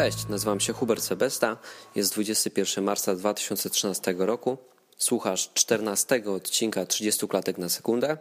Cześć, 0.00 0.28
nazywam 0.28 0.60
się 0.60 0.72
Hubert 0.72 1.02
Sebesta. 1.02 1.56
Jest 1.94 2.12
21 2.12 2.84
marca 2.84 3.14
2013 3.14 4.14
roku. 4.18 4.58
Słuchasz 4.98 5.50
14 5.54 6.22
odcinka 6.26 6.86
30 6.86 7.28
klatek 7.28 7.58
na 7.58 7.68
sekundę. 7.68 8.18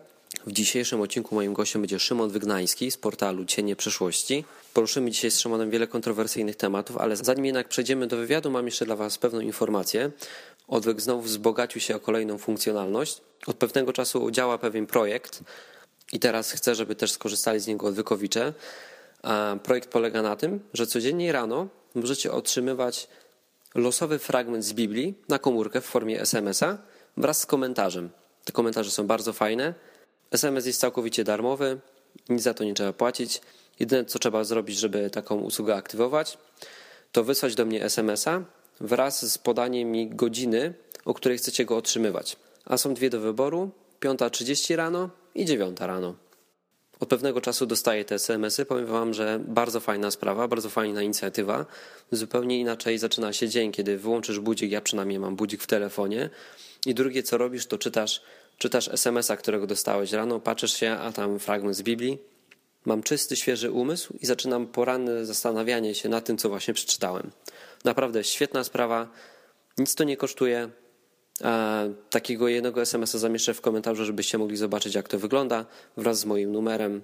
W 0.48 0.52
dzisiejszym 0.52 1.02
odcinku 1.02 1.36
moim 1.36 1.54
gościem 1.54 1.82
będzie 1.82 2.00
Szymon 2.00 2.30
Wygnański 2.30 2.92
z 2.92 2.98
portalu 2.98 3.46
Cienie 3.46 3.76
Przyszłości. 3.76 4.46
Poruszymy 4.74 5.12
dzisiaj 5.12 5.32
z 5.32 5.40
Szymonem 5.40 5.70
wiele 5.70 5.88
kontrowersyjnych 5.88 6.56
tematów, 6.56 6.98
ale 6.98 7.16
zanim 7.16 7.46
jednak 7.46 7.68
przejdziemy 7.68 8.08
do 8.08 8.18
wywiadu, 8.18 8.52
mam 8.52 8.66
jeszcze 8.66 8.86
dla 8.86 8.96
Was 8.96 9.18
pewną 9.18 9.40
informację. 9.40 10.12
Odwyk 10.68 11.02
znowu 11.02 11.22
wzbogacił 11.22 11.82
się 11.82 11.96
o 11.96 12.00
kolejną 12.00 12.38
funkcjonalność. 12.38 13.22
Od 13.48 13.58
pewnego 13.58 13.94
czasu 13.94 14.32
działa 14.32 14.58
pewien 14.58 14.88
projekt 14.88 15.44
i 16.14 16.20
teraz 16.20 16.52
chcę, 16.52 16.76
żeby 16.76 16.96
też 16.96 17.12
skorzystali 17.12 17.60
z 17.60 17.68
niego 17.68 17.88
odwykowicze. 17.88 18.54
Projekt 19.64 19.90
polega 19.90 20.22
na 20.22 20.36
tym, 20.36 20.60
że 20.74 20.88
codziennie 20.88 21.32
rano 21.32 21.68
możecie 21.96 22.32
otrzymywać 22.32 23.08
losowy 23.76 24.20
fragment 24.20 24.66
z 24.66 24.74
Biblii 24.74 25.14
na 25.30 25.40
komórkę 25.40 25.82
w 25.82 25.86
formie 25.86 26.22
SMS-a 26.22 26.78
wraz 27.18 27.40
z 27.40 27.46
komentarzem. 27.46 28.10
Te 28.46 28.52
komentarze 28.52 28.92
są 28.92 29.08
bardzo 29.08 29.34
fajne. 29.34 29.74
SMS 30.32 30.66
jest 30.66 30.80
całkowicie 30.80 31.24
darmowy, 31.24 31.80
nic 32.30 32.44
za 32.44 32.54
to 32.54 32.64
nie 32.64 32.74
trzeba 32.74 32.94
płacić. 32.94 33.42
Jedyne 33.80 34.06
co 34.06 34.20
trzeba 34.20 34.44
zrobić, 34.44 34.78
żeby 34.78 35.10
taką 35.10 35.40
usługę 35.40 35.76
aktywować, 35.76 36.38
to 37.12 37.24
wysłać 37.24 37.56
do 37.56 37.66
mnie 37.66 37.84
SMS-a 37.84 38.42
wraz 38.82 39.32
z 39.32 39.38
podaniem 39.38 39.92
mi 39.92 40.10
godziny, 40.10 40.74
o 41.06 41.14
której 41.14 41.38
chcecie 41.38 41.66
go 41.66 41.78
otrzymywać. 41.78 42.38
A 42.66 42.78
są 42.78 42.94
dwie 42.94 43.10
do 43.10 43.20
wyboru: 43.20 43.72
5.30 44.02 44.76
rano 44.76 45.10
i 45.36 45.46
9 45.46 45.80
rano. 45.80 46.16
Od 47.00 47.10
pewnego 47.10 47.42
czasu 47.42 47.66
dostaję 47.66 48.06
te 48.06 48.16
SMS-y. 48.16 48.66
Powiem 48.66 48.86
Wam, 48.86 49.14
że 49.14 49.40
bardzo 49.48 49.80
fajna 49.80 50.12
sprawa, 50.12 50.48
bardzo 50.48 50.70
fajna 50.70 51.02
inicjatywa. 51.02 51.66
Zupełnie 52.12 52.60
inaczej 52.60 52.98
zaczyna 52.98 53.34
się 53.34 53.50
dzień, 53.50 53.72
kiedy 53.72 53.98
wyłączysz 53.98 54.40
budzik. 54.40 54.72
Ja 54.72 54.82
przynajmniej 54.82 55.20
mam 55.20 55.36
budzik 55.36 55.64
w 55.64 55.68
telefonie. 55.68 56.30
I 56.86 56.94
drugie, 56.94 57.24
co 57.24 57.38
robisz, 57.38 57.66
to 57.66 57.78
czytasz, 57.78 58.22
czytasz 58.58 58.88
SMS-a, 58.88 59.38
którego 59.38 59.68
dostałeś 59.68 60.12
rano, 60.12 60.40
patrzysz 60.40 60.74
się, 60.74 60.92
a 60.92 61.12
tam 61.12 61.40
fragment 61.40 61.76
z 61.76 61.82
Biblii. 61.82 62.18
Mam 62.86 63.04
czysty, 63.04 63.36
świeży 63.36 63.72
umysł 63.72 64.14
i 64.22 64.26
zaczynam 64.26 64.68
poranne 64.68 65.26
zastanawianie 65.26 65.96
się 65.96 66.10
nad 66.10 66.26
tym, 66.26 66.38
co 66.38 66.50
właśnie 66.50 66.74
przeczytałem. 66.74 67.32
Naprawdę 67.86 68.24
świetna 68.24 68.64
sprawa. 68.64 69.10
Nic 69.78 69.96
to 69.96 70.04
nie 70.04 70.18
kosztuje. 70.18 70.70
Takiego 72.10 72.48
jednego 72.48 72.82
SMS-a 72.82 73.18
zamieszczę 73.18 73.54
w 73.54 73.62
komentarzu, 73.62 74.06
żebyście 74.06 74.38
mogli 74.38 74.58
zobaczyć, 74.58 74.96
jak 74.96 75.08
to 75.08 75.20
wygląda 75.20 75.66
wraz 75.98 76.20
z 76.20 76.26
moim 76.26 76.52
numerem. 76.52 77.02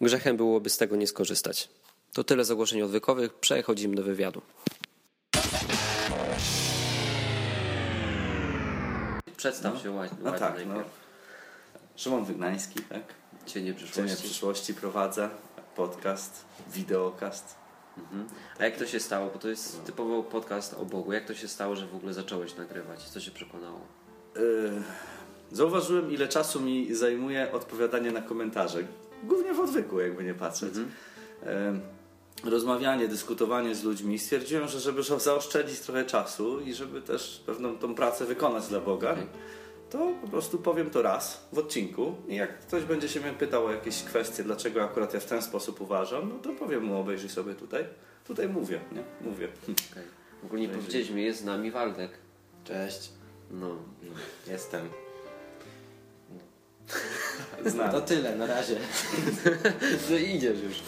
Grzechem 0.00 0.36
byłoby 0.36 0.70
z 0.70 0.76
tego 0.76 0.96
nie 0.96 1.06
skorzystać. 1.06 1.68
To 2.12 2.24
tyle 2.24 2.44
z 2.44 2.50
ogłoszeń 2.50 2.82
odwykowych. 2.82 3.34
Przechodzimy 3.34 3.96
do 3.96 4.02
wywiadu. 4.02 4.42
Przedstaw 9.36 9.74
no. 9.74 9.80
się 9.80 9.90
ładnie. 9.90 10.18
No 10.22 10.32
tak, 10.32 10.66
no. 10.66 10.74
Szymon 11.96 12.24
Wygnański, 12.24 12.80
tak? 12.80 13.02
Cienie 13.46 13.74
przyszłości. 13.74 14.02
Cienie 14.02 14.16
przyszłości 14.16 14.74
prowadzę 14.74 15.30
podcast, 15.76 16.44
wideokast. 16.74 17.61
Mhm. 17.98 18.26
A 18.58 18.64
jak 18.64 18.76
to 18.76 18.86
się 18.86 19.00
stało? 19.00 19.30
Bo 19.30 19.38
to 19.38 19.48
jest 19.48 19.84
typowo 19.84 20.22
podcast 20.22 20.74
o 20.74 20.84
Bogu. 20.84 21.12
Jak 21.12 21.24
to 21.26 21.34
się 21.34 21.48
stało, 21.48 21.76
że 21.76 21.86
w 21.86 21.94
ogóle 21.94 22.12
zacząłeś 22.12 22.56
nagrywać? 22.56 23.02
Co 23.02 23.20
się 23.20 23.30
przekonało? 23.30 23.80
Yy, 24.36 24.82
zauważyłem, 25.52 26.12
ile 26.12 26.28
czasu 26.28 26.60
mi 26.60 26.94
zajmuje 26.94 27.52
odpowiadanie 27.52 28.12
na 28.12 28.22
komentarze. 28.22 28.84
Głównie 29.24 29.54
w 29.54 29.60
odwyku, 29.60 30.00
jakby 30.00 30.24
nie 30.24 30.34
patrzeć. 30.34 30.74
Mhm. 30.76 30.90
Yy, 32.44 32.50
rozmawianie, 32.50 33.08
dyskutowanie 33.08 33.74
z 33.74 33.84
ludźmi. 33.84 34.18
Stwierdziłem, 34.18 34.68
że 34.68 34.80
żeby 34.80 35.02
zaoszczędzić 35.02 35.80
trochę 35.80 36.04
czasu 36.04 36.60
i 36.60 36.74
żeby 36.74 37.02
też 37.02 37.42
pewną 37.46 37.78
tą 37.78 37.94
pracę 37.94 38.24
wykonać 38.24 38.66
dla 38.68 38.80
Boga. 38.80 39.16
To 39.92 40.12
po 40.20 40.28
prostu 40.28 40.58
powiem 40.58 40.90
to 40.90 41.02
raz 41.02 41.48
w 41.52 41.58
odcinku 41.58 42.14
i 42.28 42.36
jak 42.36 42.58
ktoś 42.58 42.84
będzie 42.84 43.08
się 43.08 43.20
mnie 43.20 43.32
pytał 43.32 43.66
o 43.66 43.72
jakieś 43.72 44.02
kwestie, 44.02 44.42
dlaczego 44.42 44.82
akurat 44.82 45.14
ja 45.14 45.20
w 45.20 45.24
ten 45.24 45.42
sposób 45.42 45.80
uważam, 45.80 46.28
no 46.28 46.38
to 46.38 46.58
powiem 46.58 46.84
mu, 46.84 47.00
obejrzyj 47.00 47.30
sobie 47.30 47.54
tutaj. 47.54 47.84
Tutaj 48.26 48.48
mówię, 48.48 48.80
nie? 48.92 49.02
Mówię. 49.30 49.48
Okay. 49.62 50.04
W 50.42 50.44
ogóle 50.44 50.60
nie 50.60 50.68
powiedzieliśmy, 50.68 51.20
jest 51.20 51.40
z 51.40 51.44
nami 51.44 51.70
Waldek. 51.70 52.10
Cześć. 52.64 53.10
No. 53.50 53.76
Jestem. 54.46 54.88
Znam. 57.66 57.90
To 57.90 58.00
tyle, 58.00 58.36
na 58.36 58.46
razie. 58.46 58.76
no 60.10 60.16
idziesz 60.16 60.62
już. 60.62 60.82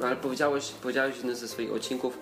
No 0.00 0.06
ale 0.06 0.16
powiedziałeś, 0.16 0.72
powiedziałeś 0.82 1.14
w 1.14 1.16
jednym 1.16 1.36
ze 1.36 1.48
swoich 1.48 1.72
odcinków, 1.72 2.18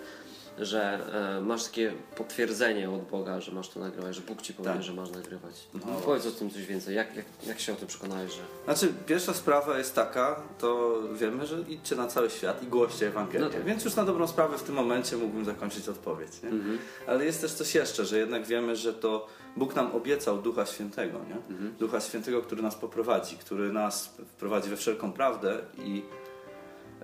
że 0.57 0.99
e, 1.37 1.41
masz 1.41 1.63
takie 1.63 1.93
potwierdzenie 2.15 2.89
od 2.89 3.01
Boga, 3.01 3.41
że 3.41 3.51
masz 3.51 3.69
to 3.69 3.79
nagrywać, 3.79 4.15
że 4.15 4.21
Bóg 4.21 4.41
ci 4.41 4.53
powie, 4.53 4.69
Tak. 4.69 4.83
że 4.83 4.93
masz 4.93 5.11
nagrywać. 5.11 5.67
No. 5.73 5.81
Powiedz 6.05 6.25
o 6.25 6.31
tym 6.31 6.49
coś 6.49 6.65
więcej. 6.65 6.95
Jak, 6.95 7.15
jak, 7.15 7.25
jak 7.47 7.59
się 7.59 7.73
o 7.73 7.75
tym 7.75 7.87
przekonałeś, 7.87 8.31
że... 8.33 8.41
Znaczy, 8.65 8.93
pierwsza 9.05 9.33
sprawa 9.33 9.77
jest 9.77 9.95
taka, 9.95 10.41
to 10.59 10.99
wiemy, 11.13 11.45
że 11.45 11.59
idźcie 11.67 11.95
na 11.95 12.07
cały 12.07 12.29
świat 12.29 12.63
i 12.63 12.67
głoście 12.67 13.07
Ewangelię. 13.07 13.39
No 13.39 13.49
tak. 13.49 13.63
Więc 13.65 13.85
już 13.85 13.95
na 13.95 14.05
dobrą 14.05 14.27
sprawę 14.27 14.57
w 14.57 14.63
tym 14.63 14.75
momencie 14.75 15.17
mógłbym 15.17 15.45
zakończyć 15.45 15.89
odpowiedź. 15.89 16.31
Mhm. 16.43 16.77
Ale 17.07 17.25
jest 17.25 17.41
też 17.41 17.51
coś 17.51 17.75
jeszcze, 17.75 18.05
że 18.05 18.17
jednak 18.17 18.45
wiemy, 18.45 18.75
że 18.75 18.93
to 18.93 19.27
Bóg 19.57 19.75
nam 19.75 19.95
obiecał 19.95 20.41
Ducha 20.41 20.65
Świętego. 20.65 21.19
Nie? 21.29 21.35
Mhm. 21.55 21.75
Ducha 21.79 22.01
Świętego, 22.01 22.41
który 22.41 22.61
nas 22.61 22.75
poprowadzi, 22.75 23.37
który 23.37 23.71
nas 23.73 24.05
wprowadzi 24.07 24.69
we 24.69 24.77
wszelką 24.77 25.13
prawdę 25.13 25.57
i, 25.77 26.03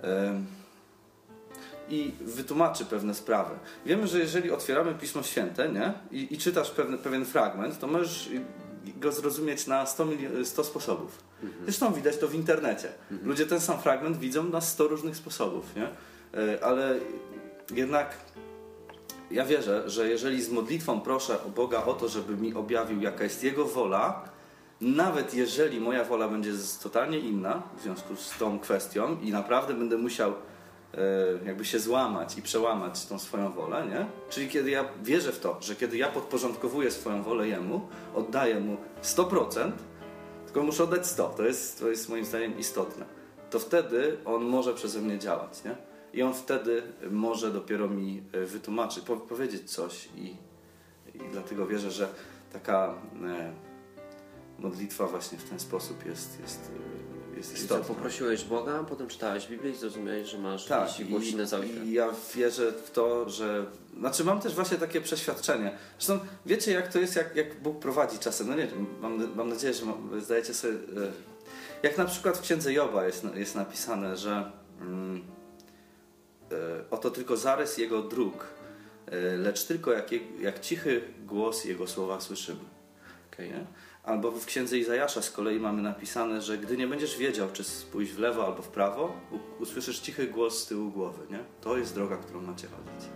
em, 0.02 0.46
i 1.90 2.12
wytłumaczy 2.20 2.84
pewne 2.84 3.14
sprawy. 3.14 3.54
Wiemy, 3.86 4.06
że 4.06 4.18
jeżeli 4.18 4.50
otwieramy 4.50 4.94
Pismo 4.94 5.22
Święte 5.22 5.68
nie? 5.68 5.92
I, 6.12 6.34
i 6.34 6.38
czytasz 6.38 6.70
pewne, 6.70 6.98
pewien 6.98 7.24
fragment, 7.24 7.78
to 7.78 7.86
możesz 7.86 8.30
go 8.96 9.12
zrozumieć 9.12 9.66
na 9.66 9.86
100, 9.86 10.06
milio- 10.06 10.44
100 10.44 10.64
sposobów. 10.64 11.18
Zresztą 11.64 11.92
widać 11.92 12.16
to 12.18 12.28
w 12.28 12.34
internecie. 12.34 12.88
Ludzie 13.24 13.46
ten 13.46 13.60
sam 13.60 13.78
fragment 13.78 14.16
widzą 14.18 14.44
na 14.44 14.60
100 14.60 14.88
różnych 14.88 15.16
sposobów. 15.16 15.76
Nie? 15.76 15.88
E, 16.40 16.64
Ale 16.64 16.98
jednak 17.74 18.16
ja 19.30 19.44
wierzę, 19.44 19.90
że 19.90 20.08
jeżeli 20.08 20.42
z 20.42 20.50
modlitwą 20.50 21.00
proszę 21.00 21.44
o 21.44 21.48
Boga 21.48 21.84
o 21.84 21.94
to, 21.94 22.08
żeby 22.08 22.36
mi 22.36 22.54
objawił, 22.54 23.00
jaka 23.00 23.24
jest 23.24 23.44
Jego 23.44 23.64
wola, 23.64 24.24
nawet 24.80 25.34
jeżeli 25.34 25.80
moja 25.80 26.04
wola 26.04 26.28
będzie 26.28 26.52
totalnie 26.82 27.18
inna 27.18 27.62
w 27.78 27.82
związku 27.82 28.16
z 28.16 28.38
tą 28.38 28.58
kwestią 28.58 29.20
i 29.20 29.32
naprawdę 29.32 29.74
będę 29.74 29.98
musiał 29.98 30.32
jakby 31.46 31.64
się 31.64 31.80
złamać 31.80 32.38
i 32.38 32.42
przełamać 32.42 33.06
tą 33.06 33.18
swoją 33.18 33.52
wolę, 33.52 33.86
nie? 33.86 34.06
Czyli 34.30 34.48
kiedy 34.48 34.70
ja 34.70 34.84
wierzę 35.02 35.32
w 35.32 35.40
to, 35.40 35.56
że 35.60 35.76
kiedy 35.76 35.96
ja 35.96 36.08
podporządkowuję 36.08 36.90
swoją 36.90 37.22
wolę 37.22 37.48
Jemu, 37.48 37.88
oddaję 38.14 38.60
Mu 38.60 38.76
100%, 39.02 39.70
tylko 40.44 40.62
muszę 40.62 40.84
oddać 40.84 41.06
100, 41.06 41.28
to 41.28 41.42
jest, 41.42 41.80
to 41.80 41.88
jest 41.88 42.08
moim 42.08 42.24
zdaniem 42.24 42.58
istotne, 42.58 43.04
to 43.50 43.58
wtedy 43.58 44.16
On 44.24 44.44
może 44.44 44.74
przeze 44.74 45.00
mnie 45.00 45.18
działać, 45.18 45.64
nie? 45.64 45.76
I 46.12 46.22
On 46.22 46.34
wtedy 46.34 46.82
może 47.10 47.50
dopiero 47.50 47.88
mi 47.88 48.22
e, 48.32 48.46
wytłumaczyć, 48.46 49.04
po, 49.04 49.16
powiedzieć 49.16 49.70
coś 49.70 50.08
i, 50.16 50.36
i 51.14 51.20
dlatego 51.32 51.66
wierzę, 51.66 51.90
że 51.90 52.08
taka 52.52 52.94
e, 53.26 53.52
modlitwa 54.58 55.06
właśnie 55.06 55.38
w 55.38 55.50
ten 55.50 55.60
sposób 55.60 56.06
jest, 56.06 56.40
jest, 56.40 56.72
e, 56.76 56.89
jest 57.48 57.68
co, 57.68 57.78
poprosiłeś 57.78 58.44
Boga, 58.44 58.84
potem 58.88 59.08
czytałeś 59.08 59.46
Biblię 59.46 59.70
i 59.70 59.76
zrozumiałeś, 59.76 60.28
że 60.28 60.38
masz 60.38 60.64
Tak, 60.66 60.88
głosić 61.08 61.34
na 61.34 61.46
cały 61.46 61.68
świat. 61.68 61.84
i 61.84 61.92
ja 61.92 62.08
wierzę 62.34 62.72
w 62.72 62.90
to, 62.90 63.28
że. 63.30 63.66
Znaczy, 63.98 64.24
mam 64.24 64.40
też 64.40 64.54
właśnie 64.54 64.78
takie 64.78 65.00
przeświadczenie. 65.00 65.78
Zresztą 65.98 66.26
wiecie, 66.46 66.72
jak 66.72 66.92
to 66.92 66.98
jest, 66.98 67.16
jak, 67.16 67.36
jak 67.36 67.60
Bóg 67.62 67.78
prowadzi 67.78 68.18
czasem. 68.18 68.48
No 68.48 68.54
nie 68.56 68.66
wiem, 68.66 68.86
mam, 69.00 69.34
mam 69.36 69.48
nadzieję, 69.48 69.74
że 69.74 69.86
mam, 69.86 70.20
zdajecie 70.20 70.54
sobie. 70.54 70.74
e, 70.74 70.76
Jak 71.82 71.98
na 71.98 72.04
przykład 72.04 72.38
w 72.38 72.40
księdze 72.40 72.72
Joba 72.72 73.06
jest, 73.06 73.24
jest 73.34 73.54
napisane, 73.54 74.16
że 74.16 74.52
mm, 74.80 75.22
e, 76.52 76.54
oto 76.90 77.10
tylko 77.10 77.36
zarys 77.36 77.78
jego 77.78 78.02
dróg, 78.02 78.46
e, 79.06 79.36
lecz 79.36 79.64
tylko 79.64 79.92
jak, 79.92 80.06
jak 80.40 80.60
cichy 80.60 81.02
głos 81.26 81.64
jego 81.64 81.86
słowa 81.86 82.20
słyszymy. 82.20 82.60
Okej. 83.32 83.48
Nie? 83.50 83.66
Albo 84.04 84.30
w 84.32 84.46
księdze 84.46 84.78
Izajasza 84.78 85.22
z 85.22 85.30
kolei 85.30 85.60
mamy 85.60 85.82
napisane, 85.82 86.42
że 86.42 86.58
gdy 86.58 86.76
nie 86.76 86.86
będziesz 86.86 87.18
wiedział, 87.18 87.48
czy 87.52 87.62
pójść 87.92 88.12
w 88.12 88.18
lewo 88.18 88.46
albo 88.46 88.62
w 88.62 88.68
prawo, 88.68 89.12
usłyszysz 89.60 89.98
cichy 90.00 90.26
głos 90.26 90.58
z 90.62 90.66
tyłu 90.66 90.90
głowy. 90.90 91.26
Nie? 91.30 91.38
To 91.60 91.76
jest 91.78 91.94
droga, 91.94 92.16
którą 92.16 92.40
macie 92.42 92.66
chodzić. 92.68 93.08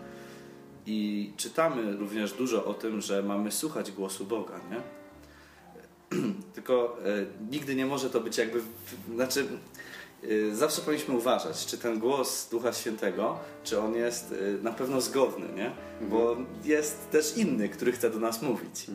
I 0.86 1.32
czytamy 1.36 1.96
również 1.96 2.32
dużo 2.32 2.64
o 2.64 2.74
tym, 2.74 3.00
że 3.00 3.22
mamy 3.22 3.52
słuchać 3.52 3.92
głosu 3.92 4.24
Boga. 4.24 4.60
Nie? 4.70 4.80
Tylko 6.54 6.98
e, 7.04 7.26
nigdy 7.50 7.74
nie 7.74 7.86
może 7.86 8.10
to 8.10 8.20
być 8.20 8.38
jakby. 8.38 8.60
w- 8.60 9.14
Znaczy, 9.14 9.46
zawsze 10.52 10.82
powinniśmy 10.82 11.14
uważać, 11.16 11.66
czy 11.66 11.78
ten 11.78 11.98
głos 11.98 12.48
Ducha 12.50 12.72
Świętego, 12.72 13.38
czy 13.64 13.80
on 13.80 13.94
jest 13.94 14.32
e, 14.32 14.62
na 14.62 14.72
pewno 14.72 15.00
zgodny, 15.00 15.46
nie? 15.54 15.72
Bo 16.08 16.36
jest 16.64 17.10
też 17.10 17.36
inny, 17.36 17.68
który 17.68 17.92
chce 17.92 18.10
do 18.10 18.18
nas 18.18 18.42
mówić. 18.42 18.86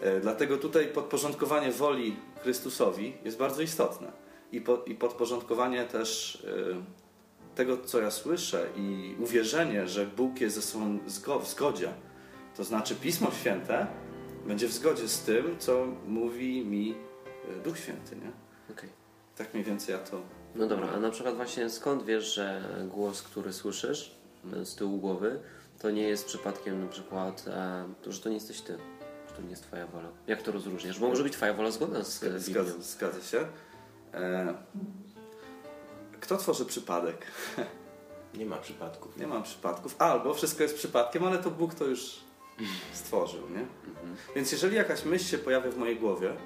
E, 0.00 0.20
Dlatego 0.20 0.56
tutaj 0.56 0.86
podporządkowanie 0.86 1.72
woli 1.72 2.16
Chrystusowi 2.42 3.14
jest 3.24 3.38
bardzo 3.38 3.62
istotne. 3.62 4.12
I, 4.52 4.60
po, 4.60 4.76
i 4.86 4.94
podporządkowanie 4.94 5.84
też 5.84 6.42
tego, 7.54 7.78
co 7.78 8.00
ja 8.00 8.10
słyszę 8.10 8.66
i 8.76 9.16
uwierzenie, 9.20 9.88
że 9.88 10.06
Bóg 10.06 10.40
jest 10.40 10.56
ze 10.56 10.62
sobą 10.62 10.98
w 11.40 11.48
zgodzie. 11.48 11.92
To 12.56 12.64
znaczy 12.64 12.94
Pismo 12.94 13.30
Święte 13.40 13.86
będzie 14.46 14.68
w 14.68 14.72
zgodzie 14.72 15.08
z 15.08 15.20
tym, 15.20 15.56
co 15.58 15.86
mówi 16.06 16.64
mi 16.64 16.94
Duch 17.64 17.78
Święty, 17.78 18.16
nie? 18.16 18.30
Okej. 18.70 18.88
Tak 19.36 19.54
mniej 19.54 19.64
więcej 19.64 19.92
ja 19.92 19.98
to... 19.98 20.20
No 20.58 20.66
dobra, 20.66 20.88
a 20.88 21.00
na 21.00 21.10
przykład 21.10 21.36
właśnie 21.36 21.70
skąd 21.70 22.04
wiesz, 22.04 22.34
że 22.34 22.62
głos, 22.88 23.22
który 23.22 23.52
słyszysz 23.52 24.14
e, 24.52 24.64
z 24.64 24.74
tyłu 24.74 24.98
głowy, 24.98 25.40
to 25.78 25.90
nie 25.90 26.02
jest 26.02 26.26
przypadkiem 26.26 26.80
na 26.80 26.86
przykład, 26.86 27.44
e, 27.48 27.84
to, 28.02 28.12
że 28.12 28.20
to 28.20 28.28
nie 28.28 28.34
jesteś 28.34 28.60
ty, 28.60 28.78
że 29.28 29.34
to 29.34 29.42
nie 29.42 29.50
jest 29.50 29.62
twoja 29.62 29.86
wola. 29.86 30.08
Jak 30.26 30.42
to 30.42 30.52
rozróżniasz? 30.52 30.98
Bo 30.98 31.08
może 31.08 31.22
być 31.22 31.32
twoja 31.32 31.54
wola 31.54 31.70
zgodna 31.70 32.04
z 32.04 32.22
e, 32.22 32.26
Biblią. 32.26 32.40
Zgadza, 32.40 32.72
zgadza 32.80 33.20
się. 33.22 33.46
E, 34.14 34.54
kto 36.20 36.36
tworzy 36.36 36.64
przypadek? 36.64 37.26
Nie 38.34 38.46
ma 38.46 38.56
przypadków. 38.56 39.16
Nie 39.16 39.26
mam 39.26 39.42
przypadków. 39.42 39.96
Albo 39.98 40.34
wszystko 40.34 40.62
jest 40.62 40.74
przypadkiem, 40.74 41.24
ale 41.24 41.38
to 41.38 41.50
Bóg 41.50 41.74
to 41.74 41.84
już 41.84 42.20
stworzył, 42.92 43.50
nie? 43.50 43.66
Więc 44.34 44.52
jeżeli 44.52 44.76
jakaś 44.76 45.04
myśl 45.04 45.24
się 45.24 45.38
pojawia 45.38 45.70
w 45.70 45.76
mojej 45.76 45.96
głowie, 45.96 46.36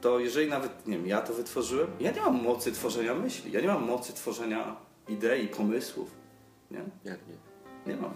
to 0.00 0.18
jeżeli 0.20 0.48
nawet, 0.50 0.86
nie 0.86 0.96
wiem, 0.96 1.06
ja 1.06 1.20
to 1.20 1.32
wytworzyłem, 1.32 1.88
ja 2.00 2.10
nie 2.12 2.20
mam 2.20 2.42
mocy 2.42 2.72
tworzenia 2.72 3.14
myśli, 3.14 3.52
ja 3.52 3.60
nie 3.60 3.66
mam 3.68 3.84
mocy 3.86 4.12
tworzenia 4.12 4.76
idei, 5.08 5.48
pomysłów, 5.48 6.10
nie? 6.70 6.78
Jak 7.04 7.18
nie? 7.28 7.92
Nie 7.94 8.00
mam. 8.00 8.14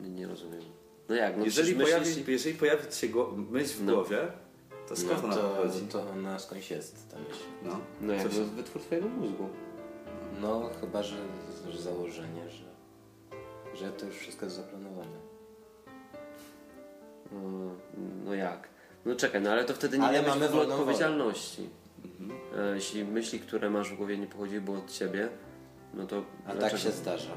Nie, 0.00 0.08
nie 0.10 0.26
rozumiem. 0.26 0.60
No 1.08 1.14
jak? 1.14 1.36
No 1.36 1.44
jeżeli, 1.44 1.74
pojawi, 1.74 2.04
myślisz- 2.06 2.28
jeżeli 2.28 2.54
pojawi 2.58 2.92
się 2.92 3.08
myśl 3.50 3.74
w 3.78 3.82
No. 3.84 3.92
głowie, 3.94 4.18
to 4.88 4.96
skąd 4.96 5.22
No 5.22 5.24
ona 5.28 5.36
to, 5.36 5.42
pochodzi? 5.48 5.80
to 5.80 6.02
ona 6.10 6.38
skądś 6.38 6.70
jest 6.70 7.10
ta 7.10 7.18
myśl. 7.18 7.40
No, 7.64 7.80
No 8.00 8.12
jak? 8.12 8.22
Co 8.22 8.30
się- 8.34 8.40
No, 8.40 8.46
wytwór 8.46 8.82
twojego 8.82 9.08
mózgu. 9.08 9.48
No 10.40 10.70
chyba, 10.80 11.02
że, 11.02 11.16
że 11.70 11.82
założenie, 11.82 12.50
że, 12.50 12.64
że 13.76 13.92
to 13.92 14.06
już 14.06 14.14
wszystko 14.16 14.44
jest 14.46 14.56
zaplanowane. 14.56 15.18
No, 17.32 17.40
no 18.24 18.34
jak? 18.34 18.68
No 19.08 19.14
czekaj, 19.16 19.40
no 19.40 19.50
ale 19.50 19.64
to 19.64 19.74
wtedy 19.74 19.98
nie 19.98 20.04
Ale 20.04 20.22
mamy 20.22 20.48
w 20.48 20.50
ogóle 20.50 20.74
odpowiedzialności. 20.74 21.68
Mhm. 22.20 22.40
E, 22.72 22.74
Jeśli 22.74 23.04
myśli, 23.04 23.40
które 23.40 23.70
masz 23.70 23.90
w 23.92 23.96
głowie 23.96 24.18
nie 24.18 24.26
pochodziły 24.26 24.78
od 24.78 24.90
ciebie, 24.90 25.28
no 25.94 26.06
to 26.06 26.24
A 26.46 26.52
dlaczego? 26.52 26.70
tak 26.70 26.80
się 26.80 26.90
zdarza. 26.90 27.30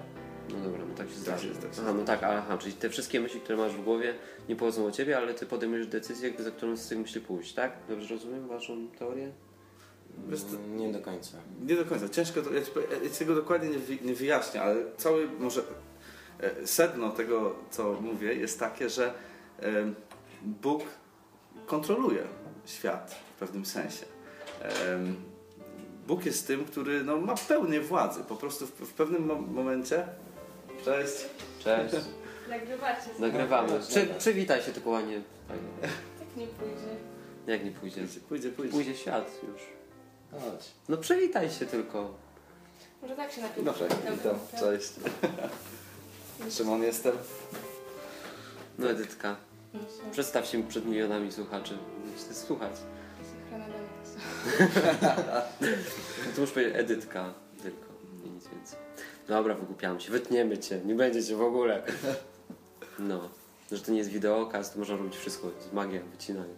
No 0.49 0.59
dobra, 0.63 0.85
no 0.89 0.95
tak 0.95 1.07
się 1.07 1.13
Tak 1.13 1.21
zdarza. 1.23 1.47
jest, 1.47 1.61
tak 1.61 1.73
się 1.73 1.81
aha, 1.81 1.93
no 1.93 2.03
tak, 2.05 2.23
aha, 2.23 2.57
czyli 2.57 2.73
te 2.73 2.89
wszystkie 2.89 3.19
myśli, 3.19 3.39
które 3.41 3.57
masz 3.57 3.71
w 3.71 3.83
głowie 3.83 4.13
nie 4.49 4.55
pochodzą 4.55 4.85
od 4.85 4.95
ciebie, 4.95 5.17
ale 5.17 5.33
ty 5.33 5.45
podejmujesz 5.45 5.87
decyzję, 5.87 6.33
za 6.39 6.51
którą 6.51 6.77
z 6.77 6.87
tych 6.87 6.97
myśli 6.97 7.21
pójść, 7.21 7.53
tak? 7.53 7.71
Dobrze 7.89 8.13
rozumiem 8.15 8.47
waszą 8.47 8.87
teorię? 8.99 9.31
Mm, 10.17 10.77
Nie 10.77 10.91
do 10.91 10.99
końca. 11.01 11.37
Nie 11.65 11.75
do 11.75 11.85
końca. 11.85 12.09
Ciężko, 12.09 12.41
to, 12.41 12.53
ja, 12.53 12.59
ja 13.03 13.09
ci 13.09 13.19
tego 13.19 13.35
dokładnie 13.35 13.69
nie, 13.69 13.79
wy, 13.79 13.97
nie 14.01 14.13
wyjaśnię, 14.15 14.61
ale 14.61 14.75
cały 14.97 15.27
może 15.39 15.61
e, 16.39 16.67
sedno 16.67 17.09
tego, 17.09 17.55
co 17.69 17.93
mówię, 18.01 18.33
jest 18.35 18.59
takie, 18.59 18.89
że 18.89 19.13
Bóg 20.41 20.83
kontroluje 21.65 22.23
świat 22.65 23.15
w 23.35 23.39
pewnym 23.39 23.65
sensie. 23.65 24.05
Bóg 26.07 26.25
jest 26.25 26.47
tym, 26.47 26.65
który 26.65 27.03
no, 27.03 27.17
ma 27.17 27.35
pełnię 27.35 27.81
władzy. 27.81 28.23
Po 28.23 28.35
prostu 28.35 28.67
w, 28.67 28.69
w 28.71 28.93
pewnym 28.93 29.25
mo- 29.25 29.35
momencie. 29.41 30.07
Cześć. 30.85 31.13
Cześć. 31.63 31.95
Nagrywacie. 32.49 33.09
Nagrywamy. 33.19 33.79
No, 33.79 33.79
Przy, 33.87 33.99
dobra. 33.99 34.15
przywitaj 34.15 34.61
się 34.63 34.71
tylko 34.71 34.89
ładnie. 34.89 35.21
Tak 35.47 35.57
nie 36.37 36.47
pójdzie. 36.47 36.95
Jak 37.47 37.65
nie 37.65 37.71
pójdzie? 37.71 38.01
Pójdzie, 38.01 38.19
pójdzie, 38.29 38.49
pójdzie. 38.49 38.71
Pójdzie 38.71 38.95
świat 38.95 39.31
już. 39.47 39.61
Chodź. 40.31 40.71
No 40.89 40.97
przywitaj 40.97 41.49
się 41.51 41.65
tylko. 41.65 42.13
Może 43.01 43.15
tak 43.15 43.31
się 43.31 43.41
najpierw 43.41 43.65
Dobrze, 43.65 43.87
Dobra, 43.89 44.11
witam. 44.11 44.39
tak? 44.51 44.59
Cześć. 44.59 44.93
Szymon 46.57 46.83
jestem. 46.83 47.15
No 48.79 48.89
Edytka, 48.89 49.35
przedstaw 50.11 50.47
się 50.47 50.63
przed 50.63 50.85
milionami 50.85 51.31
słuchaczy. 51.31 51.77
Chcę 52.17 52.33
słuchać. 52.33 52.71
To 56.35 56.41
muszę 56.41 56.53
powiedzieć 56.53 56.75
Edytka 56.75 57.33
tylko, 57.63 57.85
nie 58.23 58.31
nic 58.31 58.47
więcej. 58.47 58.79
Dobra, 59.27 59.53
wygłupiam 59.53 59.99
się, 59.99 60.11
wytniemy 60.11 60.57
cię, 60.57 60.81
nie 60.85 60.95
będzie 60.95 61.23
cię 61.23 61.35
w 61.35 61.41
ogóle. 61.41 61.83
No, 62.99 63.29
że 63.71 63.79
to 63.79 63.91
nie 63.91 63.97
jest 63.97 64.09
wideokast, 64.09 64.73
to 64.73 64.79
można 64.79 64.95
robić 64.95 65.15
wszystko, 65.15 65.47
to 65.49 65.55
jest 65.55 65.73
magia 65.73 66.01
wycinania. 66.11 66.53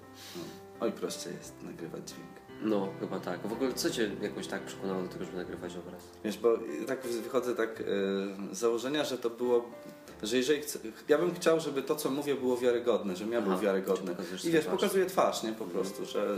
Oj, 0.80 0.92
prościej 0.92 1.34
jest 1.34 1.54
nagrywać 1.64 2.10
dźwięk. 2.10 2.33
No, 2.64 2.90
chyba 3.00 3.20
tak. 3.20 3.48
W 3.48 3.54
ogóle 3.54 3.74
co 3.74 3.90
cię 3.90 4.12
jakoś 4.22 4.48
tak 4.48 4.62
przekonało 4.62 5.02
do 5.02 5.08
tego, 5.08 5.26
żeby 5.26 5.38
nagrywać 5.38 5.76
obraz? 5.78 6.02
Wiesz, 6.24 6.38
bo 6.38 6.58
tak 6.88 7.02
wychodzę 7.08 7.56
tak 7.56 7.82
e, 7.82 7.84
z 8.56 8.58
założenia, 8.60 9.04
że 9.04 9.18
to 9.18 9.30
było, 9.30 9.70
że 10.24 10.38
jeżeli 10.38 10.62
chcę, 10.62 10.80
ja 11.08 11.18
bym 11.18 11.36
chciał, 11.36 11.60
żeby 11.60 11.84
to, 11.84 11.96
co 11.96 12.10
mówię, 12.10 12.36
było 12.36 12.58
wiarygodne, 12.58 13.16
żebym 13.16 13.34
ja 13.34 13.42
był 13.42 13.52
Aha, 13.52 13.62
wiarygodny. 13.62 14.08
czy 14.08 14.12
pokazujesz 14.16 14.46
I 14.46 14.52
wiesz, 14.52 14.66
twarz. 14.66 14.76
pokazuję 14.76 15.06
twarz, 15.06 15.44
nie, 15.44 15.52
po 15.54 15.66
prostu, 15.66 16.06
że 16.06 16.38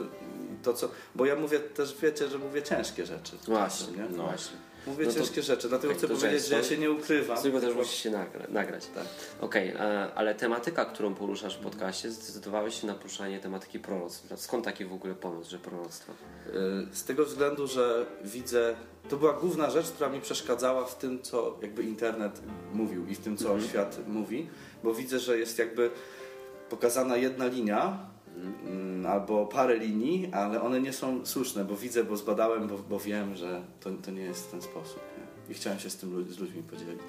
to, 0.63 0.74
co, 0.74 0.89
bo 1.16 1.25
ja 1.25 1.36
mówię 1.36 1.60
też, 1.60 1.98
wiecie, 2.01 2.27
że 2.27 2.38
mówię 2.38 2.63
ciężkie 2.63 3.06
rzeczy. 3.06 3.38
Właśnie, 3.45 3.98
nie? 3.98 4.06
no 4.18 4.24
właśnie. 4.24 4.57
Mówię 4.88 5.06
No 5.06 5.12
to- 5.12 5.20
ciężkie 5.20 5.42
rzeczy, 5.44 5.70
dlatego 5.70 5.94
tak, 5.94 5.98
chcę 5.98 6.08
to 6.08 6.16
powiedzieć, 6.16 6.46
że 6.48 6.56
ja 6.56 6.64
się 6.64 6.78
nie 6.78 6.92
ukrywam. 6.92 7.38
Z 7.38 7.42
tego 7.42 7.62
też 7.62 7.76
musisz 7.76 8.00
się 8.04 8.12
nagra- 8.12 8.50
nagrać. 8.50 8.86
Tak. 8.96 9.04
Okej, 9.42 9.70
e, 9.70 9.80
ale 10.16 10.36
tematyka, 10.36 10.86
którą 10.86 11.16
poruszasz 11.16 11.58
w 11.58 11.60
podcaście, 11.62 12.12
zdecydowałeś 12.12 12.82
się 12.82 12.88
na 12.88 12.94
poruszanie 12.94 13.40
tematyki 13.40 13.80
proroctw. 13.80 14.42
Skąd 14.42 14.66
taki 14.66 14.86
w 14.86 14.94
ogóle 14.94 15.14
pomysł, 15.16 15.52
że 15.52 15.60
proroctwo? 15.60 16.12
Y, 16.92 16.96
Z 16.96 17.04
tego 17.04 17.26
względu, 17.26 17.68
że 17.68 18.06
widzę, 18.24 18.76
to 19.10 19.18
była 19.18 19.34
główna 19.34 19.70
rzecz, 19.70 19.86
która 19.92 20.10
mi 20.10 20.22
przeszkadzała 20.22 20.86
w 20.86 20.98
tym, 20.98 21.22
co 21.22 21.58
jakby 21.62 21.84
internet 21.84 22.42
mówił 22.74 23.08
i 23.08 23.16
w 23.16 23.20
tym, 23.20 23.38
co 23.38 23.46
Mhm. 23.52 23.70
świat 23.70 23.98
mówi, 24.08 24.50
bo 24.84 24.94
widzę, 24.94 25.20
że 25.20 25.38
jest 25.39 25.60
jakby 25.60 25.89
pokazana 26.70 27.18
jedna 27.18 27.48
linia 27.48 28.10
mm, 28.65 29.06
albo 29.06 29.46
parę 29.46 29.77
linii, 29.77 30.30
ale 30.34 30.62
one 30.62 30.82
nie 30.82 30.94
są 30.94 31.25
słuszne, 31.25 31.65
bo 31.65 31.75
widzę, 31.75 32.04
bo 32.04 32.18
zbadałem, 32.18 32.68
bo, 32.68 32.77
bo 32.77 33.00
wiem, 33.00 33.36
że 33.36 33.62
to, 33.80 33.89
to 33.92 34.12
nie 34.12 34.22
jest 34.22 34.48
w 34.48 34.51
ten 34.51 34.62
sposób. 34.62 35.00
Nie? 35.18 35.25
I 35.51 35.54
chciałem 35.54 35.80
się 35.80 35.89
z 35.89 35.98
tym 35.98 36.25
z 36.34 36.39
ludźmi 36.39 36.63
podzielić. 36.63 37.01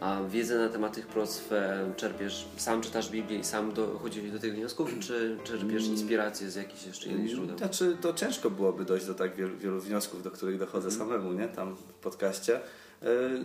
A 0.00 0.20
wiedzę 0.28 0.58
na 0.58 0.68
temat 0.68 0.94
tych 0.94 1.06
proroctw 1.06 1.52
e, 1.52 1.92
czerpiesz, 1.96 2.48
sam 2.56 2.80
czytasz 2.80 3.10
Biblię 3.10 3.38
i 3.38 3.44
sam 3.44 3.72
dochodziłeś 3.72 4.30
do 4.30 4.38
tych 4.38 4.54
wniosków, 4.54 4.98
czy 5.00 5.38
czerpiesz 5.44 5.86
inspirację 5.86 6.50
z 6.50 6.54
jakichś 6.54 6.86
jeszcze 6.86 7.08
innych 7.08 7.28
źródeł? 7.28 7.58
Znaczy, 7.58 7.96
to 8.00 8.12
ciężko 8.14 8.50
byłoby 8.50 8.84
dojść 8.84 9.06
do 9.06 9.14
tak 9.14 9.36
wielu, 9.36 9.56
wielu 9.58 9.80
wniosków, 9.80 10.22
do 10.22 10.30
których 10.30 10.58
dochodzę 10.58 10.88
Mhm. 10.88 11.10
samemu, 11.10 11.32
nie? 11.32 11.48
Tam 11.48 11.76
w 11.76 11.82
podcaście. 11.82 12.60
Y, 13.02 13.44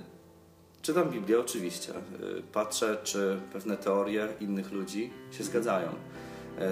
czytam 0.81 1.09
Biblię, 1.09 1.39
oczywiście. 1.39 1.93
Y, 1.93 2.41
patrzę, 2.53 2.97
czy 3.03 3.39
pewne 3.53 3.77
teorie 3.77 4.27
innych 4.39 4.71
ludzi 4.71 5.09
się 5.31 5.43
zgadzają. 5.43 5.89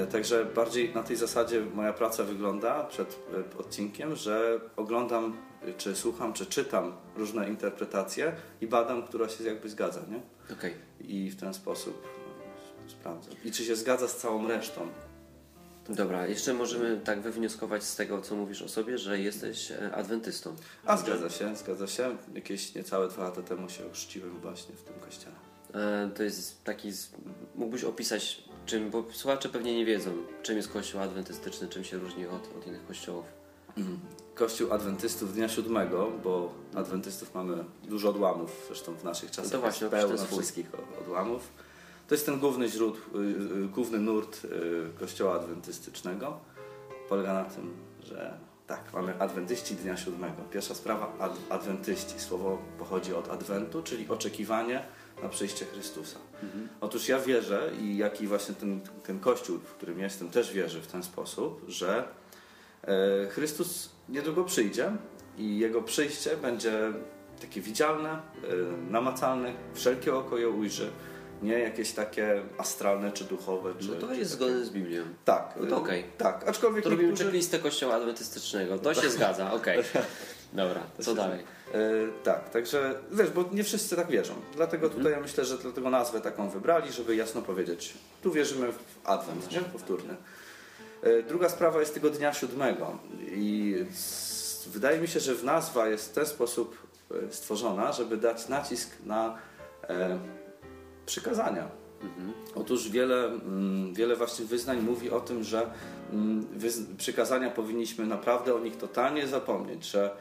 Y, 0.03 0.07
także 0.07 0.45
bardziej 0.45 0.93
na 0.95 1.03
tej 1.03 1.15
zasadzie 1.15 1.61
moja 1.61 1.93
praca 1.93 2.23
wygląda 2.23 2.83
przed 2.83 3.19
y, 3.55 3.57
odcinkiem, 3.57 4.15
że 4.15 4.59
oglądam, 4.75 5.37
czy 5.77 5.95
słucham, 5.95 6.33
czy 6.33 6.45
czytam 6.45 6.93
różne 7.15 7.49
interpretacje 7.49 8.35
i 8.61 8.67
badam, 8.67 9.07
która 9.07 9.29
się 9.29 9.43
jakby 9.43 9.69
zgadza, 9.69 10.01
nie? 10.09 10.21
Okej. 10.57 10.73
I 11.01 11.29
w 11.29 11.35
ten 11.39 11.53
sposób 11.53 12.07
y, 12.87 12.91
sprawdzam. 12.91 13.33
I 13.45 13.51
czy 13.51 13.63
się 13.65 13.75
zgadza 13.75 14.07
z 14.07 14.17
całą 14.17 14.47
resztą. 14.47 14.87
Dobra, 15.89 16.27
jeszcze 16.27 16.53
możemy 16.53 17.01
tak 17.03 17.21
wywnioskować 17.21 17.83
z 17.83 17.95
tego, 17.95 18.21
co 18.21 18.35
mówisz 18.35 18.61
o 18.61 18.69
sobie, 18.69 18.97
że 18.97 19.19
jesteś 19.19 19.71
e, 19.71 19.91
adwentystą. 19.95 20.55
A 20.85 20.97
zgadza 20.97 21.29
się, 21.29 21.55
zgadza 21.55 21.87
się. 21.87 22.17
Jakieś 22.35 22.75
niecałe 22.75 23.07
dwa 23.07 23.23
lata 23.23 23.41
temu 23.41 23.69
się 23.69 23.85
ochrzciłem 23.85 24.39
właśnie 24.39 24.75
w 24.75 24.81
tym 24.81 24.93
kościele. 24.99 25.35
E, 25.73 26.09
To 26.15 26.23
jest 26.23 26.63
taki. 26.63 26.89
Mógłbyś 27.55 27.83
opisać, 27.83 28.43
czym, 28.67 28.89
bo 28.89 29.03
słuchacze 29.11 29.49
pewnie 29.49 29.75
nie 29.75 29.85
wiedzą, 29.85 30.11
czym 30.43 30.57
jest 30.57 30.71
kościół 30.71 31.01
adwentystyczny, 31.01 31.67
czym 31.67 31.83
się 31.83 31.97
różni 31.97 32.27
od, 32.27 32.57
od 32.57 32.67
innych 32.67 32.87
kościołów. 32.87 33.25
Kościół 34.35 34.73
adwentystów 34.73 35.33
dnia 35.33 35.49
siódmego, 35.49 36.11
bo 36.23 36.53
adwentystów 36.75 37.35
mamy 37.35 37.63
dużo 37.83 38.09
odłamów, 38.09 38.63
zresztą 38.67 38.95
w 38.95 39.03
naszych 39.03 39.31
czasach 39.31 39.45
No 39.45 39.51
to 39.51 39.59
właśnie, 39.59 39.87
pełno 39.87 40.25
wszystkich 40.25 40.71
odłamów. 41.01 41.51
To 42.07 42.15
jest 42.15 42.25
ten 42.25 42.39
główny 42.39 42.69
źródł, 42.69 42.97
y, 42.97 43.19
y, 43.63 43.67
główny 43.67 43.99
nurt 43.99 44.45
y, 44.45 44.99
kościoła 44.99 45.35
adwentystycznego. 45.35 46.39
Polega 47.09 47.33
na 47.33 47.45
tym, 47.45 47.73
że 48.03 48.37
tak, 48.67 48.93
mamy 48.93 49.19
adwentyści 49.19 49.75
dnia 49.75 49.97
siódmego. 49.97 50.41
Pierwsza 50.51 50.75
sprawa, 50.75 51.13
ad, 51.19 51.37
adwentyści. 51.49 52.19
Słowo 52.19 52.57
pochodzi 52.79 53.13
od 53.13 53.29
adwentu, 53.29 53.83
czyli 53.83 54.09
oczekiwanie 54.09 54.83
na 55.23 55.29
przyjście 55.29 55.65
Chrystusa. 55.65 56.19
Otóż 56.81 57.07
ja 57.09 57.19
wierzę 57.19 57.69
i 57.81 57.97
jaki 57.97 58.27
właśnie 58.27 58.55
ten, 58.55 58.79
ten 59.03 59.19
kościół, 59.19 59.57
w 59.57 59.73
którym 59.73 59.99
jestem, 59.99 60.29
też 60.29 60.53
wierzy 60.53 60.81
w 60.81 60.87
ten 60.87 61.03
sposób, 61.03 61.61
że 61.67 62.03
e, 62.83 63.27
Chrystus 63.29 63.89
niedługo 64.09 64.43
przyjdzie 64.43 64.91
i 65.37 65.57
Jego 65.59 65.81
przyjście 65.81 66.37
będzie 66.37 66.91
takie 67.41 67.61
widzialne, 67.61 68.09
e, 68.09 68.19
namacalne, 68.91 69.53
wszelkie 69.73 70.15
oko 70.15 70.37
je 70.37 70.49
ujrzy, 70.49 70.89
nie 71.41 71.59
jakieś 71.59 71.91
takie 71.91 72.41
astralne 72.57 73.11
czy 73.11 73.23
duchowe. 73.23 73.73
Czy, 73.79 73.87
No 73.87 73.93
to 73.95 73.99
jest 73.99 74.09
takie- 74.09 74.25
zgodne 74.25 74.65
z 74.65 74.69
Biblią. 74.69 75.03
Tak, 75.25 75.53
No 75.61 75.67
to 75.67 75.77
okej. 75.77 76.03
Tak, 76.17 76.47
aczkolwiek 76.49 76.83
To 76.83 76.89
robimy 76.89 77.07
niektórzy... 77.09 77.23
checklistę 77.23 77.59
kościoła 77.59 77.95
adwentystycznego. 77.95 78.79
To 78.79 78.93
się 78.93 79.09
zgadza, 79.09 79.51
okej. 79.53 79.79
Dobra, 80.53 80.81
co 80.99 81.15
dalej? 81.15 81.39
E, 81.73 81.77
tak, 82.23 82.49
także 82.49 82.95
wiesz, 83.11 83.29
bo 83.29 83.45
nie 83.51 83.63
wszyscy 83.63 83.95
tak 83.95 84.07
wierzą. 84.07 84.33
Dlatego 84.55 84.85
Mhm. 84.85 84.97
tutaj 85.03 85.13
ja 85.13 85.19
myślę, 85.21 85.45
że 85.45 85.57
dlatego 85.57 85.89
nazwę 85.89 86.21
taką 86.21 86.49
wybrali, 86.49 86.91
żeby 86.91 87.15
jasno 87.15 87.41
powiedzieć. 87.41 87.93
Tu 88.21 88.31
wierzymy 88.31 88.71
w 88.71 88.79
Adwent, 89.03 89.51
nie? 89.51 89.59
Powtórny. 89.59 90.15
E, 91.03 91.23
druga 91.23 91.49
sprawa 91.49 91.79
jest 91.79 91.93
tego 91.93 92.09
dnia 92.09 92.33
siódmego. 92.33 92.99
I 93.35 93.75
s- 93.91 94.67
wydaje 94.71 94.99
mi 95.01 95.07
się, 95.07 95.19
że 95.19 95.35
w 95.35 95.43
nazwa 95.43 95.87
jest 95.87 96.09
w 96.09 96.13
ten 96.13 96.25
sposób 96.25 96.77
e, 97.11 97.31
stworzona, 97.33 97.91
żeby 97.91 98.17
dać 98.17 98.47
nacisk 98.49 98.89
na 99.05 99.37
e, 99.89 100.19
przykazania. 101.05 101.67
Otóż 102.55 102.89
wiele, 102.89 103.25
mm, 103.25 103.93
wiele 103.93 104.15
właśnie 104.15 104.45
wyznań 104.45 104.79
mówi 104.81 105.09
o 105.09 105.19
tym, 105.19 105.43
że 105.43 105.69
mm, 106.13 106.47
przykazania 106.97 107.49
powinniśmy 107.49 108.05
naprawdę 108.05 108.55
o 108.55 108.59
nich 108.59 108.77
totalnie 108.77 109.27
zapomnieć, 109.27 109.85
że 109.85 110.11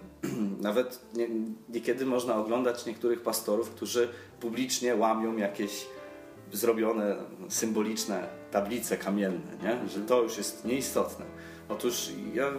nawet 0.60 1.00
nie, 1.14 1.28
niekiedy 1.68 2.06
można 2.06 2.36
oglądać 2.36 2.86
niektórych 2.86 3.22
pastorów, 3.22 3.70
którzy 3.70 4.08
publicznie 4.40 4.96
łamią 4.96 5.36
jakieś 5.36 5.86
zrobione 6.52 7.16
symboliczne 7.48 8.28
tablice 8.50 8.96
kamienne, 8.96 9.56
nie? 9.62 9.88
że 9.88 10.00
to 10.00 10.22
już 10.22 10.38
jest 10.38 10.64
nieistotne. 10.64 11.24
Otóż 11.68 12.10
ja 12.34 12.52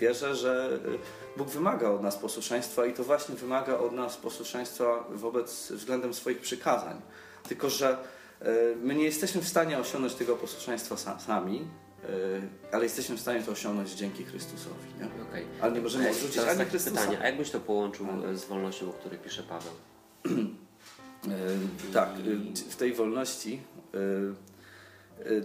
wierzę, 0.00 0.34
że 0.34 0.78
y, 0.86 0.98
Bóg 1.36 1.48
wymaga 1.48 1.90
od 1.90 2.02
nas 2.02 2.16
posłuszeństwa 2.16 2.86
i 2.86 2.92
to 2.92 3.04
właśnie 3.04 3.34
wymaga 3.34 3.78
od 3.78 3.92
nas 3.92 4.16
posłuszeństwa 4.16 5.04
wobec 5.10 5.72
względem 5.72 6.14
swoich 6.14 6.40
przykazań. 6.40 7.00
Tylko, 7.48 7.70
że 7.70 7.98
y, 8.42 8.46
my 8.82 8.94
nie 8.94 9.04
jesteśmy 9.04 9.40
w 9.40 9.48
stanie 9.48 9.78
osiągnąć 9.78 10.14
tego 10.14 10.36
posłuszeństwa 10.36 10.94
sa- 10.94 11.18
sami, 11.18 11.68
ale 12.72 12.84
jesteśmy 12.84 13.16
w 13.16 13.20
stanie 13.20 13.42
to 13.42 13.52
osiągnąć 13.52 13.90
dzięki 13.90 14.24
Chrystusowi. 14.24 14.86
Nie? 15.00 15.22
Okej. 15.22 15.44
Ale 15.60 15.72
nie 15.72 15.80
możemy 15.80 16.10
odrzucić 16.10 16.38
ani 16.38 16.58
takie 16.58 16.70
Chrystusa. 16.70 17.00
pytanie, 17.00 17.18
a 17.22 17.26
jak 17.26 17.36
byś 17.36 17.50
to 17.50 17.60
połączył 17.60 18.06
No. 18.06 18.28
e, 18.28 18.36
z 18.36 18.44
wolnością, 18.44 18.90
o 18.90 18.92
której 18.92 19.18
pisze 19.18 19.42
Paweł? 19.42 19.72
E, 20.26 21.92
Tak, 21.92 22.08
e, 22.08 22.54
w 22.70 22.76
tej 22.76 22.92
wolności 22.94 23.60
e, 23.94 23.98
e, 25.30 25.42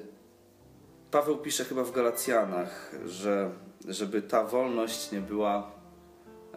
Paweł 1.12 1.38
pisze 1.38 1.66
chyba 1.66 1.84
w 1.84 1.92
Galacjanach, 1.92 2.92
że 3.06 3.52
żeby 3.88 4.22
ta 4.22 4.44
wolność 4.44 5.12
nie 5.12 5.22
była 5.22 5.72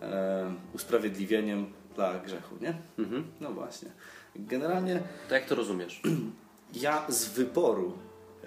e, 0.03 0.55
usprawiedliwieniem 0.75 1.67
dla 1.95 2.19
grzechu, 2.19 2.55
nie? 2.61 2.75
Mhm. 2.99 3.25
No 3.41 3.51
właśnie. 3.53 3.89
Generalnie 4.37 5.03
To 5.29 5.35
jak 5.35 5.47
to 5.47 5.55
rozumiesz? 5.55 6.03
ja 6.75 7.05
z 7.09 7.29
wyboru 7.29 7.99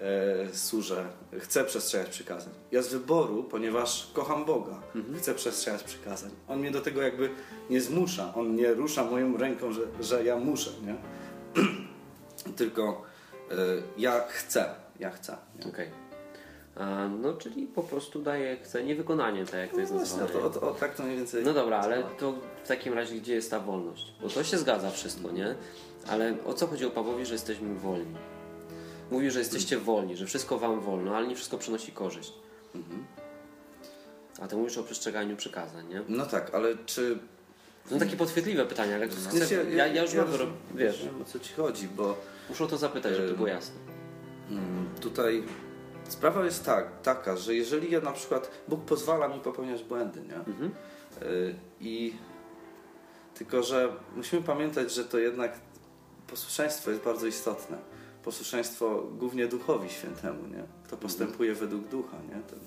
e, 0.04 0.54
służę, 0.54 1.04
chcę 1.38 1.64
przestrzegać 1.64 2.08
przykazań. 2.08 2.52
Ja 2.72 2.82
z 2.82 2.88
wyboru, 2.88 3.44
ponieważ 3.44 4.10
kocham 4.12 4.44
Boga, 4.44 4.82
chcę 5.18 5.34
przestrzegać 5.34 5.82
przykazań. 5.82 6.30
On 6.48 6.58
mnie 6.58 6.70
do 6.70 6.80
tego 6.80 7.02
jakby 7.02 7.30
nie 7.70 7.80
zmusza, 7.80 8.32
on 8.34 8.56
nie 8.56 8.74
rusza 8.74 9.04
moją 9.04 9.36
ręką, 9.36 9.72
że, 9.72 9.80
że 10.00 10.24
ja 10.24 10.36
muszę, 10.36 10.70
nie? 10.86 10.94
Tylko 12.56 13.02
e, 13.50 13.54
ja 13.98 14.20
chcę, 14.28 14.64
ja 15.00 15.10
chcę. 15.10 15.36
Okej. 15.68 15.88
A, 16.76 17.08
No, 17.08 17.32
czyli 17.32 17.66
po 17.66 17.82
prostu 17.82 18.22
daje, 18.22 18.56
chce 18.56 18.84
niewykonanie, 18.84 19.44
tak 19.44 19.54
jak 19.54 19.70
to 19.72 19.80
jest 19.80 19.92
No 19.92 19.98
właśnie, 19.98 20.18
nazwane. 20.20 20.44
o, 20.44 20.50
to, 20.50 20.60
o, 20.60 20.70
o, 20.70 20.74
tak 20.74 20.94
to 20.94 21.02
mniej 21.02 21.16
więcej. 21.16 21.44
No 21.44 21.52
dobra, 21.52 21.78
ale 21.78 22.02
to 22.18 22.32
w 22.64 22.68
takim 22.68 22.94
razie 22.94 23.14
gdzie 23.14 23.34
jest 23.34 23.50
ta 23.50 23.60
wolność? 23.60 24.14
Bo 24.22 24.28
to 24.28 24.44
się 24.44 24.58
zgadza 24.58 24.90
wszystko, 24.90 25.30
nie? 25.30 25.54
Ale 26.08 26.34
o 26.46 26.54
co 26.54 26.66
chodzi 26.66 26.86
o 26.86 26.90
Pawłowi, 26.90 27.26
że 27.26 27.32
jesteśmy 27.32 27.74
wolni? 27.74 28.14
Mówi, 29.10 29.30
że 29.30 29.38
jesteście 29.38 29.78
wolni, 29.78 30.16
że 30.16 30.26
wszystko 30.26 30.58
wam 30.58 30.80
wolno, 30.80 31.16
ale 31.16 31.26
nie 31.26 31.34
wszystko 31.34 31.58
przynosi 31.58 31.92
korzyść. 31.92 32.32
Mhm. 32.74 33.04
A 34.40 34.48
ty 34.48 34.56
mówisz 34.56 34.78
o 34.78 34.82
przestrzeganiu 34.82 35.36
przykazań, 35.36 35.88
nie? 35.88 36.02
No 36.08 36.26
tak, 36.26 36.54
ale 36.54 36.76
czy. 36.86 37.18
No 37.90 37.98
takie 37.98 38.16
podchwytliwe 38.16 38.64
pytania, 38.66 38.96
ale 38.96 39.06
No. 39.06 39.12
chcę, 39.44 39.64
ja, 39.70 39.86
ja 39.86 40.02
już 40.02 40.14
mam 40.14 40.24
to, 40.26 40.30
rozumiem, 40.32 40.54
wiesz, 40.74 40.98
rozumiem, 40.98 41.22
o 41.22 41.24
co 41.24 41.38
ci 41.38 41.54
chodzi, 41.54 41.88
bo. 41.88 42.16
muszę 42.48 42.64
o 42.64 42.66
to 42.66 42.76
zapytać, 42.78 43.16
żeby 43.16 43.34
było 43.34 43.48
jasne. 43.48 43.74
Mm, 44.50 44.88
Tutaj 45.00 45.42
sprawa 46.08 46.44
jest 46.44 46.64
tak, 46.64 47.02
taka, 47.02 47.36
że 47.36 47.54
jeżeli 47.54 47.90
ja 47.90 48.00
na 48.00 48.12
przykład 48.12 48.50
Bóg 48.68 48.84
pozwala 48.84 49.28
mi 49.28 49.40
popełniać 49.40 49.82
błędy, 49.84 50.20
nie? 50.20 50.34
Mhm. 50.36 50.70
Y, 51.22 51.54
I 51.80 52.14
tylko, 53.34 53.62
że 53.62 53.92
musimy 54.16 54.42
pamiętać, 54.42 54.92
że 54.92 55.04
to 55.04 55.18
jednak 55.18 55.52
posłuszeństwo 56.26 56.90
jest 56.90 57.02
bardzo 57.02 57.26
istotne. 57.26 57.78
Posłuszeństwo 58.24 59.02
głównie 59.18 59.46
Duchowi 59.46 59.90
Świętemu, 59.90 60.46
nie? 60.48 60.64
Kto 60.84 60.96
postępuje 60.96 61.54
według 61.54 61.88
Ducha, 61.88 62.16
nie? 62.28 62.42
Ten, 62.42 62.58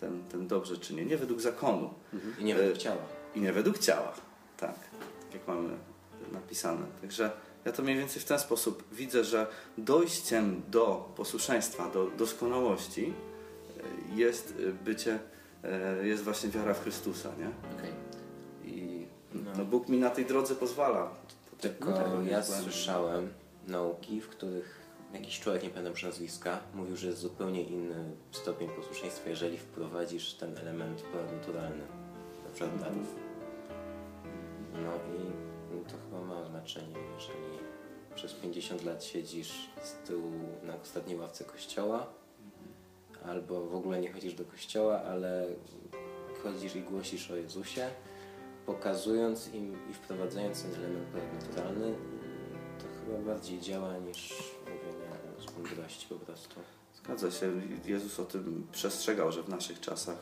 ten, 0.00 0.22
ten 0.30 0.48
dobrze 0.48 0.76
czyni, 0.78 1.06
nie 1.06 1.16
według 1.16 1.40
zakonu 1.40 1.94
I 2.38 2.44
nie 2.44 2.54
E, 2.54 2.58
według 2.58 2.78
ciała. 2.78 3.02
i 3.34 3.40
nie 3.40 3.52
według 3.52 3.78
ciała. 3.78 4.12
Tak, 4.56 4.74
tak 4.74 5.34
jak 5.34 5.48
mamy 5.48 5.70
napisane. 6.32 6.86
Także 7.00 7.30
ja 7.64 7.72
to 7.72 7.82
mniej 7.82 7.96
więcej 7.96 8.22
w 8.22 8.24
ten 8.24 8.38
sposób 8.38 8.84
widzę, 8.92 9.24
że 9.24 9.46
dojściem 9.78 10.62
do 10.68 11.12
posłuszeństwa, 11.16 11.90
do 11.90 12.06
doskonałości 12.06 13.12
e, 14.12 14.16
jest 14.16 14.54
e, 14.68 14.72
bycie, 14.84 15.18
e, 15.64 16.06
jest 16.06 16.22
właśnie 16.24 16.50
wiara 16.50 16.74
w 16.74 16.82
Chrystusa, 16.82 17.28
nie? 17.38 17.50
Okej. 17.78 17.92
I 18.64 19.06
No. 19.34 19.50
no, 19.58 19.64
Bóg 19.64 19.88
mi 19.88 19.98
na 19.98 20.10
tej 20.10 20.24
drodze 20.26 20.54
pozwala. 20.54 21.10
Tylko 21.60 21.90
No 21.90 21.96
tak, 21.96 22.06
ja 22.30 22.42
słyszałem 22.42 23.28
nauki, 23.66 24.20
w 24.20 24.28
których 24.28 24.77
jakiś 25.12 25.40
człowiek, 25.40 25.62
nie 25.62 25.70
pamiętam 25.70 26.08
nazwiska, 26.08 26.60
mówił, 26.74 26.96
że 26.96 27.06
jest 27.06 27.18
zupełnie 27.18 27.62
inny 27.62 28.16
stopień 28.30 28.68
posłuszeństwa, 28.68 29.30
jeżeli 29.30 29.58
wprowadzisz 29.58 30.34
ten 30.34 30.58
element 30.58 31.02
naturalny, 31.32 31.84
na 32.44 32.50
przykład. 32.54 32.92
No 34.72 34.92
i 34.94 35.48
to 35.90 35.96
chyba 36.04 36.24
ma 36.24 36.44
znaczenie, 36.44 36.96
jeżeli 37.14 37.58
przez 38.14 38.34
50 38.34 38.84
lat 38.84 39.04
siedzisz 39.04 39.70
z 39.82 39.92
tyłu 40.08 40.30
na 40.62 40.76
ostatniej 40.76 41.18
ławce 41.18 41.44
kościoła, 41.44 42.06
albo 43.24 43.66
w 43.66 43.74
ogóle 43.74 44.00
nie 44.00 44.12
chodzisz 44.12 44.34
do 44.34 44.44
kościoła, 44.44 45.02
ale 45.02 45.46
chodzisz 46.42 46.76
i 46.76 46.80
głosisz 46.80 47.30
o 47.30 47.36
Jezusie, 47.36 47.90
pokazując 48.66 49.54
im 49.54 49.90
i 49.90 49.94
wprowadzając 49.94 50.62
ten 50.62 50.74
element 50.74 51.46
naturalny, 51.46 51.94
to 52.78 52.84
chyba 53.00 53.18
bardziej 53.18 53.60
działa 53.60 53.98
niż 53.98 54.34
z 55.58 55.68
mądrości 55.68 56.06
po 56.08 56.14
prostu. 56.14 56.60
Zgadza 56.94 57.30
się. 57.30 57.52
Jezus 57.84 58.20
o 58.20 58.24
tym 58.24 58.66
przestrzegał, 58.72 59.32
że 59.32 59.42
w 59.42 59.48
naszych 59.48 59.80
czasach 59.80 60.18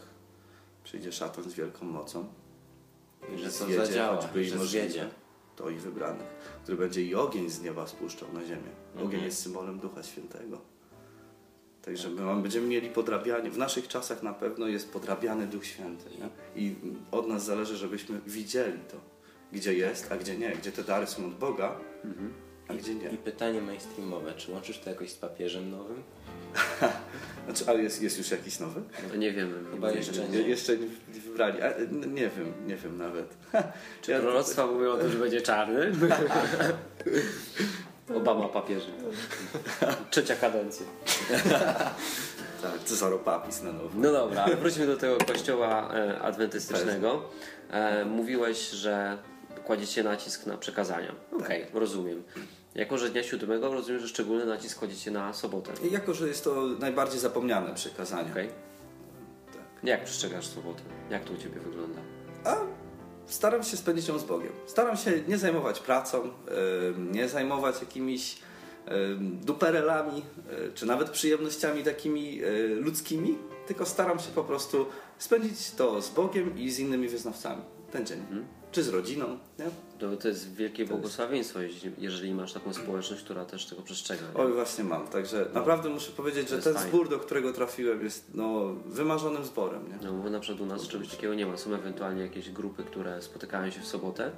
przyjdzie 0.85 1.13
szatan 1.13 1.51
z 1.51 1.55
wielką 1.55 1.87
mocą. 1.87 2.27
I 3.35 3.39
że 3.39 3.51
to 3.51 3.73
zadziała, 3.73 4.17
choćby 4.23 4.43
i 4.43 4.49
że 4.49 4.57
możliwe. 4.57 4.85
zjedzie. 4.89 5.09
To 5.57 5.71
i 5.71 5.77
wybranych, 5.77 6.27
który 6.63 6.77
będzie 6.79 7.03
i 7.03 7.15
ogień 7.15 7.51
z 7.51 7.61
nieba 7.63 7.87
spuszczał 7.87 8.33
na 8.33 8.45
ziemię. 8.45 8.71
Ogień 8.95 9.05
Mhm. 9.05 9.25
jest 9.25 9.43
symbolem 9.43 9.79
Ducha 9.79 10.03
Świętego. 10.03 10.61
Także 11.83 12.11
my 12.11 12.43
będziemy 12.43 12.67
mieli 12.67 12.89
podrabianie. 12.91 13.51
W 13.51 13.59
naszych 13.59 13.89
czasach 13.89 14.23
na 14.23 14.33
pewno 14.33 14.67
jest 14.69 14.93
podrabiany 14.93 15.47
Duch 15.47 15.67
Święty. 15.67 16.05
Nie? 16.11 16.29
I 16.63 16.75
od 17.11 17.29
nas 17.29 17.45
zależy, 17.45 17.77
żebyśmy 17.77 18.21
widzieli 18.27 18.79
to, 18.91 18.97
gdzie 19.53 19.75
jest, 19.75 20.13
a 20.13 20.17
gdzie 20.17 20.39
nie. 20.39 20.51
Gdzie 20.57 20.73
te 20.73 20.85
dary 20.85 21.07
są 21.07 21.27
od 21.27 21.35
Boga, 21.35 21.77
a 22.69 22.75
gdzie 22.75 22.95
nie. 22.95 23.09
I 23.09 23.17
pytanie 23.17 23.61
mainstreamowe, 23.61 24.33
czy 24.35 24.53
łączysz 24.53 24.79
to 24.79 24.91
jakoś 24.91 25.11
z 25.11 25.15
papieżem 25.15 25.71
nowym? 25.71 26.03
Znaczy, 27.47 27.65
ale 27.67 27.83
jest, 27.83 28.03
jest 28.03 28.19
już 28.19 28.31
jakiś 28.31 28.59
nowy? 28.61 28.83
To 29.11 29.17
nie 29.17 29.33
wiemy. 29.33 29.55
Chyba 29.71 29.91
nie 29.91 29.97
jeszcze 29.97 30.13
wiem. 30.13 30.33
Nie, 30.33 30.39
jeszcze 30.41 30.77
nie 30.77 31.21
wybrali. 31.21 31.63
A, 31.63 31.69
nie 32.07 32.29
wiem, 32.29 32.53
nie 32.67 32.77
wiem 32.77 32.99
nawet. 32.99 33.35
Czy 34.03 34.11
Ja- 34.11 34.21
proroctwa 34.21 34.67
mówią 34.67 34.91
o 34.93 34.97
tym, 34.97 35.11
że 35.11 35.19
będzie 35.19 35.41
czarny? 35.41 35.93
Obama 38.17 38.49
papieży. 38.49 38.87
Trzecia 40.11 40.37
kadencja. 40.37 40.87
Tak, 42.63 42.85
cesaropapis 42.85 43.63
na 43.63 43.73
nowo. 43.73 43.91
No 43.95 44.13
dobra, 44.13 44.43
ale 44.43 44.57
wróćmy 44.57 44.87
do 44.87 44.97
tego 44.97 45.19
kościoła 45.19 45.95
e, 45.95 46.19
adwentystycznego. 46.21 47.23
E, 47.71 48.05
mówiłeś, 48.05 48.71
że 48.71 49.19
kładziecie 49.65 50.03
nacisk 50.03 50.47
na 50.47 50.57
przekazania. 50.59 51.15
Okej, 51.41 51.67
rozumiem. 51.75 52.23
Jako, 52.77 52.99
że 52.99 53.11
dnia 53.11 53.23
siódmego 53.23 53.73
rozumiem, 53.73 54.01
że 54.01 54.09
szczególny 54.09 54.47
nacisk 54.47 54.79
kładziecie 54.79 55.11
na 55.11 55.33
sobotę. 55.33 55.73
I 55.89 55.93
jako, 55.93 56.15
że 56.15 56.29
jest 56.29 56.45
to 56.45 56.67
najbardziej 56.67 57.21
zapomniane 57.21 57.75
przekazanie. 57.75 58.31
Okej. 58.31 58.49
Tak. 59.53 59.63
Jak 59.85 60.05
przestrzegasz 60.05 60.47
sobotę? 60.47 60.83
Jak 61.11 61.25
to 61.25 61.33
u 61.33 61.37
Ciebie 61.37 61.61
wygląda? 61.61 62.01
A 62.45 62.57
staram 63.27 63.63
się 63.63 63.77
spędzić 63.77 64.09
ją 64.09 64.19
z 64.19 64.25
Bogiem. 64.25 64.53
Staram 64.67 64.97
się 64.97 65.13
nie 65.29 65.39
zajmować 65.39 65.81
pracą, 65.81 66.31
nie 66.97 67.29
zajmować 67.29 67.81
jakimiś 67.81 68.39
duperelami, 69.23 70.23
e, 70.51 70.73
czy 70.75 70.87
nawet 70.87 71.11
przyjemnościami 71.11 71.83
takimi 71.83 72.41
e, 72.43 72.67
ludzkimi, 72.67 73.39
tylko 73.67 73.87
staram 73.87 74.19
się 74.19 74.31
po 74.35 74.45
prostu 74.45 74.87
spędzić 75.19 75.71
to 75.71 76.03
z 76.03 76.11
Bogiem 76.11 76.59
i 76.59 76.71
z 76.71 76.79
innymi 76.79 77.09
wyznawcami. 77.09 77.63
Ten 77.93 78.07
dzień. 78.07 78.19
Czy 78.77 78.83
z 78.83 78.89
rodziną, 78.89 79.39
nie? 79.59 79.65
To, 79.99 80.17
to 80.17 80.29
jest 80.29 80.55
wielkie 80.55 80.85
błogosławieństwo, 80.85 81.61
jeśli- 81.61 81.93
jeżeli 81.99 82.35
masz 82.35 82.53
taką 82.53 82.73
społeczność, 82.75 83.23
która 83.25 83.45
też 83.45 83.67
tego 83.67 83.83
przestrzega. 83.83 84.23
nie? 84.23 84.41
Oj, 84.45 84.53
właśnie 84.53 84.85
mam. 84.85 85.09
Także 85.09 85.47
naprawdę 85.55 85.89
muszę 85.89 86.13
powiedzieć, 86.13 86.43
To 86.45 86.49
że 86.49 86.55
jest 86.55 86.65
ten 86.65 86.75
fajne. 86.75 86.89
zbór, 86.89 87.09
do 87.09 87.19
którego 87.19 87.53
trafiłem, 87.53 88.05
jest 88.05 88.35
no, 88.35 88.75
wymarzonym 88.87 89.45
zborem. 89.45 89.89
Nie? 89.89 89.99
No 90.07 90.13
bo 90.13 90.31
na 90.31 90.41
przykład 90.41 90.61
u 90.61 90.67
nas 90.67 90.89
czegoś 90.89 91.09
takiego 91.09 91.35
nie 91.35 91.47
ma. 91.47 91.57
Są 91.57 91.75
ewentualnie 91.75 92.23
jakieś 92.23 92.51
grupy, 92.51 92.85
które 92.85 93.23
spotykają 93.23 93.71
się 93.71 93.81
w 93.81 93.87
sobotę, 93.87 94.31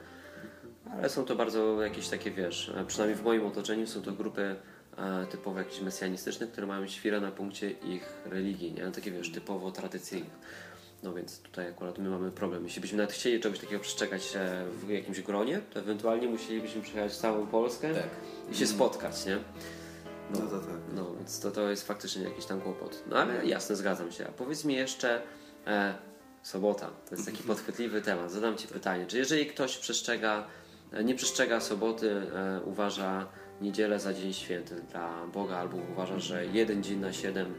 ale 0.93 1.09
są 1.09 1.25
to 1.25 1.37
bardzo 1.37 1.83
jakieś 1.83 2.09
takie, 2.09 2.31
wiesz, 2.31 2.69
e, 2.77 2.85
przynajmniej 2.85 3.19
w 3.19 3.23
moim 3.25 3.47
otoczeniu 3.47 3.87
są 3.87 4.03
to 4.03 4.13
grupy 4.13 4.57
e, 4.99 5.27
typowo 5.31 5.59
jakieś 5.59 5.81
mesjanistyczne, 5.81 6.47
które 6.47 6.67
mają 6.67 6.87
świrę 6.87 7.21
na 7.21 7.31
punkcie 7.31 7.71
ich 7.71 8.09
religii, 8.25 8.73
nie? 8.73 8.91
Takie, 8.93 9.11
wiesz, 9.11 9.33
typowo 9.33 9.71
tradycyjne. 9.73 10.31
No 11.03 11.15
więc 11.15 11.41
tutaj 11.41 11.69
akurat 11.69 11.99
my 11.99 12.09
mamy 12.11 12.31
problem. 12.31 12.65
Jeśli 12.65 12.81
byśmy 12.81 12.99
nawet 12.99 13.13
chcieli 13.13 13.41
czegoś 13.41 13.59
takiego 13.59 13.81
przestrzegać 13.81 14.37
e, 14.37 14.65
w 14.71 14.89
jakimś 14.89 15.21
gronie, 15.21 15.61
to 15.75 15.81
ewentualnie 15.81 16.29
musielibyśmy 16.29 16.83
przejechać 16.83 17.17
całą 17.17 17.47
Polskę 17.47 17.95
Tak. 17.95 18.09
i 18.53 18.55
się 18.57 18.67
spotkać, 18.67 19.27
nie? 19.27 19.39
No 20.31 20.39
to 20.41 20.59
tak. 20.61 20.77
No, 20.95 21.15
więc 21.15 21.41
to, 21.41 21.51
to 21.51 21.71
jest 21.71 21.87
faktycznie 21.87 22.23
jakiś 22.23 22.45
tam 22.45 22.61
kłopot. 22.61 23.03
No 23.11 23.17
ale 23.17 23.47
jasne, 23.47 23.77
zgadzam 23.77 24.13
się. 24.13 24.27
A 24.29 24.33
powiedz 24.33 24.65
mi 24.65 24.75
jeszcze, 24.75 25.23
e, 25.67 25.95
sobota, 26.43 26.91
to 27.09 27.15
jest 27.15 27.27
taki 27.27 27.43
podchwytliwy 27.43 28.03
temat. 28.03 28.31
Zadam 28.33 28.57
Ci 28.57 28.69
pytanie, 28.69 29.07
czy 29.07 29.19
jeżeli 29.19 29.47
ktoś 29.47 29.79
przestrzega, 29.79 30.47
e, 30.93 31.05
nie 31.05 31.15
przestrzega 31.15 31.61
soboty, 31.61 32.11
e, 32.11 32.61
uważa 32.65 33.27
niedzielę 33.61 34.01
za 34.01 34.15
dzień 34.15 34.33
święty 34.33 34.75
dla 34.91 35.27
Boga, 35.27 35.57
albo 35.57 35.77
uważa, 35.93 36.19
że 36.19 36.47
jeden 36.47 36.83
dzień 36.83 36.99
na 37.01 37.13
siedem 37.13 37.55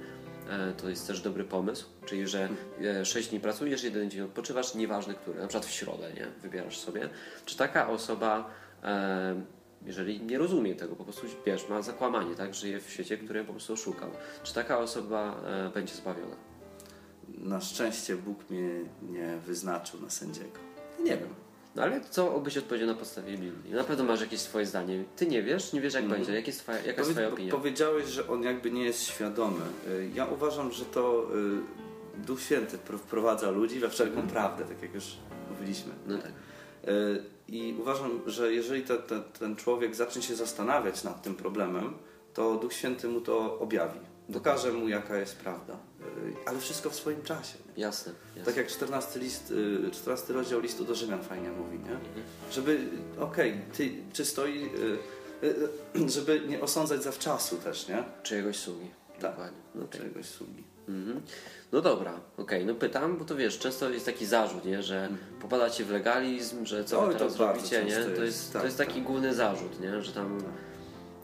to 0.78 0.90
jest 0.90 1.08
też 1.08 1.22
dobry 1.22 1.44
pomysł, 1.44 1.86
czyli 2.06 2.28
że 2.28 2.50
e, 2.82 3.06
sześć 3.06 3.30
dni 3.30 3.40
pracujesz, 3.40 3.84
jeden 3.84 4.10
dzień 4.10 4.22
odpoczywasz, 4.22 4.76
nieważne 4.76 5.14
który, 5.14 5.40
na 5.40 5.48
przykład 5.48 5.66
w 5.66 5.72
środę, 5.72 6.14
nie? 6.14 6.28
Wybierasz 6.42 6.78
sobie. 6.78 7.10
Czy 7.46 7.58
taka 7.58 7.90
osoba 7.90 8.50
e, 8.84 9.42
jeżeli 9.86 10.22
nie 10.22 10.38
rozumie 10.38 10.76
tego, 10.76 10.96
po 10.96 11.04
prostu 11.04 11.28
wiesz, 11.46 11.70
ma 11.70 11.82
zakłamanie, 11.82 12.36
tak? 12.36 12.54
Żyje 12.54 12.80
w 12.80 12.90
świecie, 12.90 13.18
który 13.18 13.44
po 13.44 13.52
prostu 13.52 13.74
oszukał. 13.74 14.10
Czy 14.44 14.54
taka 14.54 14.80
osoba 14.80 15.42
e, 15.46 15.70
będzie 15.70 15.96
zbawiona? 15.96 16.36
Na 17.38 17.62
szczęście 17.62 18.16
Bóg 18.16 18.50
mnie 18.50 18.70
nie 19.02 19.38
wyznaczył 19.38 20.02
na 20.02 20.10
sędziego. 20.10 20.60
Nie 21.04 21.18
wiem. 21.18 21.49
No 21.76 21.84
ale 21.84 22.02
co 22.10 22.40
byś 22.40 22.58
odpowiedział 22.58 22.88
na 22.88 22.94
podstawie 22.94 23.38
Biblii? 23.38 23.74
Na 23.74 23.84
pewno 23.84 24.04
masz 24.04 24.22
jakieś 24.22 24.40
swoje 24.40 24.66
zdanie. 24.66 25.04
Ty 25.16 25.28
nie 25.28 25.44
wiesz, 25.44 25.74
nie 25.74 25.82
wiesz 25.82 25.94
jak 25.94 26.08
będzie. 26.08 26.34
Jak 26.36 26.48
jest 26.48 26.60
twoja, 26.60 26.78
jaka 26.82 27.02
jest 27.02 27.12
twoja 27.12 27.28
opinia? 27.28 27.52
Powiedziałeś, 27.52 28.08
że 28.08 28.28
on 28.28 28.44
jakby 28.44 28.72
nie 28.72 28.84
jest 28.84 29.04
świadomy. 29.04 29.62
Y, 29.88 30.10
Ja 30.16 30.26
uważam, 30.26 30.72
że 30.72 30.86
to 30.86 31.28
y, 32.18 32.26
Duch 32.26 32.42
Święty 32.42 32.78
pr- 32.78 32.98
wprowadza 32.98 33.50
ludzi 33.52 33.80
we 33.80 33.90
wszelką 33.90 34.28
prawdę, 34.28 34.66
tak 34.66 34.82
jak 34.82 34.94
już 34.94 35.06
mówiliśmy. 35.50 35.92
No 36.08 36.18
tak. 36.18 36.32
Y, 36.88 37.24
I 37.48 37.76
uważam, 37.80 38.22
że 38.26 38.54
jeżeli 38.54 38.82
te, 38.84 38.98
te, 38.98 39.20
ten 39.40 39.56
człowiek 39.56 39.96
zacznie 39.96 40.22
się 40.22 40.36
zastanawiać 40.36 41.04
nad 41.04 41.22
tym 41.22 41.36
problemem, 41.36 41.94
to 42.34 42.56
Duch 42.56 42.74
Święty 42.74 43.08
mu 43.08 43.22
to 43.22 43.60
objawi. 43.60 44.00
Pokaże 44.34 44.72
mu, 44.72 44.88
jaka 44.90 45.18
jest 45.18 45.38
prawda. 45.38 45.78
Y, 46.02 46.34
Ale 46.46 46.60
wszystko 46.60 46.90
w 46.90 46.96
swoim 46.96 47.22
czasie. 47.22 47.58
Jasne. 47.78 48.14
jasne. 48.36 48.46
Tak 48.46 48.58
jak 48.58 48.68
14, 48.68 49.20
list, 49.20 49.52
y, 49.88 49.92
14 49.92 50.34
rozdział 50.34 50.60
listu 50.60 50.86
do 50.86 50.96
Rzymian 50.96 51.24
fajnie 51.24 51.50
mówi, 51.52 51.80
nie? 51.80 51.98
Żeby, 52.52 52.80
okej, 53.20 53.62
ty 53.78 53.92
czysto 54.14 54.48
i 54.48 54.66
y, 55.44 55.48
y, 56.00 56.10
żeby 56.10 56.42
nie 56.48 56.62
osądzać 56.62 57.04
zawczasu 57.04 57.58
też, 57.58 57.88
nie? 57.88 58.04
Czyjegoś 58.24 58.58
sługi. 58.58 58.92
Tak. 59.20 59.32
Dokładnie. 59.32 59.58
No, 59.76 59.84
okej. 59.86 60.02
Czegoś 60.02 60.26
sługi. 60.26 60.64
Mhm. 60.88 61.22
No 61.72 61.82
dobra, 61.82 62.20
okej, 62.38 62.66
no 62.66 62.76
pytam, 62.76 63.18
bo 63.18 63.26
to 63.26 63.36
wiesz, 63.36 63.60
często 63.60 63.90
jest 63.90 64.06
taki 64.06 64.26
zarzut, 64.26 64.66
nie, 64.66 64.84
że 64.84 65.10
popadacie 65.42 65.86
w 65.86 65.90
legalizm, 65.92 66.66
że 66.66 66.84
co 66.86 67.02
Oj, 67.02 67.14
teraz 67.14 67.36
robicie, 67.36 67.84
nie? 67.86 67.92
często 67.92 68.16
To 68.16 68.24
jest, 68.24 68.38
jest, 68.38 68.54
tak, 68.54 68.62
to 68.62 68.66
jest 68.66 68.78
taki 68.78 68.94
tak. 68.94 69.04
główny 69.04 69.34
zarzut, 69.34 69.80
nie? 69.80 70.02
Że 70.02 70.12
tam. 70.12 70.44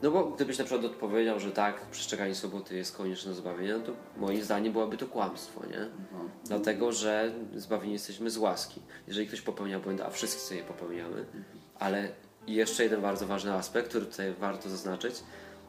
No 0.04 0.12
bo 0.12 0.26
gdybyś 0.26 0.58
na 0.58 0.66
przykład 0.66 0.86
odpowiedział, 0.86 1.40
że 1.40 1.52
tak, 1.52 1.82
przestrzeganie 1.82 2.36
soboty 2.36 2.76
jest 2.76 2.98
konieczne 2.98 3.32
do 3.32 3.36
zbawienia, 3.38 3.80
to 3.80 3.92
moim 4.18 4.44
zdaniem 4.44 4.74
byłoby 4.74 4.98
to 4.98 5.08
kłamstwo, 5.08 5.62
nie? 5.66 5.80
No. 6.12 6.20
Dlatego, 6.46 6.92
że 6.92 7.32
zbawieni 7.56 7.94
jesteśmy 7.94 8.30
z 8.30 8.38
łaski. 8.38 8.82
Jeżeli 9.08 9.28
ktoś 9.28 9.42
popełnia 9.42 9.80
błędy, 9.80 10.06
a 10.06 10.10
wszyscy 10.10 10.56
je 10.56 10.64
popełniamy, 10.64 11.26
ale 11.80 12.10
jeszcze 12.48 12.84
jeden 12.84 13.02
bardzo 13.02 13.28
ważny 13.28 13.54
aspekt, 13.54 13.90
który 13.90 14.06
tutaj 14.06 14.34
warto 14.34 14.70
zaznaczyć, 14.70 15.16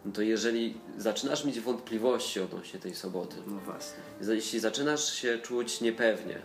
no 0.04 0.12
to 0.12 0.22
jeżeli 0.22 0.80
zaczynasz 0.98 1.44
mieć 1.44 1.60
wątpliwości 1.60 2.40
odnośnie 2.40 2.80
tej 2.80 2.94
soboty, 2.94 3.36
No 3.46 3.58
właśnie. 3.60 3.98
jeśli 4.34 4.60
zaczynasz 4.60 5.12
się 5.12 5.38
czuć 5.38 5.80
niepewnie 5.80 6.38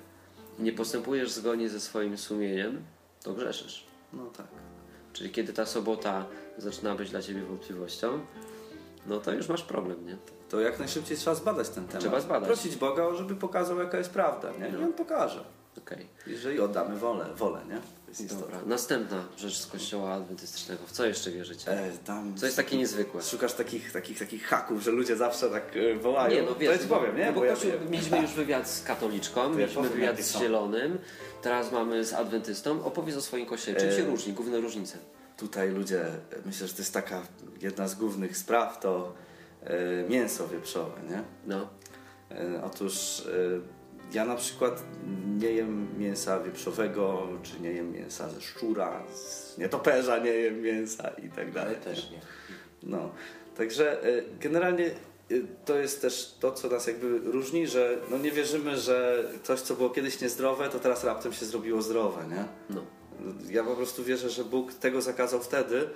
i 0.60 0.64
nie 0.64 0.74
postępujesz 0.74 1.32
zgodnie 1.32 1.70
ze 1.70 1.80
swoim 1.80 2.18
sumieniem, 2.18 2.84
to 3.24 3.34
grzeszysz. 3.34 3.86
No 4.14 4.26
tak. 4.26 4.48
Czyli 5.14 5.30
kiedy 5.30 5.54
ta 5.54 5.66
sobota 5.66 6.26
zaczyna 6.58 6.96
być 6.96 7.10
dla 7.10 7.22
ciebie 7.22 7.42
wątpliwością, 7.42 8.20
no 9.08 9.20
to 9.20 9.32
już 9.34 9.48
masz 9.50 9.64
problem, 9.64 10.06
nie? 10.08 10.18
To 10.50 10.60
jak 10.60 10.80
najszybciej 10.80 11.18
trzeba 11.18 11.36
zbadać 11.36 11.70
ten 11.70 11.86
temat. 11.88 12.02
Trzeba 12.02 12.20
zbadać. 12.20 12.48
Prosić 12.48 12.76
Boga, 12.76 13.16
żeby 13.16 13.36
pokazał, 13.36 13.80
jaka 13.80 13.98
jest 13.98 14.10
prawda, 14.10 14.52
nie? 14.60 14.70
I 14.70 14.72
No. 14.72 14.80
on 14.84 14.94
pokaże. 14.94 15.44
Okej. 15.78 16.08
Jeżeli 16.28 16.60
oddamy 16.60 16.96
wolę, 16.98 17.26
wolę, 17.36 17.60
nie? 17.70 17.82
To. 18.28 18.36
Dobra. 18.36 18.60
Następna 18.66 19.24
rzecz 19.38 19.58
z 19.58 19.68
kościoła 19.68 20.14
adwentystycznego. 20.14 20.82
W 20.88 20.92
co 20.92 21.06
jeszcze 21.06 21.32
wierzycie? 21.32 21.72
E, 21.72 21.92
tam 22.06 22.38
Co 22.38 22.46
jest 22.46 22.58
takie 22.58 22.78
niezwykłe? 22.78 23.22
Szukasz 23.24 23.54
takich, 23.54 23.92
takich, 23.92 24.20
takich 24.20 24.46
haków, 24.46 24.82
że 24.84 24.92
ludzie 24.92 25.16
zawsze 25.16 25.50
tak 25.50 25.64
e, 25.78 25.96
wołają. 25.96 26.36
Nie, 26.36 26.42
no 26.42 26.56
wiesz, 26.56 26.68
to 26.70 26.74
jest 26.74 26.88
bo, 26.88 26.98
powiem, 26.98 27.18
nie? 27.18 27.26
no 27.26 27.34
bo 27.34 27.40
Bo 27.40 27.46
ja 27.46 27.54
kościół, 27.54 27.72
mieliśmy 27.90 28.22
już 28.22 28.32
wywiad 28.32 28.70
z 28.70 28.84
katoliczką, 28.84 29.44
ja 29.44 29.50
mieliśmy 29.50 29.76
powiem, 29.76 29.92
wywiad 29.92 30.20
z 30.22 30.40
zielonym, 30.40 30.98
teraz 31.42 31.72
mamy 31.72 32.06
z 32.06 32.14
adwentystą. 32.14 32.86
Opowiedz 32.86 33.16
o 33.18 33.22
swoim 33.22 33.46
kościele. 33.46 33.80
Czym 33.80 33.90
E, 33.90 33.96
się 33.96 34.04
różni? 34.06 34.34
Główne 34.34 34.62
różnice. 34.62 34.98
Tutaj 35.42 35.70
ludzie, 35.72 36.06
myślę, 36.46 36.68
że 36.68 36.74
to 36.74 36.82
jest 36.82 36.94
taka 36.94 37.22
jedna 37.62 37.88
z 37.88 37.96
głównych 37.96 38.38
spraw, 38.38 38.80
to 38.80 39.14
e, 39.64 40.10
mięso 40.10 40.48
wieprzowe, 40.48 41.02
nie? 41.10 41.24
No. 41.48 41.68
E, 42.32 42.64
otóż 42.64 43.20
e, 43.20 44.14
ja 44.14 44.26
na 44.26 44.36
przykład 44.36 44.84
nie 45.38 45.52
jem 45.52 46.00
mięsa 46.00 46.40
wieprzowego, 46.40 47.28
czy 47.44 47.60
nie 47.60 47.72
jem 47.72 47.92
mięsa 47.92 48.30
ze 48.30 48.42
szczura, 48.42 49.04
z 49.14 49.58
nietoperza 49.58 50.18
nie 50.18 50.30
jem 50.30 50.62
mięsa 50.62 51.10
i 51.10 51.30
tak 51.30 51.40
Ale 51.40 51.52
dalej. 51.52 51.76
też 51.76 52.12
nie. 52.12 52.20
No, 52.84 53.12
także 53.58 54.02
generalnie 54.40 54.92
to 55.66 55.78
jest 55.78 56.02
też 56.02 56.36
to, 56.40 56.52
co 56.52 56.70
nas 56.70 56.88
jakby 56.88 57.20
różni, 57.20 57.68
że 57.68 57.98
no 58.12 58.18
nie 58.18 58.32
wierzymy, 58.32 58.78
że 58.78 59.24
coś, 59.44 59.62
co 59.62 59.76
było 59.76 59.90
kiedyś 59.90 60.22
niezdrowe, 60.22 60.70
to 60.70 60.80
teraz 60.80 61.04
raptem 61.04 61.34
się 61.34 61.46
zrobiło 61.46 61.82
zdrowe, 61.82 62.28
nie? 62.28 62.46
no. 62.70 63.01
Ja 63.50 63.64
po 63.64 63.76
prostu 63.76 64.04
wierzę, 64.04 64.30
że 64.30 64.44
Bóg 64.44 64.74
tego 64.74 65.02
zakazał 65.02 65.40
wtedy, 65.42 65.90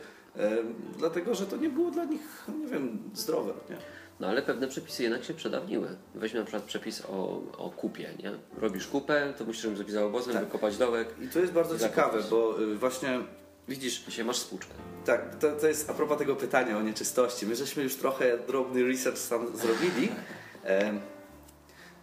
dlatego, 0.98 1.36
że 1.36 1.46
to 1.46 1.58
nie 1.58 1.70
było 1.70 1.92
dla 1.92 2.06
nich, 2.06 2.44
nie 2.62 2.68
wiem, 2.68 3.00
zdrowe, 3.14 3.54
nie? 3.70 3.78
No 4.20 4.28
ale 4.28 4.42
pewne 4.42 4.68
przepisy 4.68 5.04
jednak 5.04 5.24
się 5.24 5.34
przedawniły. 5.34 5.88
Weźmy 6.16 6.40
na 6.40 6.46
przykład 6.46 6.64
przepis 6.64 7.02
o, 7.10 7.42
o 7.58 7.70
kupie, 7.70 8.10
nie? 8.24 8.32
Robisz 8.58 8.88
kupę, 8.88 9.34
to 9.38 9.46
musisz 9.46 9.64
ją 9.64 9.76
zrobić 9.76 9.94
za 9.94 10.06
obozem, 10.06 10.34
Tak. 10.34 10.46
wykopać 10.46 10.78
dołek. 10.78 11.08
I 11.22 11.28
to 11.28 11.40
jest 11.40 11.54
bardzo 11.54 11.80
ciekawe, 11.80 12.20
bo 12.30 12.62
y, 12.62 12.76
właśnie 12.76 13.20
widzisz, 13.68 14.00
Dzisiaj 14.00 14.26
masz 14.26 14.38
spłuczkę. 14.38 14.74
Tak, 15.06 15.36
to, 15.36 15.52
to 15.52 15.68
jest 15.68 15.90
a 15.90 15.94
propos 15.94 16.18
tego 16.18 16.36
pytania 16.36 16.78
o 16.78 16.82
nieczystości. 16.82 17.46
My 17.46 17.56
żeśmy 17.56 17.84
już 17.84 17.96
trochę 17.96 18.38
drobny 18.38 18.84
research 18.84 19.30
tam 19.30 19.58
zrobili. 19.58 20.10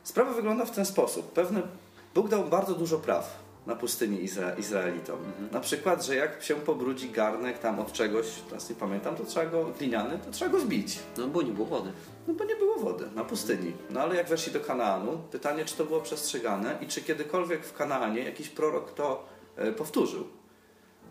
Sprawa 0.04 0.32
wygląda 0.32 0.64
w 0.64 0.70
ten 0.70 0.85
sposób. 0.85 1.32
Pewne, 1.32 1.62
Bóg 2.14 2.28
dał 2.28 2.44
bardzo 2.44 2.74
dużo 2.74 2.98
praw 2.98 3.42
na 3.66 3.77
pustyni 3.77 4.22
Izra, 4.25 4.55
Izraelitom. 4.55 5.18
Na 5.53 5.61
przykład, 5.61 6.05
że 6.07 6.14
jak 6.16 6.42
się 6.42 6.55
pobrudzi 6.55 7.11
garnek 7.11 7.59
tam 7.59 7.81
od 7.81 7.92
czegoś, 7.92 8.27
teraz 8.48 8.70
nie 8.70 8.77
pamiętam, 8.77 9.16
to 9.16 9.25
trzeba 9.25 9.46
go, 9.46 9.64
gliniany, 9.79 10.18
to 10.18 10.31
trzeba 10.31 10.51
go 10.51 10.61
zbić. 10.61 10.98
No 11.18 11.29
bo 11.29 11.42
nie 11.42 11.53
było 11.53 11.66
wody. 11.66 11.92
No 12.29 12.35
bo 12.35 12.44
nie 12.44 12.57
było 12.57 12.77
wody 12.79 13.05
na 13.14 13.25
pustyni. 13.25 13.72
No 13.90 14.01
ale 14.01 14.16
jak 14.16 14.29
weszli 14.29 14.53
do 14.53 14.61
Kanaanu, 14.61 15.18
pytanie, 15.31 15.64
czy 15.64 15.77
to 15.77 15.85
było 15.85 16.01
przestrzegane 16.01 16.79
i 16.81 16.87
czy 16.87 17.03
kiedykolwiek 17.03 17.64
w 17.64 17.72
Kanaanie 17.72 18.22
jakiś 18.25 18.48
prorok 18.48 18.94
to 18.94 19.25
e, 19.57 19.72
powtórzył. 19.72 20.25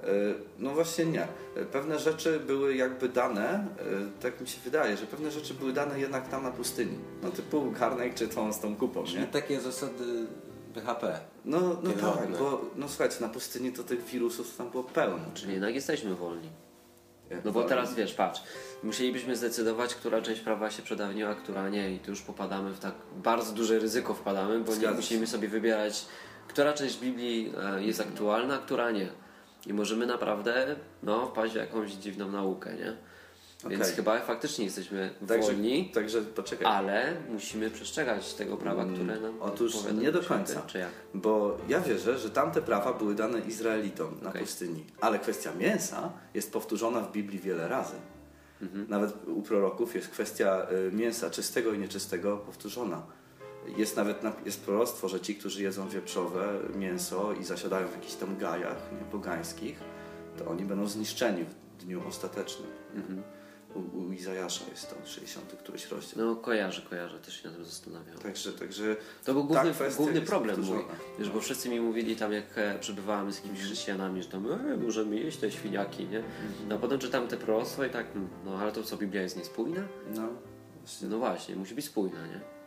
E, 0.04 0.06
no 0.60 0.74
właśnie 0.74 1.06
nie. 1.06 1.24
E, 1.56 1.66
Pewne 1.72 2.00
rzeczy 2.00 2.40
były 2.40 2.76
jakby 2.76 3.10
dane, 3.10 3.68
tak 4.22 4.42
mi 4.42 4.48
się 4.48 4.58
wydaje, 4.64 4.98
że 4.98 5.06
pewne 5.08 5.32
rzeczy 5.32 5.54
były 5.54 5.74
dane 5.74 6.00
jednak 6.00 6.28
tam 6.30 6.44
na 6.44 6.52
pustyni. 6.52 6.98
No 7.24 7.32
typu 7.32 7.72
garnek 7.72 8.14
czy 8.14 8.28
tą 8.28 8.54
z 8.54 8.60
tą 8.60 8.76
kupą, 8.76 9.04
Czyli 9.04 9.20
nie? 9.20 9.28
takie 9.28 9.60
zasady 9.62 10.28
BHP. 10.74 11.20
No, 11.46 11.60
no 11.84 11.92
tak, 11.92 12.38
bo 12.40 12.62
no 12.76 12.90
słuchajcie, 12.90 13.16
na 13.22 13.30
pustyni 13.30 13.72
to 13.72 13.84
tych 13.84 14.06
wirusów 14.06 14.58
tam 14.58 14.70
było 14.70 14.84
pełno. 14.84 15.26
Czyli 15.34 15.54
jednak 15.54 15.76
jesteśmy 15.76 16.16
wolni. 16.16 16.50
No 17.46 17.52
bo 17.52 17.64
teraz 17.64 17.96
wiesz, 17.96 18.14
patrz, 18.14 18.42
musielibyśmy 18.84 19.36
zdecydować, 19.36 19.96
która 19.96 20.22
część 20.22 20.42
prawa 20.42 20.72
się 20.72 20.84
przedawniła, 20.84 21.30
a 21.30 21.36
która 21.36 21.70
nie 21.70 21.96
i 21.96 22.00
tu 22.00 22.10
już 22.12 22.22
popadamy 22.22 22.74
w 22.74 22.80
tak 22.80 22.94
bardzo 23.24 23.54
duże 23.54 23.80
ryzyko 23.80 24.14
wpadamy, 24.14 24.60
bo 24.60 24.70
nie 24.70 24.76
Zgadza 24.76 24.92
się. 24.92 24.96
musimy 24.96 25.28
sobie 25.28 25.48
wybierać, 25.48 26.06
która 26.48 26.74
część 26.74 27.00
Biblii 27.00 27.54
e, 27.64 27.84
jest 27.84 28.02
aktualna, 28.02 28.56
a 28.56 28.58
która 28.58 28.92
nie. 28.92 29.08
I 29.68 29.74
możemy 29.74 30.06
naprawdę 30.06 30.76
no, 31.04 31.28
wpaść 31.28 31.54
w 31.54 31.56
jakąś 31.56 31.92
dziwną 31.92 32.32
naukę, 32.32 32.74
nie? 32.76 32.98
Więc 33.70 33.84
Okej. 33.84 33.96
chyba 33.96 34.20
faktycznie 34.20 34.66
jesteśmy 34.66 35.14
Także, 35.28 35.48
wolni, 35.52 35.92
także 35.94 36.22
poczekaj. 36.22 36.68
ale 36.68 37.14
musimy 37.30 37.70
przestrzegać 37.72 38.34
tego 38.34 38.58
prawa, 38.58 38.84
Mm, 38.84 38.96
które 38.96 39.20
nam 39.20 39.42
otóż 39.42 39.76
nie 39.94 40.12
do 40.12 40.24
końca. 40.24 40.62
Czy 40.68 40.78
jak? 40.78 40.90
Bo 41.14 41.58
ja 41.68 41.80
wierzę, 41.80 42.20
że 42.20 42.30
tamte 42.30 42.62
prawa 42.62 42.94
były 42.94 43.16
dane 43.16 43.40
Izraelitom 43.40 44.18
na 44.22 44.30
Okej. 44.30 44.42
pustyni. 44.42 44.86
Ale 45.02 45.20
kwestia 45.20 45.52
mięsa 45.60 46.12
jest 46.34 46.54
powtórzona 46.54 47.02
w 47.02 47.12
Biblii 47.12 47.40
wiele 47.40 47.68
razy. 47.68 47.96
Mhm. 48.62 48.86
Nawet 48.90 49.28
u 49.28 49.42
proroków 49.42 49.96
jest 49.96 50.08
kwestia 50.10 50.68
y, 50.90 50.92
mięsa 50.92 51.30
czystego 51.30 51.74
i 51.74 51.80
nieczystego 51.80 52.38
powtórzona. 52.38 53.02
Jest 53.78 53.98
nawet 53.98 54.24
na, 54.24 54.34
jest 54.46 54.62
proroctwo, 54.66 55.10
że 55.10 55.20
ci, 55.20 55.36
którzy 55.36 55.64
jedzą 55.64 55.90
wieprzowe 55.90 56.60
mięso 56.76 57.34
i 57.34 57.44
zasiadają 57.44 57.88
w 57.88 57.94
jakichś 57.96 58.14
tam 58.14 58.38
gajach 58.38 58.78
nie, 58.92 59.06
pogańskich, 59.12 59.80
to 60.38 60.48
oni 60.48 60.64
będą 60.66 60.88
zniszczeni 60.88 61.44
w 61.44 61.84
dniu 61.84 62.02
ostatecznym. 62.08 62.68
Mhm. 62.96 63.22
U, 63.76 63.98
u 63.98 64.12
Izajasza 64.12 64.66
jest 64.72 64.90
to 64.90 64.96
60 65.06 65.52
któryś 65.52 65.92
rozdział. 65.92 66.26
No 66.26 66.36
kojarzę, 66.36 66.82
kojarzę, 66.90 67.20
też 67.20 67.42
się 67.42 67.50
na 67.50 67.56
tym 67.56 67.66
zastanawiam. 67.66 68.18
Także, 68.18 68.54
także 68.54 68.96
To 69.26 69.34
był 69.34 69.44
główny, 69.44 69.74
główny 69.98 70.22
problem 70.22 70.62
mój. 70.62 70.86
Wiesz, 71.20 71.30
bo 71.30 71.42
wszyscy 71.42 71.70
mi 71.70 71.80
mówili 71.80 72.16
tam, 72.16 72.34
jak 72.34 72.46
e, 72.56 72.80
przebywałem 72.80 73.32
z 73.32 73.36
jakimiś 73.36 73.62
chrześcijanami, 73.62 74.24
że 74.24 74.30
tam 74.30 74.52
e, 74.52 74.78
możemy 74.78 75.16
jeść 75.16 75.38
te 75.38 75.52
świniaki, 75.52 76.06
nie? 76.06 76.24
No 76.70 76.76
a 76.76 76.78
potem 76.78 77.00
czytam 77.00 77.28
te 77.28 77.38
proroctwa 77.38 77.86
i 77.86 77.90
tak, 77.90 78.06
mm, 78.16 78.30
no 78.46 78.58
ale 78.58 78.72
to 78.72 78.84
co, 78.84 78.98
Biblia 78.98 79.22
jest 79.22 79.38
niespójna? 79.38 79.82
No, 80.16 80.30
właśnie. 80.80 81.08
No 81.08 81.18
właśnie, 81.18 81.56
musi 81.56 81.76
być 81.76 81.86
spójna, 81.86 82.28
nie? 82.28 82.61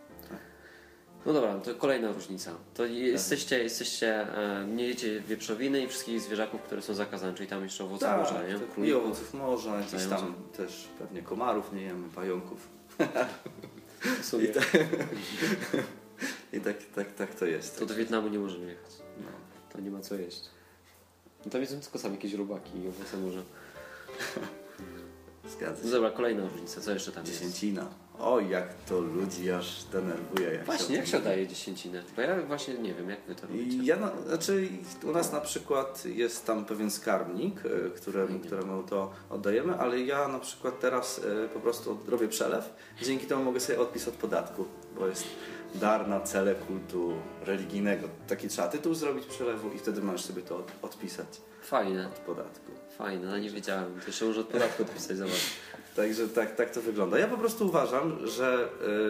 Tak. 1.25 1.27
No 1.27 1.33
dobra, 1.33 1.55
to 1.61 1.75
kolejna 1.75 2.13
różnica. 2.13 2.51
To 2.75 2.87
jesteście, 2.87 3.63
jesteście, 3.63 4.37
e, 4.39 4.67
nie 4.67 4.87
jecie 4.89 5.21
wieprzowiny 5.21 5.83
i 5.83 5.89
wszystkich 5.89 6.21
zwierzaków, 6.21 6.63
które 6.63 6.83
są 6.83 6.95
zakazane, 6.95 7.35
czyli 7.35 7.49
tam 7.49 7.63
jeszcze 7.63 7.85
owoce 7.85 8.07
Tak, 8.07 8.19
morza, 8.21 8.43
nie? 8.49 8.55
tak, 8.59 8.79
I 8.85 8.93
owoców 8.93 9.35
morza, 9.35 9.81
gdzieś 9.89 10.07
tam 10.07 10.35
też 10.57 10.89
pewnie 10.99 11.23
komarów 11.23 11.73
nie 11.73 11.83
jemy, 11.83 12.09
pająków. 12.09 12.69
I 14.51 14.55
tak, 14.55 14.71
i 16.53 16.61
tak, 16.61 16.77
tak, 16.95 17.13
tak 17.15 17.35
to 17.35 17.47
jest. 17.47 17.79
To 17.79 17.87
do 17.87 17.95
Wietnamu 17.95 18.29
nie 18.29 18.39
możemy 18.39 18.67
jechać. 18.67 18.91
No. 19.21 19.27
To 19.73 19.81
nie 19.81 19.91
ma 19.91 20.01
co 20.01 20.15
jeść. 20.15 20.41
No 21.45 21.51
tam 21.51 21.61
jedzą 21.61 21.81
tylko 21.81 21.99
same 21.99 22.15
jakieś 22.15 22.33
robaki 22.35 22.79
i 22.79 22.89
owoce 22.89 23.17
morza. 23.17 23.41
Zgadza 25.57 25.77
No 25.83 25.85
się. 25.85 25.91
dobra, 25.91 26.11
kolejna 26.11 26.43
różnica. 26.49 26.81
Co 26.81 26.91
jeszcze 26.91 27.13
tam 27.13 27.27
jest? 27.27 27.39
Dziesięcina. 27.39 27.87
Oj, 28.21 28.49
jak 28.49 28.75
to 28.89 29.01
ludzi 29.01 29.51
aż 29.53 29.85
denerwuje. 29.85 30.53
Jak 30.53 30.65
Właśnie, 30.65 30.97
o 30.97 30.99
jak 30.99 31.07
się 31.07 31.17
oddaje 31.17 31.47
dziesięcinę? 31.47 32.03
Bo 32.17 32.23
ja 32.23 32.43
właśnie 32.43 32.75
nie 32.75 32.95
wiem, 32.95 33.11
jak 33.11 33.21
wy 33.29 33.35
to 33.35 33.47
robicie. 33.47 33.79
Ja, 33.83 33.97
na, 33.97 34.13
znaczy 34.27 34.69
u 35.05 35.13
nas 35.13 35.33
na 35.33 35.41
przykład 35.41 36.05
jest 36.05 36.47
tam 36.47 36.65
pewien 36.65 36.91
skarbnik, 36.91 37.61
e, 37.67 37.91
któremu, 37.91 38.27
Fajnie. 38.29 38.45
któremu 38.45 38.83
to 38.83 39.13
oddajemy, 39.31 39.75
ale 39.79 40.01
ja 40.01 40.29
na 40.29 40.39
przykład 40.39 40.81
teraz 40.81 41.21
e, 41.45 41.49
po 41.49 41.61
prostu 41.61 41.99
robię 42.09 42.29
przelew. 42.29 42.71
Dzięki 43.03 43.27
temu 43.27 43.45
mogę 43.45 43.61
sobie 43.61 43.81
odpis 43.81 44.09
od 44.09 44.15
podatku, 44.15 44.65
bo 44.99 45.07
jest 45.07 45.25
dar 45.75 46.09
na 46.09 46.21
cele 46.21 46.55
kultu 46.55 47.13
religijnego. 47.43 48.09
Taki 48.29 48.49
trzeba 48.49 48.69
tytuł 48.69 48.95
zrobić 48.95 49.27
przelewu 49.27 49.71
i 49.71 49.79
wtedy 49.79 50.03
możesz 50.03 50.25
sobie 50.25 50.43
to 50.43 50.57
od, 50.57 50.73
odpisać 50.83 51.27
Fajne, 51.63 52.07
od 52.07 52.19
podatku. 52.19 52.73
Fajne, 52.99 53.27
no 53.27 53.39
nie 53.39 53.51
wiedziałem. 53.51 54.01
To 54.01 54.07
jeszcze 54.07 54.25
może 54.25 54.41
od 54.41 54.47
podatku 54.49 54.83
odpisać, 54.83 55.17
zobacz. 55.17 55.51
Także 55.97 56.29
tak, 56.29 56.57
tak 56.57 56.71
to 56.71 56.81
wygląda. 56.83 57.19
Ja 57.19 57.29
po 57.29 57.37
prostu 57.37 57.67
uważam, 57.67 58.27
że 58.27 58.69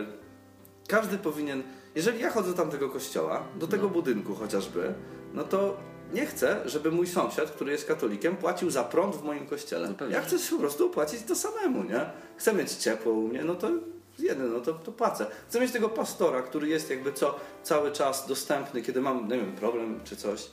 y, 0.09 0.89
każdy 0.89 1.19
powinien, 1.19 1.63
jeżeli 1.95 2.21
ja 2.21 2.31
chodzę 2.31 2.51
do 2.51 2.57
tamtego 2.57 2.91
kościoła, 2.91 3.43
do 3.59 3.67
tego 3.67 3.83
No. 3.87 3.89
budynku 3.93 4.35
chociażby, 4.35 4.95
no 5.35 5.45
to 5.45 5.77
nie 6.13 6.27
chcę, 6.27 6.61
żeby 6.65 6.91
mój 6.91 7.07
sąsiad, 7.07 7.51
który 7.51 7.73
jest 7.73 7.85
katolikiem, 7.89 8.37
płacił 8.37 8.71
za 8.71 8.85
prąd 8.85 9.17
w 9.17 9.23
moim 9.23 9.47
kościele. 9.47 9.95
No 10.01 10.07
ja 10.09 10.21
chcę 10.21 10.37
po 10.51 10.59
prostu 10.59 10.91
płacić 10.91 11.23
to 11.23 11.35
samemu, 11.37 11.85
nie? 11.85 12.07
Chcę 12.37 12.55
mieć 12.55 12.73
ciepło 12.73 13.13
u 13.13 13.29
mnie, 13.29 13.45
no 13.45 13.55
to 13.55 13.71
jeden, 14.19 14.53
no 14.53 14.61
to, 14.61 14.73
to 14.73 14.93
płacę. 14.93 15.27
Chcę 15.49 15.61
mieć 15.61 15.73
tego 15.73 15.89
pastora, 15.89 16.43
który 16.43 16.69
jest 16.69 16.91
jakby 16.91 17.13
co, 17.13 17.37
cały 17.63 17.93
czas 17.93 18.27
dostępny, 18.29 18.83
kiedy 18.83 19.01
mam, 19.01 19.29
nie 19.29 19.37
wiem, 19.37 19.53
problem 19.53 20.01
czy 20.05 20.17
coś 20.17 20.47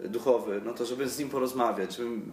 duchowy, 0.00 0.60
no 0.64 0.74
to 0.74 0.86
żeby 0.86 1.08
z 1.08 1.18
nim 1.18 1.28
porozmawiać, 1.28 1.96
żebym, 1.96 2.32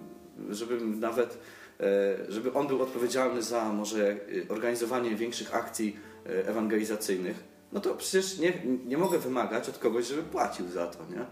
żebym 0.50 1.00
nawet 1.00 1.38
e, 1.80 1.86
żeby 2.32 2.54
on 2.54 2.68
był 2.68 2.82
odpowiedzialny 2.82 3.42
za 3.42 3.74
może 3.74 4.12
e, 4.12 4.18
organizowanie 4.50 5.16
większych 5.16 5.56
akcji 5.56 5.98
e, 6.26 6.48
ewangelizacyjnych, 6.48 7.44
no 7.72 7.80
to 7.80 7.96
przecież 7.96 8.38
nie, 8.38 8.54
nie 8.86 8.98
mogę 8.98 9.20
wymagać 9.20 9.70
od 9.70 9.78
kogoś, 9.78 10.08
żeby 10.08 10.24
płacił 10.24 10.68
za 10.68 10.88
to, 10.88 11.00
nie? 11.06 11.26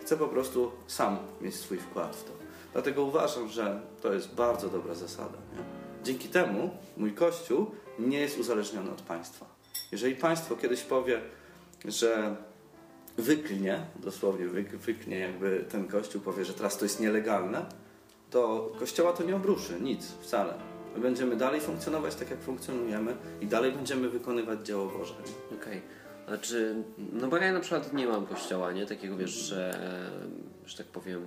Chcę 0.00 0.16
po 0.16 0.28
prostu 0.28 0.72
sam 0.86 1.18
mieć 1.40 1.54
swój 1.54 1.78
wkład 1.78 2.16
w 2.16 2.24
to. 2.24 2.30
Dlatego 2.72 3.04
uważam, 3.04 3.48
że 3.48 3.80
to 4.02 4.12
jest 4.12 4.34
bardzo 4.34 4.68
dobra 4.68 4.94
zasada. 4.94 5.38
Nie? 5.56 5.64
Dzięki 6.04 6.28
temu 6.28 6.70
mój 6.96 7.12
kościół 7.12 7.70
nie 7.98 8.20
jest 8.20 8.38
uzależniony 8.38 8.90
od 8.90 9.02
państwa. 9.02 9.46
Jeżeli 9.92 10.14
państwo 10.14 10.56
kiedyś 10.56 10.82
powie, 10.82 11.20
że 11.84 12.36
wyklnie, 13.18 13.86
dosłownie 13.96 14.46
wyk- 14.46 14.76
wyknie 14.76 15.18
jakby 15.18 15.64
ten 15.70 15.88
kościół, 15.88 16.20
powie, 16.20 16.44
że 16.44 16.54
teraz 16.54 16.78
to 16.78 16.84
jest 16.84 17.00
nielegalne, 17.00 17.66
to 18.30 18.72
kościoła 18.78 19.12
to 19.12 19.22
nie 19.22 19.36
obruszy, 19.36 19.80
nic, 19.80 20.06
wcale. 20.20 20.54
My 20.94 21.00
będziemy 21.00 21.36
dalej 21.36 21.60
funkcjonować 21.60 22.14
tak, 22.14 22.30
jak 22.30 22.40
funkcjonujemy 22.40 23.16
i 23.40 23.46
dalej 23.46 23.72
będziemy 23.72 24.08
wykonywać 24.08 24.66
dzieło 24.66 24.86
Boże. 24.86 25.14
Okej. 25.62 25.82
Znaczy, 26.28 26.74
no 27.12 27.28
bo 27.28 27.36
ja 27.36 27.52
na 27.52 27.60
przykład 27.60 27.92
nie 27.92 28.06
mam 28.06 28.26
kościoła, 28.26 28.72
nie? 28.72 28.86
Takiego, 28.86 29.16
wiesz, 29.16 29.30
że, 29.30 29.78
że 30.66 30.76
tak 30.78 30.86
powiem, 30.86 31.26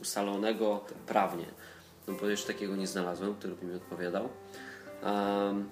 ustalonego 0.00 0.84
prawnie. 1.06 1.44
No 2.08 2.14
bo 2.20 2.26
jeszcze 2.26 2.52
takiego 2.52 2.76
nie 2.76 2.86
znalazłem, 2.86 3.34
który 3.34 3.54
by 3.54 3.66
mi 3.66 3.74
odpowiadał. 3.74 4.28
Um, 5.02 5.68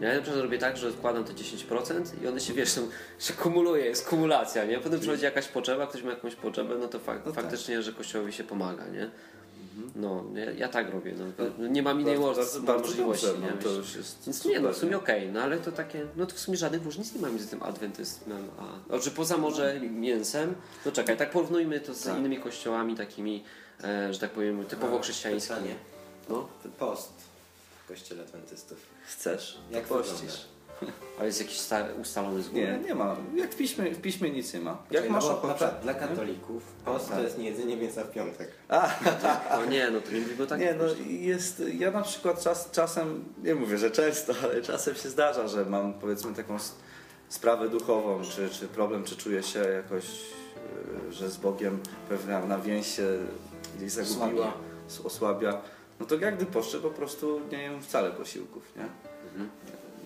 ja 0.00 0.14
na 0.14 0.22
przykład 0.22 0.42
robię 0.42 0.58
tak, 0.58 0.76
że 0.76 0.88
odkładam 0.88 1.24
te 1.24 1.32
10% 1.32 2.22
i 2.22 2.28
one 2.28 2.40
się, 2.40 2.52
wiesz, 2.52 2.80
się 3.18 3.32
kumuluje, 3.32 3.84
jest 3.84 4.08
kumulacja, 4.08 4.64
nie? 4.64 4.78
Potem 4.78 5.00
przychodzi 5.00 5.24
jakaś 5.24 5.48
potrzeba, 5.48 5.86
ktoś 5.86 6.02
ma 6.02 6.10
jakąś 6.10 6.34
potrzebę, 6.34 6.74
no 6.80 6.88
to 6.88 6.98
fak- 6.98 7.20
No 7.26 7.32
tak. 7.32 7.42
faktycznie, 7.42 7.82
że 7.82 7.92
kościołowi 7.92 8.32
się 8.32 8.44
pomaga, 8.44 8.86
nie? 8.86 9.10
No, 9.96 10.24
ja, 10.34 10.50
ja 10.50 10.68
tak 10.68 10.90
robię, 10.92 11.14
no. 11.18 11.68
Nie 11.68 11.82
mam 11.82 12.00
innej 12.00 12.18
Bardzo- 12.18 12.36
bardzo, 12.36 12.60
bardzo 12.60 12.82
możliwości, 12.86 13.26
dobrze, 13.26 13.42
nie? 13.42 13.50
no 13.50 13.62
to 13.62 13.68
już 13.68 13.94
jest 13.96 14.24
Więc 14.26 14.44
nie, 14.44 14.60
no 14.60 14.72
w 14.72 14.76
sumie 14.76 14.96
okej, 14.96 15.32
no 15.32 15.40
ale 15.42 15.58
to 15.58 15.72
takie, 15.72 16.06
no 16.16 16.26
to 16.26 16.34
w 16.34 16.38
sumie 16.38 16.56
żadnych 16.56 16.84
różnic 16.84 17.14
nie 17.14 17.20
ma 17.20 17.28
między 17.28 17.48
tym 17.48 17.62
adwentyzmem 17.62 18.48
a... 18.58 18.88
Znaczy 18.88 19.10
poza 19.10 19.36
może 19.36 19.80
mięsem, 19.80 20.54
no 20.86 20.92
czekaj, 20.92 21.16
tak 21.16 21.30
porównujmy 21.30 21.80
to 21.80 21.94
z 21.94 22.02
Tak. 22.02 22.18
innymi 22.18 22.38
kościołami 22.38 22.96
takimi, 22.96 23.44
e, 23.84 24.12
że 24.14 24.18
tak 24.20 24.30
powiem, 24.30 24.64
typowo 24.64 24.98
chrześcijańskimi. 25.00 25.68
No, 26.28 26.48
Post 26.78 27.12
w 27.84 27.88
kościele 27.88 28.22
adwentystów. 28.22 28.78
Chcesz? 29.06 29.58
Jak 29.70 29.84
pościsz. 29.84 30.46
ale 31.18 31.26
jest 31.26 31.40
jakiś 31.40 31.58
sta- 31.58 31.88
ustalony 32.00 32.42
z 32.42 32.48
góry. 32.48 32.62
Nie, 32.62 32.78
nie 32.88 32.94
ma. 32.94 33.16
Jak 33.34 33.52
w 33.52 33.56
piśmie, 33.56 33.90
w 33.94 34.00
piśmie 34.00 34.30
nic 34.30 34.54
nie 34.54 34.60
ma. 34.60 34.70
Jak 34.70 35.02
Czekaj, 35.02 35.10
masz 35.10 35.24
no 35.24 35.30
bo 35.30 35.36
ochotę... 35.42 35.70
dla 35.82 35.94
katolików 35.94 36.62
post 36.84 37.08
Tak. 37.08 37.16
to 37.16 37.22
jest 37.22 37.38
niejedzenie 37.38 37.76
mięsa 37.76 38.04
w 38.04 38.10
piątek. 38.10 38.48
No 39.50 39.64
nie, 39.66 39.90
no 39.90 40.00
to 40.00 40.12
nie 40.12 40.20
mówimy 40.20 40.46
tak. 40.46 40.60
Nie, 40.60 40.74
no 40.74 40.84
jest, 41.08 41.62
ja 41.78 41.90
na 41.90 42.02
przykład 42.02 42.42
czas, 42.42 42.70
czasem, 42.70 43.24
nie 43.42 43.54
mówię, 43.54 43.78
że 43.78 43.90
często, 43.90 44.32
ale 44.42 44.62
czasem 44.62 44.94
się 44.94 45.08
zdarza, 45.08 45.48
że 45.48 45.64
mam 45.64 45.94
powiedzmy 45.94 46.34
taką 46.34 46.54
s- 46.54 46.74
sprawę 47.28 47.68
duchową, 47.68 48.22
czy, 48.24 48.50
czy 48.50 48.68
problem, 48.68 49.04
czy 49.04 49.16
czuję 49.16 49.42
się 49.42 49.58
jakoś, 49.58 50.04
y, 51.08 51.12
że 51.12 51.30
z 51.30 51.36
Bogiem 51.36 51.80
pewna 52.08 52.46
na 52.46 52.58
więź 52.58 52.86
się 52.96 53.18
gdzieś 53.76 53.92
zagubiła, 53.92 54.52
s- 54.88 55.00
osłabia. 55.04 55.60
No 56.00 56.06
to 56.06 56.14
jak 56.14 56.36
gdy 56.36 56.46
poszczę 56.46 56.78
po 56.78 56.90
prostu 56.90 57.40
nie 57.52 57.62
jem 57.62 57.82
wcale 57.82 58.10
posiłków, 58.10 58.62
nie? 58.76 58.82
Mhm. 59.30 59.50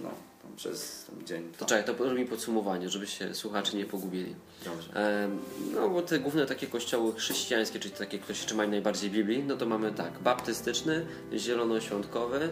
No, 0.03 0.09
przez 0.57 1.05
ten 1.05 1.27
dzień. 1.27 1.53
To 1.59 1.67
czekaj, 1.67 1.97
to 1.97 2.05
robi 2.05 2.25
podsumowanie, 2.27 2.89
żeby 2.89 3.07
się 3.07 3.35
słuchacze 3.35 3.77
nie 3.77 3.85
pogubili. 3.85 4.35
Dobrze. 4.65 4.93
Em, 5.25 5.39
No 5.75 5.89
bo 5.89 6.03
te 6.03 6.19
główne 6.19 6.47
takie 6.47 6.67
kościoły 6.67 7.13
chrześcijańskie, 7.15 7.79
czyli 7.79 7.95
takie, 7.95 8.19
które 8.19 8.35
się 8.35 8.47
trzymają 8.47 8.71
najbardziej 8.71 9.11
Biblii, 9.11 9.43
no 9.45 9.57
to 9.57 9.67
mamy 9.67 9.93
tak, 9.93 10.19
baptystyczny, 10.19 11.07
zielonoświątkowy, 11.37 12.49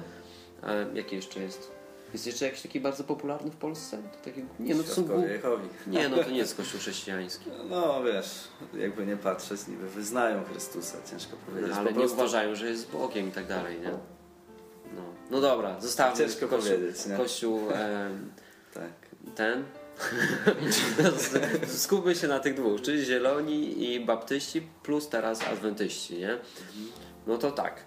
em, 0.63 0.97
jaki 0.97 1.17
jeszcze 1.17 1.41
jest? 1.41 1.71
Jest 2.13 2.27
jeszcze 2.27 2.45
jakiś 2.45 2.63
taki 2.63 2.81
bardzo 2.81 3.05
popularny 3.05 3.51
w 3.51 3.57
Polsce? 3.57 3.99
To 3.99 4.25
taki, 4.25 4.45
nie, 4.61 4.75
no 4.75 4.83
to 4.83 4.95
są. 4.95 5.03
Nie, 5.87 6.09
no 6.09 6.17
to 6.17 6.31
nie 6.31 6.37
jest 6.39 6.57
kościół 6.57 6.81
chrześcijański. 6.81 7.51
No 7.71 8.03
wiesz, 8.03 8.49
jakby 8.75 9.07
nie 9.07 9.17
patrzeć, 9.17 9.67
niby 9.69 9.89
wyznają 9.89 10.45
Chrystusa, 10.45 10.99
ciężko 11.11 11.37
powiedzieć. 11.47 11.71
No, 11.71 11.77
ale 11.77 11.93
nie 11.93 12.07
uważają, 12.07 12.55
że 12.55 12.67
jest 12.69 12.91
Bogiem 12.91 13.29
i 13.29 13.33
tak 13.33 13.47
dalej, 13.47 13.81
nie? 13.81 13.93
No, 15.31 15.37
no 15.37 15.41
dobra, 15.41 15.81
zostawmy 15.81 16.25
Ciężko 16.25 16.49
kościół, 16.49 16.73
powiedzieć, 16.75 17.07
nie? 17.07 17.17
kościół 17.17 17.61
em, 17.71 18.33
Tak. 18.75 18.93
ten. 19.35 19.65
Skupmy 21.85 22.15
się 22.15 22.29
na 22.29 22.41
tych 22.41 22.55
dwóch, 22.55 22.81
czyli 22.83 23.05
zieloni 23.05 23.85
i 23.93 24.01
baptyści, 24.01 24.63
plus 24.83 25.09
teraz 25.09 25.43
adwentyści, 25.43 26.19
nie? 26.19 26.39
No 27.27 27.39
to 27.39 27.51
tak. 27.53 27.85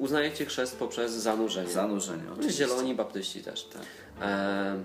Uznajecie 0.00 0.46
chrzest 0.46 0.76
poprzez 0.78 1.12
zanurzenie. 1.12 1.70
Zanurzenie, 1.70 2.22
Czyli 2.22 2.32
oczywiście. 2.32 2.64
zieloni, 2.66 2.94
baptyści 2.94 3.42
też. 3.42 3.64
Tak. 3.64 3.82
Em, 4.20 4.84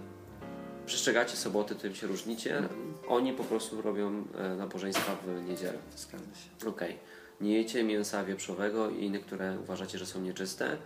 Przestrzegacie 0.86 1.38
soboty, 1.38 1.76
tym 1.76 1.96
się 1.96 2.08
różnicie. 2.08 2.58
Mhm. 2.58 2.94
Oni 3.08 3.34
po 3.34 3.44
prostu 3.44 3.82
robią 3.82 4.24
e, 4.38 4.56
nabożeństwa 4.56 5.16
w 5.26 5.50
niedzielę. 5.50 5.78
Zgadza 5.96 6.24
się. 6.26 6.68
Okej. 6.70 6.98
Nie 7.42 7.58
jecie 7.58 7.84
mięsa 7.84 8.24
wieprzowego 8.24 8.90
i 8.90 9.04
innych, 9.06 9.26
które 9.26 9.58
uważacie, 9.64 9.98
że 9.98 10.06
są 10.06 10.22
nieczyste, 10.22 10.78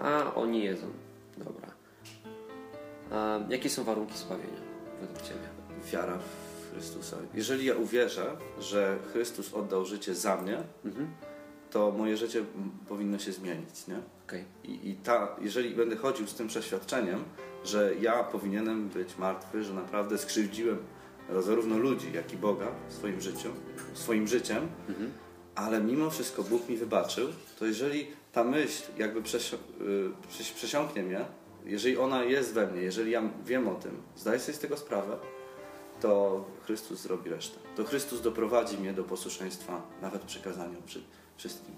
a 0.00 0.34
oni 0.34 0.64
jedzą. 0.64 0.86
Dobra. 1.38 1.68
A 3.10 3.40
jakie 3.48 3.70
są 3.70 3.84
warunki 3.84 4.18
zbawienia 4.18 4.60
według 5.00 5.22
Ciebie? 5.22 5.48
Wiara 5.92 6.18
w 6.18 6.72
Chrystusa. 6.72 7.16
Jeżeli 7.34 7.64
ja 7.66 7.74
uwierzę, 7.76 8.36
że 8.60 8.98
Chrystus 9.12 9.54
oddał 9.54 9.84
życie 9.86 10.14
za 10.14 10.36
mnie, 10.36 10.58
Mhm. 10.84 11.08
to 11.70 11.90
moje 11.90 12.16
życie 12.16 12.44
powinno 12.88 13.18
się 13.18 13.32
zmienić, 13.32 13.86
nie? 13.88 13.98
Okej. 14.26 14.44
I, 14.64 14.88
I 14.90 14.94
ta, 14.94 15.36
jeżeli 15.40 15.74
będę 15.74 15.96
chodził 15.96 16.26
z 16.26 16.34
tym 16.34 16.48
przeświadczeniem, 16.48 17.24
że 17.64 17.92
ja 18.00 18.24
powinienem 18.24 18.88
być 18.88 19.18
martwy, 19.18 19.64
że 19.64 19.74
naprawdę 19.74 20.18
skrzywdziłem 20.18 20.78
zarówno 21.40 21.78
ludzi, 21.78 22.12
jak 22.12 22.32
i 22.32 22.36
Boga 22.36 22.66
w 22.88 22.92
swoim 22.92 23.20
życiu, 23.20 23.48
swoim 23.94 24.28
życiem, 24.28 24.68
Mhm. 24.88 25.10
Ale 25.58 25.80
mimo 25.80 26.10
wszystko 26.10 26.42
Bóg 26.42 26.68
mi 26.68 26.76
wybaczył, 26.76 27.28
to 27.58 27.66
jeżeli 27.66 28.06
ta 28.32 28.44
myśl 28.44 28.82
jakby 28.96 29.18
y, 29.18 29.22
przesi- 29.22 30.54
przesiąknie 30.54 31.02
mnie, 31.02 31.24
jeżeli 31.64 31.98
ona 31.98 32.24
jest 32.24 32.52
we 32.52 32.66
mnie, 32.66 32.82
jeżeli 32.82 33.10
ja 33.10 33.22
wiem 33.44 33.68
o 33.68 33.74
tym, 33.74 34.02
zdaję 34.16 34.38
sobie 34.38 34.54
z 34.54 34.58
tego 34.58 34.76
sprawę, 34.76 35.16
to 36.00 36.44
Chrystus 36.66 37.00
zrobi 37.00 37.30
resztę. 37.30 37.58
To 37.76 37.84
Chrystus 37.84 38.20
doprowadzi 38.20 38.78
mnie 38.78 38.92
do 38.92 39.04
posłuszeństwa 39.04 39.82
nawet 40.02 40.22
przekazaniom 40.22 40.82
przy 40.86 41.02
wszystkim. 41.36 41.74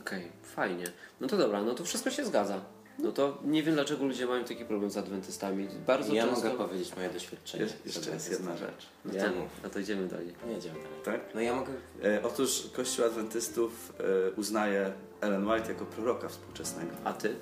Okej, 0.00 0.32
fajnie. 0.42 0.84
No 1.20 1.28
to 1.28 1.36
dobra, 1.36 1.62
no 1.62 1.74
to 1.74 1.84
wszystko 1.84 2.10
się 2.10 2.24
zgadza. 2.24 2.60
No 2.98 3.12
to 3.12 3.38
nie 3.44 3.62
wiem 3.62 3.74
dlaczego 3.74 4.04
ludzie 4.04 4.26
mają 4.26 4.44
taki 4.44 4.64
problem 4.64 4.90
z 4.90 4.96
adwentystami. 4.96 5.68
Bardzo 5.86 6.14
ja 6.14 6.26
często... 6.26 6.48
mogę 6.48 6.58
powiedzieć 6.64 6.96
moje 6.96 7.10
doświadczenie. 7.10 7.64
Jest, 7.64 7.86
jeszcze 7.86 8.10
jest 8.10 8.30
jedna 8.30 8.56
rzecz. 8.56 8.86
No 9.04 9.12
Nie? 9.12 9.20
to 9.20 9.26
mów. 9.26 9.48
No 9.62 9.70
to 9.70 9.78
idziemy 9.78 10.08
dalej. 10.08 10.34
No 10.46 10.52
jedziemy 10.52 10.74
dalej. 10.74 10.98
Tak? 11.04 11.34
No 11.34 11.40
ja 11.40 11.54
mogę... 11.54 11.72
E, 12.04 12.22
otóż 12.22 12.62
Kościół 12.72 13.04
Adwentystów 13.04 13.92
e, 14.00 14.30
uznaje 14.30 14.92
Ellen 15.20 15.48
White 15.48 15.68
jako 15.72 15.84
proroka 15.84 16.28
współczesnego. 16.28 16.90
A 17.04 17.12
ty? 17.12 17.34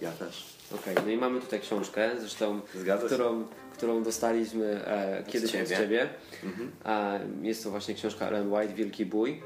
Ja 0.00 0.12
też. 0.12 0.44
Okej, 0.74 0.94
no 1.04 1.10
i 1.10 1.16
mamy 1.16 1.40
tutaj 1.40 1.60
książkę, 1.60 2.10
zresztą, 2.20 2.60
którą, 3.06 3.44
którą 3.72 4.02
dostaliśmy 4.02 4.86
e, 4.86 5.24
kiedyś 5.26 5.50
od 5.50 5.52
ciebie. 5.60 5.76
ciebie. 5.76 6.08
Mhm. 6.44 6.70
A, 6.84 7.18
jest 7.42 7.64
to 7.64 7.70
właśnie 7.70 7.94
książka 7.94 8.28
Ellen 8.28 8.52
White, 8.52 8.74
Wielki 8.74 9.06
Bój. 9.06 9.42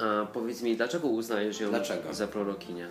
A, 0.00 0.26
powiedz 0.26 0.62
mi, 0.62 0.76
dlaczego 0.76 1.08
uznajesz 1.08 1.60
ją 1.60 1.68
Dlaczego? 1.68 2.14
za 2.14 2.26
prorokinię? 2.28 2.88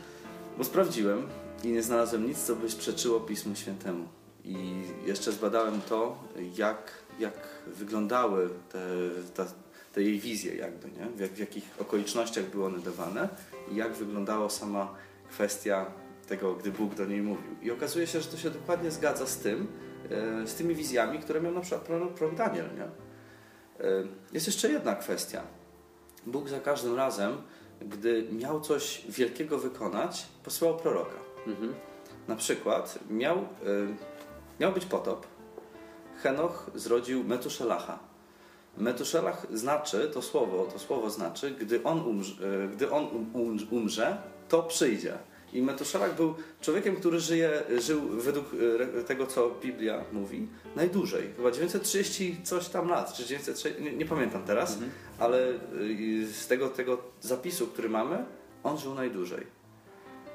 Bo 0.57 0.63
sprawdziłem 0.63 1.27
i 1.63 1.67
nie 1.67 1.83
znalazłem 1.83 2.27
nic, 2.27 2.43
co 2.43 2.55
by 2.55 2.67
przeczyło 2.67 3.19
Pismu 3.19 3.55
Świętemu. 3.55 4.07
I 4.43 4.83
jeszcze 5.05 5.31
zbadałem 5.31 5.81
to, 5.89 6.17
jak, 6.55 6.91
jak 7.19 7.33
wyglądały 7.67 8.49
te, 9.35 9.45
te 9.93 10.03
jej 10.03 10.19
wizje 10.19 10.55
jakby, 10.55 10.91
nie? 10.91 11.05
W, 11.05 11.19
jak, 11.19 11.31
w 11.31 11.37
jakich 11.37 11.63
okolicznościach 11.79 12.45
były 12.45 12.65
one 12.65 12.79
dawane 12.79 13.29
i 13.71 13.75
jak 13.75 13.93
wyglądała 13.93 14.49
sama 14.49 14.95
kwestia 15.29 15.85
tego, 16.27 16.55
gdy 16.55 16.71
Bóg 16.71 16.95
do 16.95 17.05
niej 17.05 17.21
mówił. 17.21 17.55
I 17.61 17.71
okazuje 17.71 18.07
się, 18.07 18.21
że 18.21 18.27
to 18.27 18.37
się 18.37 18.49
dokładnie 18.49 18.91
zgadza 18.91 19.25
z 19.25 19.37
tym, 19.37 19.67
e, 20.43 20.47
z 20.47 20.53
tymi 20.55 20.75
wizjami, 20.75 21.19
które 21.19 21.41
miał 21.41 21.53
na 21.53 21.61
przykład 21.61 21.81
prorok 21.81 22.35
Daniel, 22.35 22.69
nie? 22.75 22.83
E, 22.83 22.89
Jest 24.33 24.47
jeszcze 24.47 24.69
jedna 24.69 24.95
kwestia. 24.95 25.43
Bóg 26.25 26.49
za 26.49 26.59
każdym 26.59 26.95
razem, 26.95 27.37
gdy 27.81 28.27
miał 28.31 28.61
coś 28.61 29.05
wielkiego 29.09 29.57
wykonać, 29.57 30.27
posyłał 30.43 30.77
proroka. 30.77 31.26
Mhm. 31.47 31.73
Na 32.27 32.35
przykład 32.35 32.99
miał, 33.09 33.37
y, 33.37 33.43
miał 34.59 34.73
być 34.73 34.85
potop. 34.85 35.27
Henoch 36.23 36.71
zrodził 36.75 37.23
Metuszelacha. 37.23 37.99
Metuszelach 38.77 39.47
znaczy, 39.53 40.11
to 40.13 40.21
słowo, 40.21 40.65
to 40.73 40.79
słowo 40.79 41.09
znaczy, 41.09 41.51
gdy 41.51 41.83
on, 41.83 42.01
umrze, 42.01 42.63
y, 42.63 42.67
gdy 42.67 42.91
on 42.91 43.05
um, 43.05 43.35
um, 43.35 43.57
umrze, 43.71 44.17
to 44.49 44.63
przyjdzie. 44.63 45.17
I 45.53 45.61
Metuszelach 45.61 46.15
był 46.15 46.35
człowiekiem, 46.61 46.95
który 46.95 47.19
żyje, 47.19 47.63
żył 47.79 48.01
według 48.09 48.53
y, 48.53 49.03
tego, 49.03 49.27
co 49.27 49.51
Biblia 49.61 50.03
mówi, 50.11 50.47
najdłużej. 50.75 51.33
Chyba 51.37 51.51
930 51.51 52.37
coś 52.43 52.69
tam 52.69 52.89
lat, 52.89 53.13
czy 53.13 53.25
906, 53.25 53.79
nie, 53.79 53.93
nie 53.93 54.05
pamiętam 54.05 54.43
teraz, 54.43 54.77
ale 55.19 55.37
y, 55.81 56.27
z 56.33 56.47
tego, 56.47 56.69
tego 56.69 56.97
zapisu, 57.21 57.67
który 57.67 57.89
mamy, 57.89 58.25
on 58.63 58.77
żył 58.77 58.93
najdłużej. 58.93 59.56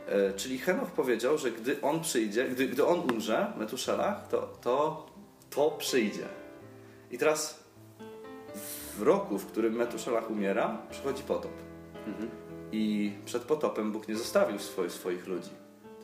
E, 0.09 0.33
Czyli 0.33 0.59
Henoch 0.59 0.91
powiedział, 0.91 1.39
że 1.39 1.51
gdy 1.51 1.81
on 1.81 2.01
przyjdzie, 2.01 2.49
gdy, 2.49 2.69
gdy 2.69 2.87
on 2.87 3.01
umrze, 3.11 3.53
Metuszelach, 3.57 4.29
to, 4.29 4.41
to 4.61 5.07
to 5.55 5.71
przyjdzie. 5.71 6.29
I 7.11 7.19
teraz 7.19 7.65
w 8.99 9.03
roku, 9.03 9.39
w 9.39 9.47
którym 9.47 9.75
Metuszelach 9.75 10.31
umiera, 10.31 10.79
przychodzi 10.91 11.23
potop. 11.23 11.53
Mhm. 12.07 12.31
I 12.73 13.13
przed 13.25 13.43
potopem 13.43 13.93
Bóg 13.93 14.09
nie 14.09 14.17
zostawił 14.17 14.59
swoich, 14.59 14.93
swoich 14.93 15.27
ludzi, 15.27 15.51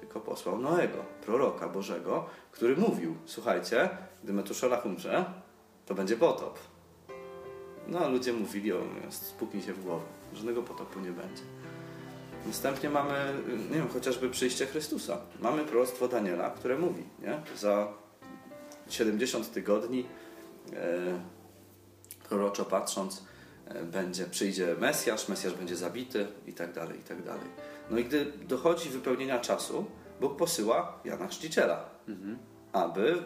tylko 0.00 0.20
posłał 0.20 0.58
Noego, 0.58 1.04
proroka 1.26 1.68
Bożego, 1.68 2.26
który 2.52 2.76
mówił, 2.76 3.16
słuchajcie, 3.26 3.88
gdy 4.24 4.32
Metuszelach 4.32 4.86
umrze, 4.86 5.24
to 5.86 5.94
będzie 5.94 6.16
potop. 6.16 6.58
No 7.86 7.98
a 7.98 8.08
ludzie 8.08 8.32
mówili, 8.32 8.72
o, 8.72 8.80
spuknij 9.10 9.62
się 9.62 9.72
w 9.72 9.84
głowę, 9.84 10.04
żadnego 10.34 10.62
potopu 10.62 11.00
nie 11.00 11.10
będzie. 11.10 11.42
Następnie 12.46 12.90
mamy, 12.90 13.34
nie 13.70 13.76
wiem, 13.76 13.88
chociażby 13.88 14.30
przyjście 14.30 14.66
Chrystusa. 14.66 15.20
Mamy 15.40 15.64
proroctwo 15.64 16.08
Daniela, 16.08 16.50
które 16.50 16.78
mówi, 16.78 17.02
nie? 17.22 17.40
Za 17.56 17.88
70 18.88 19.52
tygodni 19.52 20.06
e, 20.72 21.20
proroczo 22.28 22.64
patrząc 22.64 23.24
e, 23.66 23.84
będzie, 23.84 24.24
przyjdzie 24.24 24.76
Mesjasz, 24.80 25.28
Mesjasz 25.28 25.54
będzie 25.54 25.76
zabity 25.76 26.26
i 26.46 26.52
tak 26.52 26.72
dalej, 26.72 26.98
i 26.98 27.02
tak 27.02 27.22
dalej. 27.22 27.48
No 27.90 27.98
i 27.98 28.04
gdy 28.04 28.32
dochodzi 28.48 28.88
wypełnienia 28.90 29.38
czasu, 29.38 29.84
Bóg 30.20 30.36
posyła 30.36 31.00
Jana 31.04 31.28
Chrzciciela, 31.28 31.90
aby 32.72 33.22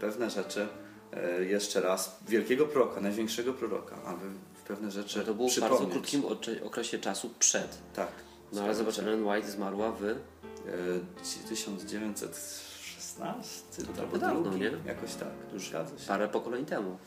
pewne 0.00 0.30
rzeczy 0.30 0.68
e, 1.12 1.44
jeszcze 1.44 1.80
raz, 1.80 2.20
wielkiego 2.28 2.66
proroka, 2.66 3.00
największego 3.00 3.52
proroka, 3.52 4.02
aby 4.04 4.26
pewne 4.70 4.90
rzeczy 4.90 5.24
To 5.24 5.34
było 5.34 5.48
w 5.48 5.60
bardzo 5.60 5.86
krótkim 5.86 6.22
okresie 6.64 6.98
czasu 6.98 7.30
przed. 7.38 7.78
Tak. 7.94 8.08
No 8.52 8.62
ale 8.62 8.74
zobacz, 8.74 8.98
Ellen 8.98 9.26
White 9.26 9.50
zmarła 9.50 9.92
w... 9.92 10.04
E, 10.04 10.14
1916 11.48 13.82
To 13.96 14.02
albo 14.02 14.18
dawno, 14.18 14.54
nie? 14.54 14.70
Jakoś 14.86 15.14
tak. 15.14 15.28
Już 15.52 15.72
parę 16.08 16.28
pokoleń 16.28 16.64
temu. 16.64 16.98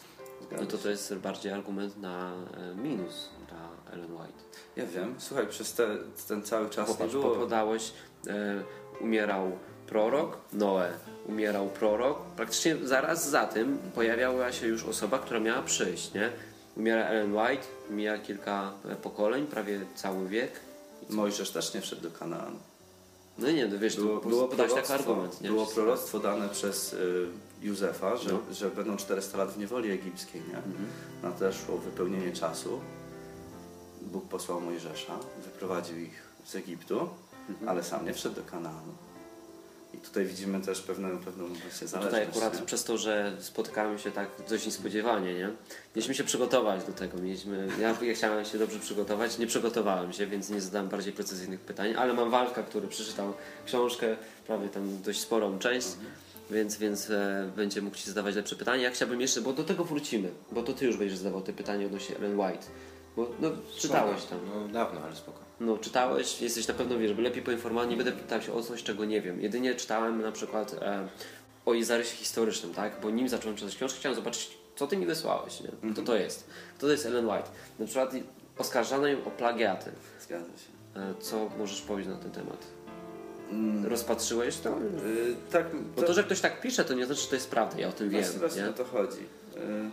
Zgadza 0.41 0.63
No 0.63 0.69
to 0.69 0.77
to 0.77 0.89
jest 0.89 1.15
bardziej 1.15 1.51
argument 1.51 1.97
na 1.97 2.33
e, 2.57 2.75
minus 2.75 3.29
dla 3.49 3.69
Ellen 3.93 4.11
White. 4.11 4.43
Ja 4.75 4.85
wiem. 4.85 5.15
Słuchaj, 5.17 5.47
przez 5.47 5.73
te, 5.73 5.87
ten 6.27 6.43
cały 6.43 6.69
czas 6.69 6.87
Popatrz, 6.87 7.13
nie 7.13 7.19
było... 7.21 7.35
podałeś, 7.35 7.91
e, 8.27 8.63
umierał 9.01 9.51
prorok, 9.87 10.37
Noe, 10.53 10.89
umierał 11.25 11.67
prorok. 11.67 12.19
Praktycznie 12.35 12.75
zaraz 12.83 13.29
za 13.29 13.45
tym 13.47 13.77
pojawiała 13.95 14.51
się 14.51 14.67
już 14.67 14.83
osoba, 14.83 15.19
która 15.19 15.39
miała 15.39 15.61
przyjść, 15.61 16.13
nie? 16.13 16.29
Umiera 16.77 17.05
Ellen 17.05 17.35
White, 17.35 17.63
mija 17.89 18.17
kilka 18.17 18.73
e, 18.89 18.95
pokoleń, 18.95 19.47
prawie 19.47 19.79
cały 19.95 20.27
wiek. 20.27 20.51
Mojżesz 21.09 21.51
też 21.51 21.73
nie 21.73 21.81
wszedł 21.81 22.01
do 22.01 22.11
Kanaanu. 22.11 22.59
No 23.37 23.51
nie, 23.51 23.67
no 23.67 23.79
wiesz, 23.79 23.95
Było, 23.95 24.19
było, 24.21 24.47
proroctwo, 24.47 24.93
argument, 24.93 25.41
nie? 25.41 25.49
było 25.49 25.65
proroctwo 25.65 26.19
dane 26.19 26.49
przez 26.49 26.93
y, 26.93 27.27
Józefa, 27.61 28.17
że, 28.17 28.29
No. 28.33 28.39
że 28.53 28.69
będą 28.71 28.97
400 28.97 29.37
lat 29.37 29.51
w 29.51 29.57
niewoli 29.57 29.91
egipskiej. 29.91 30.41
Nie? 30.41 30.57
Mhm. 30.57 30.85
Nadeszło 31.23 31.77
wypełnienie 31.77 32.31
czasu. 32.31 32.79
Bóg 34.01 34.27
posłał 34.29 34.61
Mojżesza, 34.61 35.13
wyprowadził 35.45 35.97
ich 35.99 36.23
z 36.45 36.55
Egiptu, 36.55 37.09
Mhm. 37.49 37.69
ale 37.69 37.83
sam 37.83 38.05
nie 38.05 38.13
wszedł 38.13 38.35
do 38.35 38.41
Kanaanu. 38.43 38.93
I 39.93 39.97
tutaj 39.97 40.25
widzimy 40.25 40.61
też 40.61 40.81
pewną, 40.81 41.17
pewną 41.19 41.47
właśnie 41.47 41.69
Tutaj 41.69 41.87
zależność. 41.87 42.29
akurat 42.29 42.59
nie? 42.59 42.65
przez 42.65 42.83
to, 42.83 42.97
że 42.97 43.33
spotykamy 43.39 43.99
się 43.99 44.11
tak 44.11 44.29
dość 44.49 44.65
niespodziewanie, 44.65 45.33
nie? 45.33 45.49
Mieliśmy 45.95 46.15
się 46.15 46.23
przygotować 46.23 46.83
do 46.83 46.91
tego. 46.93 47.17
Mieliśmy, 47.17 47.67
ja, 47.79 47.95
ja 48.01 48.13
chciałem 48.13 48.45
się 48.45 48.57
dobrze 48.57 48.79
przygotować, 48.79 49.37
nie 49.37 49.47
przygotowałem 49.47 50.13
się, 50.13 50.27
więc 50.27 50.49
nie 50.49 50.61
zadałem 50.61 50.89
bardziej 50.89 51.13
precyzyjnych 51.13 51.59
pytań, 51.59 51.93
ale 51.97 52.13
mam 52.13 52.29
Walka, 52.31 52.63
który 52.63 52.87
przeczytał 52.87 53.33
książkę, 53.65 54.15
prawie 54.47 54.69
tam 54.69 55.01
dość 55.01 55.19
sporą 55.19 55.59
część, 55.59 55.87
więc, 56.51 56.77
więc 56.77 57.09
e, 57.09 57.49
będzie 57.55 57.81
mógł 57.81 57.95
Ci 57.97 58.07
zadawać 58.09 58.35
lepsze 58.35 58.55
pytania. 58.55 58.83
Ja 58.83 58.91
chciałbym 58.91 59.21
jeszcze, 59.21 59.41
bo 59.41 59.53
do 59.53 59.63
tego 59.63 59.83
wrócimy, 59.83 60.29
bo 60.51 60.63
to 60.63 60.73
Ty 60.73 60.85
już 60.85 60.97
będziesz 60.97 61.17
zadawał 61.17 61.41
te 61.41 61.53
pytania 61.53 61.85
odnośnie 61.85 62.15
Ellen 62.17 62.39
White. 62.39 62.65
Bo 63.15 63.29
no, 63.39 63.49
czytałeś 63.77 64.23
tam. 64.25 64.39
No 64.53 64.67
dawno, 64.67 65.01
ale 65.01 65.15
spoko. 65.15 65.39
No, 65.59 65.77
czytałeś, 65.77 66.41
jesteś 66.41 66.67
na 66.67 66.73
pewno, 66.73 66.97
wiesz, 66.97 67.17
lepiej 67.17 67.43
poinformowany, 67.43 67.91
nie 67.91 67.97
będę 67.97 68.11
pytał 68.11 68.41
się 68.41 68.53
o 68.53 68.61
coś, 68.63 68.83
czego 68.83 69.05
nie 69.05 69.21
wiem. 69.21 69.41
Jedynie 69.41 69.75
czytałem 69.75 70.21
na 70.21 70.31
przykład 70.31 70.73
e, 70.73 71.07
o 71.65 71.73
jej 71.73 71.83
zarysie 71.83 72.15
historycznym, 72.15 72.73
tak? 72.73 73.01
Bo 73.01 73.09
nim 73.09 73.29
zacząłem 73.29 73.57
czytać 73.57 73.75
książkę, 73.75 73.99
chciałem 73.99 74.15
zobaczyć, 74.15 74.57
co 74.75 74.87
ty 74.87 74.97
mi 74.97 75.05
wysłałeś, 75.05 75.59
nie? 75.61 75.91
Kto 75.93 76.01
to 76.01 76.15
jest? 76.15 76.47
Kto 76.77 76.87
to 76.87 76.91
jest 76.91 77.05
Ellen 77.05 77.25
White? 77.25 77.49
Na 77.79 77.85
przykład 77.85 78.11
oskarżano 78.57 79.07
ją 79.07 79.25
o 79.25 79.31
plagiaty. 79.31 79.91
Zgadza 80.21 80.45
się. 80.45 80.99
E, 81.01 81.13
co 81.19 81.49
możesz 81.57 81.81
powiedzieć 81.81 82.13
na 82.13 82.17
ten 82.19 82.31
temat? 82.31 82.57
Mm, 83.51 83.85
Rozpatrzyłeś 83.85 84.57
to? 84.57 84.69
y, 84.69 85.35
tak, 85.51 85.65
Bo 85.95 86.01
to, 86.01 86.13
że 86.13 86.23
ktoś 86.23 86.41
tak 86.41 86.61
pisze, 86.61 86.85
to 86.85 86.93
nie 86.93 87.05
znaczy, 87.05 87.21
że 87.21 87.27
to 87.27 87.35
jest 87.35 87.49
prawda, 87.49 87.79
ja 87.79 87.87
o 87.87 87.91
tym 87.91 88.09
wiem, 88.09 88.21
Właśnie, 88.21 88.39
właśnie 88.39 88.61
nie? 88.61 88.69
o 88.69 88.73
to 88.73 88.85
chodzi. 88.85 89.19
Y, 89.19 89.59
y, 89.59 89.89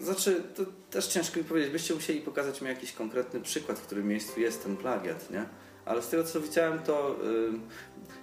Znaczy, 0.00 0.42
to 0.54 0.62
też 0.90 1.06
ciężko 1.06 1.38
mi 1.38 1.44
powiedzieć. 1.44 1.72
Byście 1.72 1.94
musieli 1.94 2.20
pokazać 2.20 2.60
mi 2.60 2.68
jakiś 2.68 2.92
konkretny 2.92 3.40
przykład, 3.40 3.78
w 3.78 3.82
którym 3.82 4.08
miejscu 4.08 4.40
jest 4.40 4.62
ten 4.62 4.76
plagiat, 4.76 5.30
nie? 5.30 5.44
Ale 5.84 6.02
z 6.02 6.08
tego 6.08 6.24
co 6.24 6.40
widziałem, 6.40 6.78
to 6.78 7.16
ym, 7.24 7.60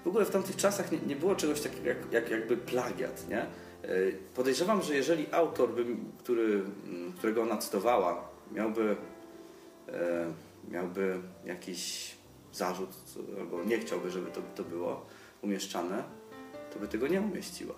w 0.03 0.07
ogóle 0.07 0.25
w 0.25 0.29
tamtych 0.29 0.55
czasach 0.55 0.91
nie, 0.91 0.99
nie 0.99 1.15
było 1.15 1.35
czegoś 1.35 1.61
takiego 1.61 1.87
jak, 1.89 1.97
jak 2.11 2.29
jakby 2.29 2.57
plagiat, 2.57 3.29
nie? 3.29 3.45
Y, 3.89 4.17
Podejrzewam, 4.35 4.81
że 4.81 4.95
jeżeli 4.95 5.25
autor, 5.31 5.73
by, 5.73 5.85
który, 6.19 6.63
mm, 6.85 7.13
którego 7.13 7.41
ona 7.41 7.57
cytowała, 7.57 8.27
miałby, 8.51 8.95
e, 9.87 10.33
miałby 10.71 11.21
jakiś 11.45 12.11
zarzut, 12.53 12.89
albo 13.39 13.63
nie 13.63 13.79
chciałby, 13.79 14.11
żeby 14.11 14.31
to, 14.31 14.41
to 14.55 14.63
było 14.63 15.05
umieszczane, 15.41 16.03
to 16.73 16.79
by 16.79 16.87
tego 16.87 17.07
nie 17.07 17.21
umieściła. 17.21 17.75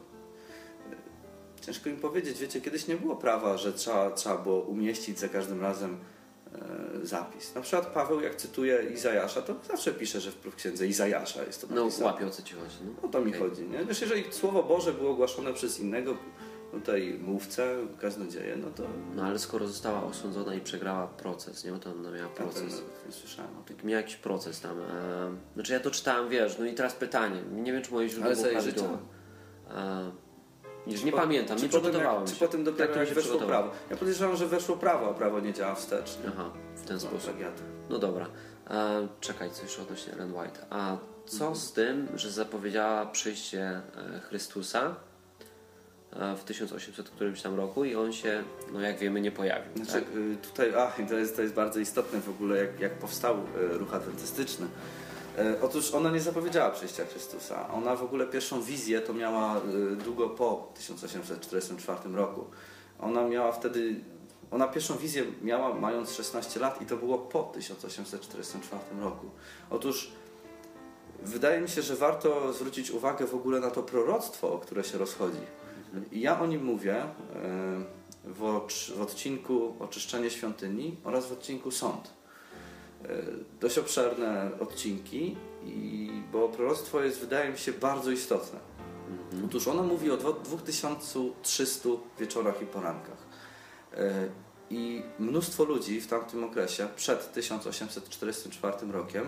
Ciężko 1.65 1.89
im 1.89 1.97
powiedzieć, 1.97 2.39
wiecie, 2.39 2.61
kiedyś 2.61 2.87
nie 2.87 2.95
było 2.95 3.15
prawa, 3.15 3.57
że 3.57 3.73
trzeba, 3.73 4.11
trzeba 4.11 4.37
było 4.37 4.59
umieścić 4.61 5.19
za 5.19 5.29
każdym 5.29 5.61
razem 5.61 5.97
e, 6.55 7.05
zapis. 7.05 7.55
Na 7.55 7.61
przykład 7.61 7.87
Paweł, 7.87 8.21
jak 8.21 8.35
cytuje 8.35 8.83
Izajasza, 8.93 9.41
to 9.41 9.55
zawsze 9.67 9.91
pisze, 9.91 10.21
że 10.21 10.31
w 10.31 10.55
księdze 10.55 10.87
Izajasza 10.87 11.43
jest 11.43 11.61
to 11.61 11.67
No 11.69 11.83
napisane. 11.83 12.05
łapię 12.05 12.27
o 12.27 12.29
co 12.29 12.43
ci 12.43 12.53
chodzi. 12.55 12.75
No. 12.85 13.07
O 13.09 13.11
to 13.11 13.21
mi 13.21 13.27
Okej. 13.35 13.41
chodzi. 13.49 13.63
Nie? 13.63 13.85
Wiesz, 13.85 14.01
jeżeli 14.01 14.33
Słowo 14.33 14.63
Boże 14.63 14.93
było 14.93 15.11
ogłaszane 15.11 15.53
przez 15.53 15.79
innego 15.79 16.17
tutaj 16.71 17.19
mówcę, 17.21 17.75
kaznodzieję, 18.01 18.55
no 18.57 18.67
to 18.75 18.83
No 19.15 19.23
ale 19.23 19.39
skoro 19.39 19.67
została 19.67 20.03
osądzona 20.03 20.55
i 20.55 20.61
przegrała 20.61 21.07
proces, 21.07 21.65
nie? 21.65 21.71
Bo 21.71 21.79
to 21.79 21.91
ona 21.91 22.01
miała 22.11 22.17
ja 22.17 22.27
proces. 22.29 22.81
nie 23.05 23.11
słyszałem 23.11 23.51
o 23.59 23.63
tym. 23.63 23.75
Tak, 23.75 23.85
miał 23.85 23.97
jakiś 23.97 24.15
proces 24.15 24.61
tam. 24.61 24.79
E, 24.81 24.83
znaczy 25.53 25.73
ja 25.73 25.79
to 25.79 25.91
czytałem, 25.91 26.29
wiesz, 26.29 26.57
no 26.59 26.65
i 26.65 26.73
teraz 26.73 26.93
pytanie. 26.93 27.41
Nie 27.51 27.73
wiem, 27.73 27.81
czy 27.81 27.91
moje 27.91 28.09
źródło 28.09 28.25
Ale 28.31 28.35
było 28.35 28.49
prawidłowe. 28.49 28.97
E, 30.87 31.03
nie 31.05 31.11
po- 31.11 31.17
pamiętam, 31.17 31.57
nie 31.57 31.69
przygotowałem 31.69 32.19
jak, 32.21 32.27
się. 32.29 32.33
Czy 32.33 32.39
potem 32.39 32.63
dopiero 32.63 32.93
Tak 32.93 33.05
jak 33.07 33.13
weszło 33.15 33.39
prawo? 33.39 33.71
Ja 33.89 33.97
podejrzewam, 33.97 34.35
że 34.35 34.47
weszło 34.47 34.77
prawo, 34.77 35.09
a 35.09 35.13
prawo 35.13 35.39
nie 35.39 35.53
działa 35.53 35.75
wstecz. 35.75 36.17
Nie? 36.23 36.29
Aha, 36.29 36.49
w 36.75 36.81
ten 36.85 36.95
No, 36.95 36.99
sposób. 36.99 37.21
plagiatu. 37.33 37.61
No 37.89 37.99
dobra. 37.99 38.25
E, 38.69 39.07
czekaj, 39.21 39.51
coś 39.51 39.61
jeszcze 39.63 39.81
odnośnie 39.81 40.13
Ellen 40.13 40.33
White. 40.33 40.59
A 40.69 40.97
co 41.25 41.35
Mhm. 41.45 41.55
z 41.55 41.71
tym, 41.73 42.07
że 42.15 42.31
zapowiedziała 42.31 43.05
przyjście 43.05 43.61
e, 43.61 44.19
Chrystusa 44.19 44.95
e, 46.13 46.35
w 46.35 46.43
1800 46.43 47.09
którymś 47.09 47.41
tam 47.41 47.55
roku 47.55 47.85
i 47.85 47.95
on 47.95 48.13
się, 48.13 48.43
no 48.73 48.81
jak 48.81 48.97
wiemy, 48.97 49.21
nie 49.21 49.31
pojawił. 49.31 49.71
Znaczy, 49.75 49.91
tak? 49.91 50.15
y, 50.15 50.37
tutaj, 50.41 50.73
i 51.03 51.07
to 51.09 51.15
jest, 51.15 51.35
to 51.35 51.41
jest 51.41 51.53
bardzo 51.53 51.79
istotne 51.79 52.21
w 52.21 52.29
ogóle, 52.29 52.57
jak, 52.57 52.79
jak 52.79 52.93
powstał 52.93 53.35
y, 53.73 53.77
ruch 53.77 53.93
adwentystyczny. 53.93 54.67
E, 55.37 55.61
Otóż 55.61 55.93
ona 55.93 56.11
nie 56.11 56.21
zapowiedziała 56.21 56.69
przyjścia 56.69 57.05
Chrystusa. 57.05 57.69
Ona 57.73 57.95
w 57.95 58.03
ogóle 58.03 58.27
pierwszą 58.27 58.61
wizję 58.61 59.01
to 59.01 59.13
miała 59.13 59.57
y, 59.57 59.95
długo 59.95 60.29
po 60.29 60.71
1844 60.75 62.15
roku. 62.15 62.45
Ona 62.99 63.27
miała 63.27 63.51
wtedy, 63.51 63.95
ona 64.51 64.67
pierwszą 64.67 64.97
wizję 64.97 65.23
miała 65.41 65.73
mając 65.73 66.11
16 66.11 66.59
lat 66.59 66.81
i 66.81 66.85
to 66.85 66.97
było 66.97 67.17
po 67.17 67.43
1844 67.43 69.01
roku. 69.01 69.29
Otóż 69.69 70.11
wydaje 71.23 71.61
mi 71.61 71.69
się, 71.69 71.81
że 71.81 71.95
warto 71.95 72.53
zwrócić 72.53 72.91
uwagę 72.91 73.27
w 73.27 73.35
ogóle 73.35 73.59
na 73.59 73.71
to 73.71 73.83
proroctwo, 73.83 74.53
o 74.53 74.57
które 74.57 74.83
się 74.83 74.97
rozchodzi. 74.97 75.41
I 76.11 76.21
ja 76.21 76.39
o 76.39 76.45
nim 76.45 76.63
mówię 76.63 76.95
e, 76.95 77.05
w 78.25 78.43
odcinku 79.01 79.75
Oczyszczenie 79.79 80.29
świątyni 80.29 80.97
oraz 81.03 81.25
w 81.25 81.31
odcinku 81.31 81.71
Sąd. 81.71 82.13
E, 83.05 83.07
Dość 83.59 83.77
obszerne 83.77 84.51
odcinki, 84.59 85.35
i, 85.65 86.09
bo 86.31 86.49
proroctwo 86.49 87.01
jest, 87.01 87.19
wydaje 87.19 87.51
mi 87.51 87.57
się, 87.57 87.71
bardzo 87.73 88.11
istotne. 88.11 88.59
Otóż 89.45 89.67
ono 89.67 89.83
mówi 89.83 90.11
o 90.11 90.17
dwo- 90.17 90.41
2300 90.43 91.89
wieczorach 92.19 92.61
i 92.61 92.65
porankach. 92.65 93.17
E, 93.93 94.27
I 94.69 95.03
mnóstwo 95.19 95.63
ludzi 95.63 96.01
w 96.01 96.07
tamtym 96.07 96.43
okresie, 96.43 96.87
przed 96.95 97.33
1844 97.33 98.91
rokiem, 98.91 99.25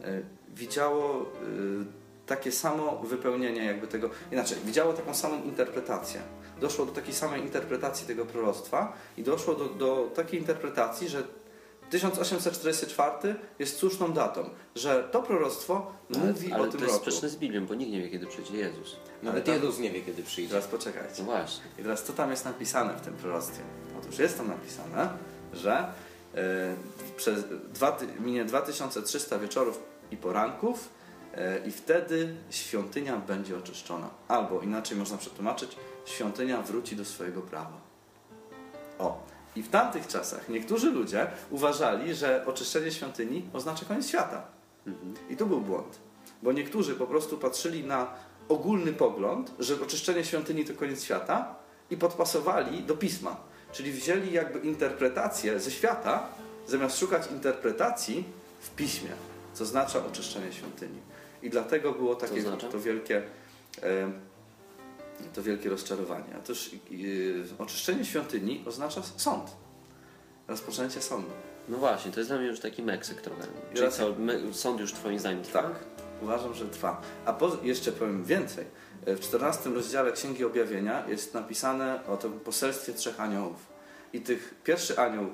e, 0.00 0.22
widziało 0.54 1.26
takie 2.26 2.52
samo 2.52 2.98
wypełnienie 2.98 3.64
jakby 3.64 3.86
tego, 3.86 4.10
inaczej, 4.32 4.58
widziało 4.64 4.92
taką 4.92 5.14
samą 5.14 5.42
interpretację. 5.44 6.20
Doszło 6.60 6.86
do 6.86 6.92
takiej 6.92 7.14
samej 7.14 7.40
interpretacji 7.42 8.06
tego 8.06 8.26
proroctwa 8.26 8.92
i 9.16 9.22
doszło 9.22 9.54
do, 9.54 9.64
do 9.64 10.10
takiej 10.14 10.40
interpretacji, 10.40 11.08
że 11.08 11.22
1844 11.92 13.34
jest 13.58 13.76
słuszną 13.76 14.12
datą, 14.12 14.50
że 14.74 15.08
to 15.12 15.22
proroctwo 15.22 15.92
mówi 16.10 16.52
ale 16.52 16.62
o 16.62 16.66
to 16.66 16.72
tym 16.72 16.80
jest 16.80 16.92
roku. 16.92 17.04
sprzeczne 17.04 17.28
z 17.28 17.36
Biblią, 17.36 17.66
bo 17.66 17.74
nikt 17.74 17.92
nie 17.92 18.02
wie, 18.02 18.08
kiedy 18.10 18.26
przyjdzie 18.26 18.56
Jezus. 18.56 18.96
Nawet 19.22 19.44
tam- 19.44 19.54
Jezus 19.54 19.78
nie 19.78 19.90
wie, 19.90 20.00
kiedy 20.02 20.22
przyjdzie. 20.22 20.50
Teraz 20.50 20.66
poczekajcie. 20.66 21.14
No 21.18 21.24
właśnie. 21.24 21.64
I 21.78 21.82
teraz 21.82 22.02
co 22.04 22.12
tam 22.12 22.30
jest 22.30 22.44
napisane 22.44 22.94
w 22.94 23.00
tym 23.00 23.14
proroctwie? 23.14 23.62
Otóż 23.98 24.18
jest 24.18 24.36
tam 24.36 24.48
napisane, 24.48 25.08
że 25.52 25.92
e, 26.34 26.74
przez 27.16 27.44
dwa, 27.72 27.98
minie 28.20 28.44
2300 28.44 29.38
wieczorów 29.38 29.82
i 30.10 30.16
poranków 30.16 30.88
e, 31.34 31.66
i 31.66 31.70
wtedy 31.70 32.34
świątynia 32.50 33.16
będzie 33.16 33.56
oczyszczona. 33.56 34.10
Albo 34.28 34.60
inaczej 34.60 34.96
można 34.96 35.16
przetłumaczyć, 35.16 35.76
świątynia 36.04 36.62
wróci 36.62 36.96
do 36.96 37.04
swojego 37.04 37.42
prawa. 37.42 37.80
O. 38.98 39.31
I 39.56 39.62
w 39.62 39.68
tamtych 39.70 40.06
czasach 40.06 40.48
niektórzy 40.48 40.90
ludzie 40.90 41.26
uważali, 41.50 42.14
że 42.14 42.46
oczyszczenie 42.46 42.92
świątyni 42.92 43.48
oznacza 43.52 43.84
koniec 43.84 44.08
świata. 44.08 44.42
I 45.30 45.36
tu 45.36 45.46
był 45.46 45.60
błąd. 45.60 45.98
Bo 46.42 46.52
niektórzy 46.52 46.94
po 46.94 47.06
prostu 47.06 47.38
patrzyli 47.38 47.84
na 47.84 48.14
ogólny 48.48 48.92
pogląd, 48.92 49.52
że 49.58 49.82
oczyszczenie 49.82 50.24
świątyni 50.24 50.64
to 50.64 50.74
koniec 50.74 51.04
świata 51.04 51.54
i 51.90 51.96
podpasowali 51.96 52.82
do 52.82 52.96
pisma. 52.96 53.36
Czyli 53.72 53.92
wzięli 53.92 54.32
jakby 54.32 54.58
interpretację 54.58 55.60
ze 55.60 55.70
świata, 55.70 56.28
zamiast 56.66 56.98
szukać 56.98 57.30
interpretacji 57.30 58.24
w 58.60 58.70
piśmie, 58.70 59.10
co 59.54 59.64
oznacza 59.64 60.06
oczyszczenie 60.06 60.52
świątyni. 60.52 60.98
I 61.42 61.50
dlatego 61.50 61.92
było 61.92 62.14
takie 62.14 62.38
oznacza? 62.40 62.68
to 62.68 62.80
wielkie 62.80 63.22
to 65.34 65.42
wielkie 65.42 65.68
rozczarowanie. 65.70 66.36
Otóż 66.38 66.70
e, 67.58 67.62
oczyszczenie 67.62 68.04
świątyni 68.04 68.64
oznacza 68.66 69.02
sąd. 69.16 69.50
Rozpoczęcie 70.48 71.02
sądu. 71.02 71.30
No 71.68 71.78
właśnie, 71.78 72.12
to 72.12 72.20
jest 72.20 72.30
dla 72.30 72.38
mnie 72.38 72.46
już 72.46 72.60
taki 72.60 72.82
Meksyk 72.82 73.20
trochę. 73.20 73.42
Czyli 73.42 73.76
Teraz- 73.80 73.96
co, 73.96 74.14
sąd 74.52 74.80
już 74.80 74.92
twoim 74.92 75.18
zdaniem 75.18 75.42
trwa? 75.42 75.62
Tak, 75.62 75.72
uważam, 76.22 76.54
że 76.54 76.66
trwa. 76.68 77.02
A 77.24 77.32
po, 77.32 77.56
jeszcze 77.62 77.92
powiem 77.92 78.24
więcej. 78.24 78.64
W 79.06 79.20
14 79.20 79.70
rozdziale 79.70 80.12
Księgi 80.12 80.44
Objawienia 80.44 81.08
jest 81.08 81.34
napisane 81.34 82.06
o 82.06 82.16
tym 82.16 82.40
poselstwie 82.40 82.92
trzech 82.92 83.20
aniołów. 83.20 83.66
I 84.12 84.20
tych 84.20 84.54
pierwszy 84.64 84.98
anioł 84.98 85.26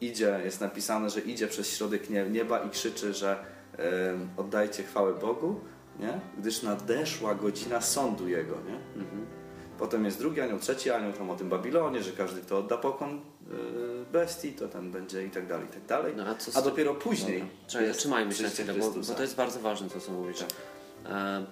idzie, 0.00 0.40
jest 0.44 0.60
napisane, 0.60 1.10
że 1.10 1.20
idzie 1.20 1.46
przez 1.48 1.76
środek 1.76 2.10
nie- 2.10 2.30
nieba 2.30 2.58
i 2.58 2.70
krzyczy, 2.70 3.14
że 3.14 3.44
em, 3.76 4.28
oddajcie 4.36 4.82
chwałę 4.82 5.14
Bogu, 5.14 5.60
nie? 6.00 6.20
gdyż 6.38 6.62
nadeszła 6.62 7.34
godzina 7.34 7.80
sądu 7.80 8.28
Jego. 8.28 8.54
Nie? 8.54 9.02
Mhm. 9.02 9.26
Potem 9.78 10.04
jest 10.04 10.18
drugi 10.18 10.40
anioł, 10.40 10.58
trzeci 10.58 10.90
anioł, 10.90 11.12
tam 11.12 11.30
o 11.30 11.36
tym 11.36 11.48
Babilonie, 11.48 12.02
że 12.02 12.12
każdy, 12.12 12.40
kto 12.40 12.58
odda 12.58 12.76
pokon 12.76 13.16
y, 13.16 13.20
bestii, 14.12 14.52
to 14.52 14.68
ten 14.68 14.90
będzie 14.92 15.24
i 15.26 15.30
tak 15.30 15.46
dalej, 15.46 15.66
i 15.66 15.70
tak 15.72 15.86
dalej. 15.86 16.12
No, 16.16 16.26
a, 16.26 16.34
co 16.34 16.58
A 16.58 16.62
dopiero 16.62 16.94
później. 16.94 17.44
Czekaj, 17.66 17.86
jest 17.86 17.98
zatrzymajmy 17.98 18.34
się 18.34 18.42
na 18.42 18.48
chwilę, 18.48 18.74
bo, 18.74 18.90
bo 18.90 19.14
to 19.14 19.22
jest 19.22 19.36
bardzo 19.36 19.60
ważne 19.60 19.88
to, 19.88 20.00
co 20.00 20.12
mówisz. 20.12 20.38
Tak. 20.38 20.50
E, 21.12 21.44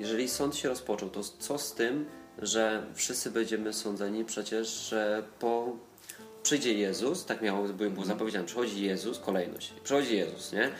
jeżeli 0.00 0.28
sąd 0.28 0.56
się 0.56 0.68
rozpoczął, 0.68 1.10
to 1.10 1.20
co 1.22 1.58
z 1.58 1.74
tym, 1.74 2.06
że 2.38 2.86
wszyscy 2.94 3.30
będziemy 3.30 3.72
sądzeni 3.72 4.24
przecież, 4.24 4.68
że 4.68 5.22
po 5.38 5.76
przyjdzie 6.42 6.74
Jezus, 6.74 7.24
tak 7.24 7.42
miało 7.42 7.58
było, 7.62 7.74
było 7.76 7.88
Mhm. 7.88 8.06
zapowiedziane, 8.08 8.46
przychodzi 8.46 8.84
Jezus, 8.84 9.18
kolejność, 9.18 9.72
przychodzi 9.84 10.16
Jezus, 10.16 10.52
nie? 10.52 10.70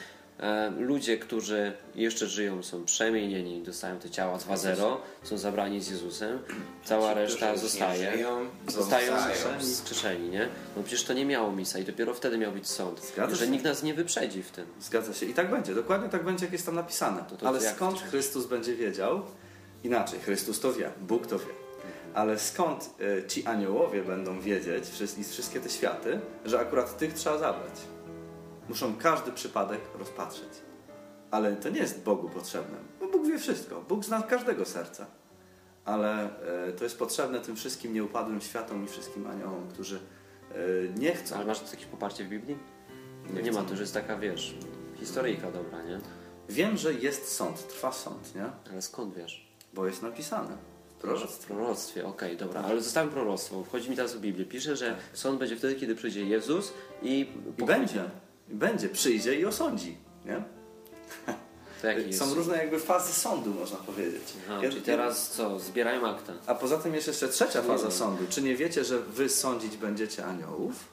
E, 0.40 0.70
ludzie, 0.78 1.18
którzy 1.18 1.72
jeszcze 1.94 2.26
żyją, 2.26 2.62
są 2.62 2.84
przemienieni, 2.84 3.62
dostają 3.62 3.98
te 3.98 4.10
ciała 4.10 4.38
2.0, 4.38 4.96
są 5.22 5.38
zabrani 5.38 5.80
z 5.80 5.90
Jezusem, 5.90 6.38
cała 6.84 7.08
Ci, 7.12 7.18
reszta 7.18 7.56
zostaje. 7.56 8.12
żyją, 8.12 8.48
Zostają 8.68 9.12
skrzeszeni, 9.60 10.28
nie? 10.28 10.48
No 10.76 10.82
przecież 10.82 11.04
to 11.04 11.12
nie 11.12 11.24
miało 11.26 11.52
miejsca 11.52 11.78
i 11.78 11.84
dopiero 11.84 12.14
wtedy 12.14 12.38
miał 12.38 12.52
być 12.52 12.68
sąd. 12.68 13.04
Zgadza 13.04 13.34
że 13.36 13.44
się. 13.44 13.50
nikt 13.50 13.64
nas 13.64 13.82
nie 13.82 13.94
wyprzedzi 13.94 14.42
w 14.42 14.50
tym. 14.50 14.66
Zgadza 14.80 15.14
się. 15.14 15.26
I 15.26 15.34
tak 15.34 15.50
będzie. 15.50 15.74
Dokładnie 15.74 16.08
tak 16.08 16.24
będzie, 16.24 16.44
jak 16.44 16.52
jest 16.52 16.66
tam 16.66 16.74
napisane. 16.74 17.24
To- 17.30 17.36
to 17.36 17.48
Ale 17.48 17.60
skąd 17.60 18.00
Chrystus 18.02 18.46
będzie 18.46 18.74
wiedział? 18.76 19.22
Inaczej, 19.84 20.20
Chrystus 20.20 20.60
to 20.60 20.72
wie, 20.72 20.90
Bóg 21.00 21.26
to 21.26 21.38
wie. 21.38 21.44
Ale 22.14 22.38
skąd 22.38 22.90
y, 23.00 23.24
ci 23.28 23.46
aniołowie 23.46 24.02
będą 24.02 24.40
wiedzieć 24.40 24.84
i 25.18 25.24
wszystkie 25.24 25.60
te 25.60 25.68
światy, 25.70 26.20
że 26.44 26.60
akurat 26.60 26.98
tych 26.98 27.14
trzeba 27.14 27.38
zabrać? 27.38 27.72
Muszą 28.68 28.96
każdy 28.96 29.32
przypadek 29.32 29.80
rozpatrzeć. 29.98 30.48
Ale 31.30 31.56
to 31.56 31.68
nie 31.68 31.80
jest 31.80 32.02
Bogu 32.02 32.28
potrzebne, 32.28 32.78
bo 33.00 33.08
Bóg 33.08 33.26
wie 33.26 33.38
wszystko. 33.38 33.84
Bóg 33.88 34.04
zna 34.04 34.22
każdego 34.22 34.64
serca. 34.64 35.06
Ale 35.84 36.30
y, 36.68 36.72
to 36.72 36.84
jest 36.84 36.98
potrzebne 36.98 37.40
tym 37.40 37.56
wszystkim 37.56 37.94
nieupadłym 37.94 38.40
światom 38.40 38.84
i 38.84 38.88
wszystkim 38.88 39.26
aniołom, 39.26 39.68
którzy 39.68 40.00
y, 40.56 40.92
nie 40.98 41.14
chcą. 41.14 41.36
Ale 41.36 41.44
masz 41.44 41.72
jakieś 41.72 41.86
poparcie 41.86 42.24
w 42.24 42.28
Biblii? 42.28 42.58
Nie 43.34 43.42
Nie, 43.42 43.52
ma, 43.52 43.62
to 43.62 43.70
już 43.70 43.80
jest 43.80 43.94
taka, 43.94 44.16
wiesz, 44.18 44.54
historyjka 44.94 45.50
dobra, 45.50 45.82
nie? 45.82 46.00
Wiem, 46.48 46.76
że 46.76 46.94
jest 46.94 47.32
sąd, 47.36 47.68
trwa 47.68 47.92
sąd, 47.92 48.34
nie? 48.34 48.44
Ale 48.72 48.82
skąd 48.82 49.14
wiesz? 49.14 49.46
Bo 49.74 49.86
jest 49.86 50.02
napisane 50.02 50.56
w 50.98 51.00
Proroctwo. 51.00 51.54
Proroctwie, 51.54 52.06
okej, 52.06 52.36
dobra, 52.36 52.62
ale 52.62 52.80
zostawiam 52.80 53.10
proroctwo. 53.10 53.64
Chodzi 53.72 53.90
mi 53.90 53.96
teraz 53.96 54.16
o 54.16 54.18
Biblię. 54.18 54.44
Pisze, 54.44 54.76
że 54.76 54.96
sąd 55.12 55.38
będzie 55.38 55.56
wtedy, 55.56 55.74
kiedy 55.74 55.94
przyjdzie 55.94 56.24
Jezus 56.24 56.72
i... 57.02 57.32
I 57.58 57.64
będzie. 57.64 58.04
Będzie. 58.48 58.88
Przyjdzie 58.88 59.40
i 59.40 59.44
osądzi. 59.46 59.96
Nie? 60.24 60.42
Jest? 62.06 62.18
Są 62.18 62.34
różne 62.34 62.56
jakby 62.56 62.78
fazy 62.78 63.12
sądu, 63.12 63.54
można 63.54 63.76
powiedzieć. 63.76 64.22
Aha, 64.46 64.60
Ja- 64.62 64.70
czyli 64.70 64.82
teraz 64.82 65.30
co? 65.30 65.58
Zbierają 65.60 66.08
akta. 66.08 66.32
A 66.46 66.54
poza 66.54 66.78
tym 66.78 66.94
jest 66.94 67.06
jeszcze 67.06 67.28
trzecia 67.28 67.62
faza 67.62 67.90
sądu. 67.90 68.24
Czy 68.30 68.42
nie 68.42 68.56
wiecie, 68.56 68.84
że 68.84 68.98
wy 68.98 69.28
sądzić 69.28 69.76
będziecie 69.76 70.24
aniołów? 70.26 70.84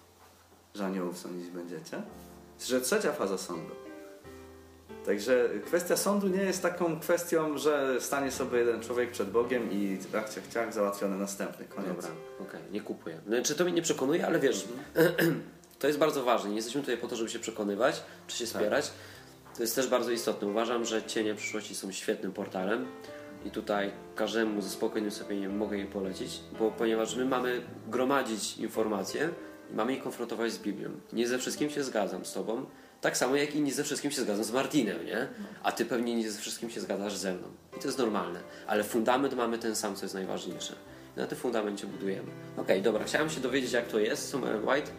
Że 0.75 0.85
aniołów 0.85 1.17
sądzić 1.17 1.49
będziecie? 1.49 2.01
Że 2.65 2.81
trzecia 2.81 3.11
faza 3.11 3.37
sądu. 3.37 3.75
Także 5.05 5.49
kwestia 5.65 5.97
sądu 5.97 6.27
nie 6.27 6.41
jest 6.41 6.61
taką 6.61 6.99
kwestią, 6.99 7.57
że 7.57 8.01
stanie 8.01 8.31
sobie 8.31 8.59
jeden 8.59 8.81
człowiek 8.81 9.11
przed 9.11 9.31
Bogiem 9.31 9.71
i 9.71 9.97
tak 10.11 10.29
ciach, 10.29 10.47
ciach, 10.47 10.73
załatwiony 10.73 11.17
następny. 11.17 11.65
Koniec. 11.65 11.95
Dobra, 11.95 12.09
okej, 12.39 12.61
nie 12.71 12.81
kupuję. 12.81 13.21
Znaczy 13.27 13.55
to 13.55 13.63
mnie 13.63 13.73
nie 13.73 13.81
przekonuje, 13.81 14.25
ale 14.27 14.39
wiesz, 14.39 14.65
to 15.83 15.87
jest 15.87 15.99
bardzo 15.99 16.23
ważne. 16.23 16.49
Nie 16.49 16.55
jesteśmy 16.55 16.81
tutaj 16.81 16.97
po 16.97 17.07
to, 17.07 17.15
żeby 17.15 17.29
się 17.29 17.39
przekonywać, 17.39 18.03
czy 18.27 18.37
się 18.37 18.45
wspierać. 18.45 18.91
To 19.55 19.61
jest 19.63 19.75
też 19.75 19.87
bardzo 19.87 20.11
istotne. 20.11 20.47
Uważam, 20.47 20.85
że 20.85 21.03
Cienie 21.03 21.35
Przyszłości 21.35 21.75
są 21.75 21.91
świetnym 21.91 22.31
portalem 22.31 22.87
i 23.45 23.51
tutaj 23.51 23.91
każdemu 24.15 24.61
ze 24.61 24.69
spokojnym 24.69 25.11
sumieniem 25.11 25.57
mogę 25.57 25.77
je 25.77 25.85
polecić, 25.85 26.39
bo 26.59 26.71
ponieważ 26.71 27.15
my 27.15 27.25
mamy 27.25 27.61
gromadzić 27.87 28.57
informacje 28.57 29.29
i 29.71 29.75
mamy 29.75 29.93
je 29.93 30.01
konfrontować 30.01 30.51
z 30.51 30.57
Biblią. 30.57 30.89
Nie 31.13 31.27
ze 31.27 31.37
wszystkim 31.39 31.69
się 31.69 31.83
zgadzam 31.83 32.25
z 32.25 32.33
Tobą, 32.33 32.65
tak 33.01 33.17
samo 33.17 33.35
jak 33.35 33.55
i 33.55 33.61
nie 33.61 33.73
ze 33.73 33.83
wszystkim 33.83 34.11
się 34.11 34.21
zgadzam 34.21 34.43
z 34.43 34.51
Martinem, 34.51 35.05
nie? 35.05 35.27
A 35.63 35.71
Ty 35.71 35.85
pewnie 35.85 36.15
nie 36.15 36.31
ze 36.31 36.39
wszystkim 36.39 36.69
się 36.69 36.81
zgadzasz 36.81 37.15
ze 37.15 37.33
mną. 37.33 37.47
I 37.77 37.79
to 37.79 37.87
jest 37.87 37.97
normalne. 37.97 38.39
Ale 38.67 38.83
fundament 38.83 39.35
mamy 39.35 39.59
ten 39.59 39.75
sam, 39.75 39.95
co 39.95 40.05
jest 40.05 40.15
najważniejsze. 40.15 40.75
I 41.17 41.19
na 41.19 41.27
tym 41.27 41.37
fundamencie 41.37 41.87
budujemy. 41.87 42.31
Okej, 42.57 42.81
dobra, 42.81 43.03
chciałem 43.03 43.29
się 43.29 43.41
dowiedzieć, 43.41 43.71
jak 43.71 43.87
to 43.87 43.99
jest 43.99 44.29
z 44.29 44.35
White. 44.35 44.91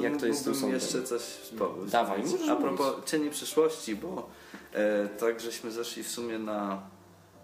To 0.00 0.08
jak 0.08 0.16
to 0.20 0.26
jest 0.26 0.44
sądem. 0.44 0.70
jeszcze 0.70 1.02
coś 1.02 1.20
wspomnieć. 1.20 1.90
Dawaj, 1.90 2.22
A 2.50 2.56
propos 2.56 2.94
cieni 3.06 3.30
przyszłości, 3.30 3.96
bo 3.96 4.28
e, 4.72 5.08
tak 5.08 5.40
żeśmy 5.40 5.70
zeszli 5.70 6.02
w 6.02 6.08
sumie 6.08 6.38
na, 6.38 6.82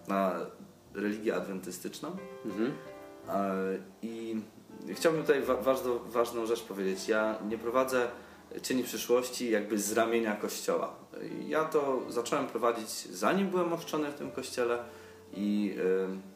na 0.08 0.32
religię 0.94 1.36
adwentystyczną. 1.36 2.16
Mhm. 2.44 2.72
E, 3.28 3.54
I 4.02 4.36
chciałbym 4.94 5.22
tutaj 5.22 5.42
wa- 5.42 5.56
ważną, 5.56 5.98
ważną 5.98 6.46
rzecz 6.46 6.62
powiedzieć. 6.62 7.08
Ja 7.08 7.38
nie 7.48 7.58
prowadzę 7.58 8.08
cieni 8.62 8.84
przyszłości 8.84 9.50
jakby 9.50 9.78
z 9.78 9.92
ramienia 9.92 10.36
kościoła. 10.36 10.94
Ja 11.46 11.64
to 11.64 12.02
zacząłem 12.08 12.46
prowadzić 12.46 12.90
zanim 12.90 13.48
byłem 13.50 13.72
ochrzczony 13.72 14.10
w 14.10 14.14
tym 14.14 14.30
kościele 14.30 14.78
i 15.34 15.74
e, 15.78 16.35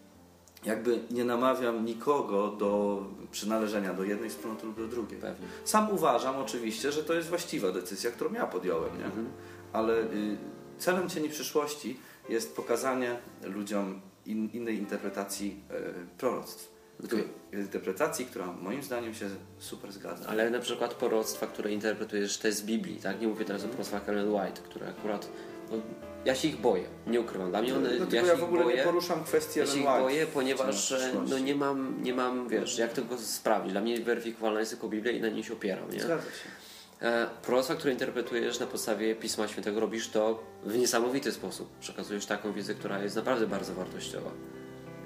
jakby 0.65 0.99
nie 1.11 1.25
namawiam 1.25 1.85
nikogo 1.85 2.49
do 2.49 3.03
przynależenia 3.31 3.95
do 3.95 4.05
jednej 4.05 4.31
wspólnoty 4.31 4.67
lub 4.67 4.77
do 4.77 4.89
drugiej. 4.89 5.21
Pewnie. 5.21 5.47
Sam 5.65 5.91
uważam 5.91 6.37
oczywiście, 6.37 6.93
że 6.93 7.05
to 7.05 7.15
jest 7.15 7.29
właściwa 7.29 7.73
decyzja, 7.73 8.11
którą 8.11 8.33
ja 8.33 8.47
podjąłem, 8.47 8.99
nie? 8.99 9.05
Mhm. 9.05 9.27
ale 9.73 10.03
y, 10.03 10.37
celem 10.79 11.09
Cieni 11.09 11.29
Przyszłości 11.29 12.01
jest 12.29 12.57
pokazanie 12.57 13.17
ludziom 13.43 14.01
in, 14.27 14.51
innej 14.53 14.79
interpretacji 14.79 15.63
y, 15.71 16.19
proroctw. 16.19 16.81
Okej. 17.05 17.25
Interpretacji, 17.53 18.27
która 18.27 18.47
moim 18.47 18.83
zdaniem 18.83 19.15
się 19.15 19.29
super 19.59 19.93
zgadza. 19.93 20.29
Ale 20.29 20.51
na 20.51 20.59
przykład 20.59 20.95
proroctwa, 20.95 21.47
które 21.47 21.73
interpretujesz, 21.73 22.39
to 22.39 22.47
jest 22.47 22.59
z 22.59 22.63
Biblii, 22.63 22.97
tak? 22.97 23.21
Nie 23.21 23.29
mówię 23.29 23.45
teraz 23.45 23.65
o 23.65 23.69
proroctwach 23.69 24.09
Ellen 24.09 24.29
White, 24.29 24.63
które 24.63 24.89
akurat... 24.89 25.29
No, 25.71 25.77
ja 26.25 26.35
się 26.35 26.49
ich 26.49 26.61
boję, 26.61 26.85
nie 27.07 27.21
ukrywam. 27.21 27.51
Dla 27.51 27.63
mnie 27.63 27.77
one... 27.77 27.89
Dlatego 27.89 28.27
ja 28.27 28.33
ja, 28.33 28.37
w 28.37 28.45
ogóle 28.45 28.65
boję, 28.65 28.77
nie 28.77 28.83
poruszam 28.83 29.25
kwestii 29.25 29.61
Ja 29.61 29.67
się 29.67 29.79
ich 29.79 29.85
boję, 29.85 30.27
ponieważ 30.27 30.93
e, 30.93 31.13
no, 31.29 31.39
nie, 31.39 31.55
mam, 31.55 32.03
nie 32.03 32.15
mam, 32.15 32.49
wiesz, 32.49 32.79
jak 32.79 32.93
tego 32.93 33.19
sprawdzić. 33.19 33.73
Dla 33.73 33.81
mnie 33.81 34.01
weryfikowalna 34.01 34.61
jest 34.61 34.73
tylko 34.73 34.89
Biblia 34.89 35.13
i 35.13 35.21
na 35.21 35.29
niej 35.29 35.45
się 35.45 35.53
opieram, 35.53 35.91
nie? 35.91 36.01
Zgadza 36.01 36.23
się. 36.23 37.07
E, 37.07 37.27
Proroctwa, 37.43 37.75
które 37.75 37.93
interpretujesz 37.93 38.61
na 38.61 38.67
podstawie 38.67 39.15
Pisma 39.15 39.49
Świętego, 39.49 39.81
robisz 39.81 40.09
to 40.09 40.45
w 40.65 40.79
niesamowity 40.79 41.33
sposób. 41.33 41.69
Przekazujesz 41.81 42.27
taką 42.27 42.53
wiedzę, 42.53 42.75
która 42.75 43.03
jest 43.03 43.17
naprawdę 43.17 43.47
bardzo 43.47 43.75
wartościowa. 43.75 44.31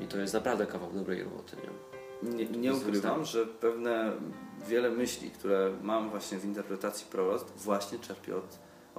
I 0.00 0.06
to 0.06 0.18
jest 0.18 0.34
naprawdę 0.34 0.66
kawał 0.66 0.92
dobrej 0.92 1.22
roboty, 1.22 1.56
nie? 1.56 1.70
Nie, 2.22 2.44
nie 2.46 2.74
ukrywam, 2.74 3.24
że 3.24 3.46
pewne 3.46 4.12
wiele 4.68 4.90
myśli, 4.90 5.30
które 5.30 5.70
mam 5.82 6.10
właśnie 6.10 6.38
w 6.38 6.44
interpretacji 6.44 7.06
proroctw 7.10 7.64
właśnie 7.64 7.98
czerpię 7.98 8.36
od, 8.36 8.58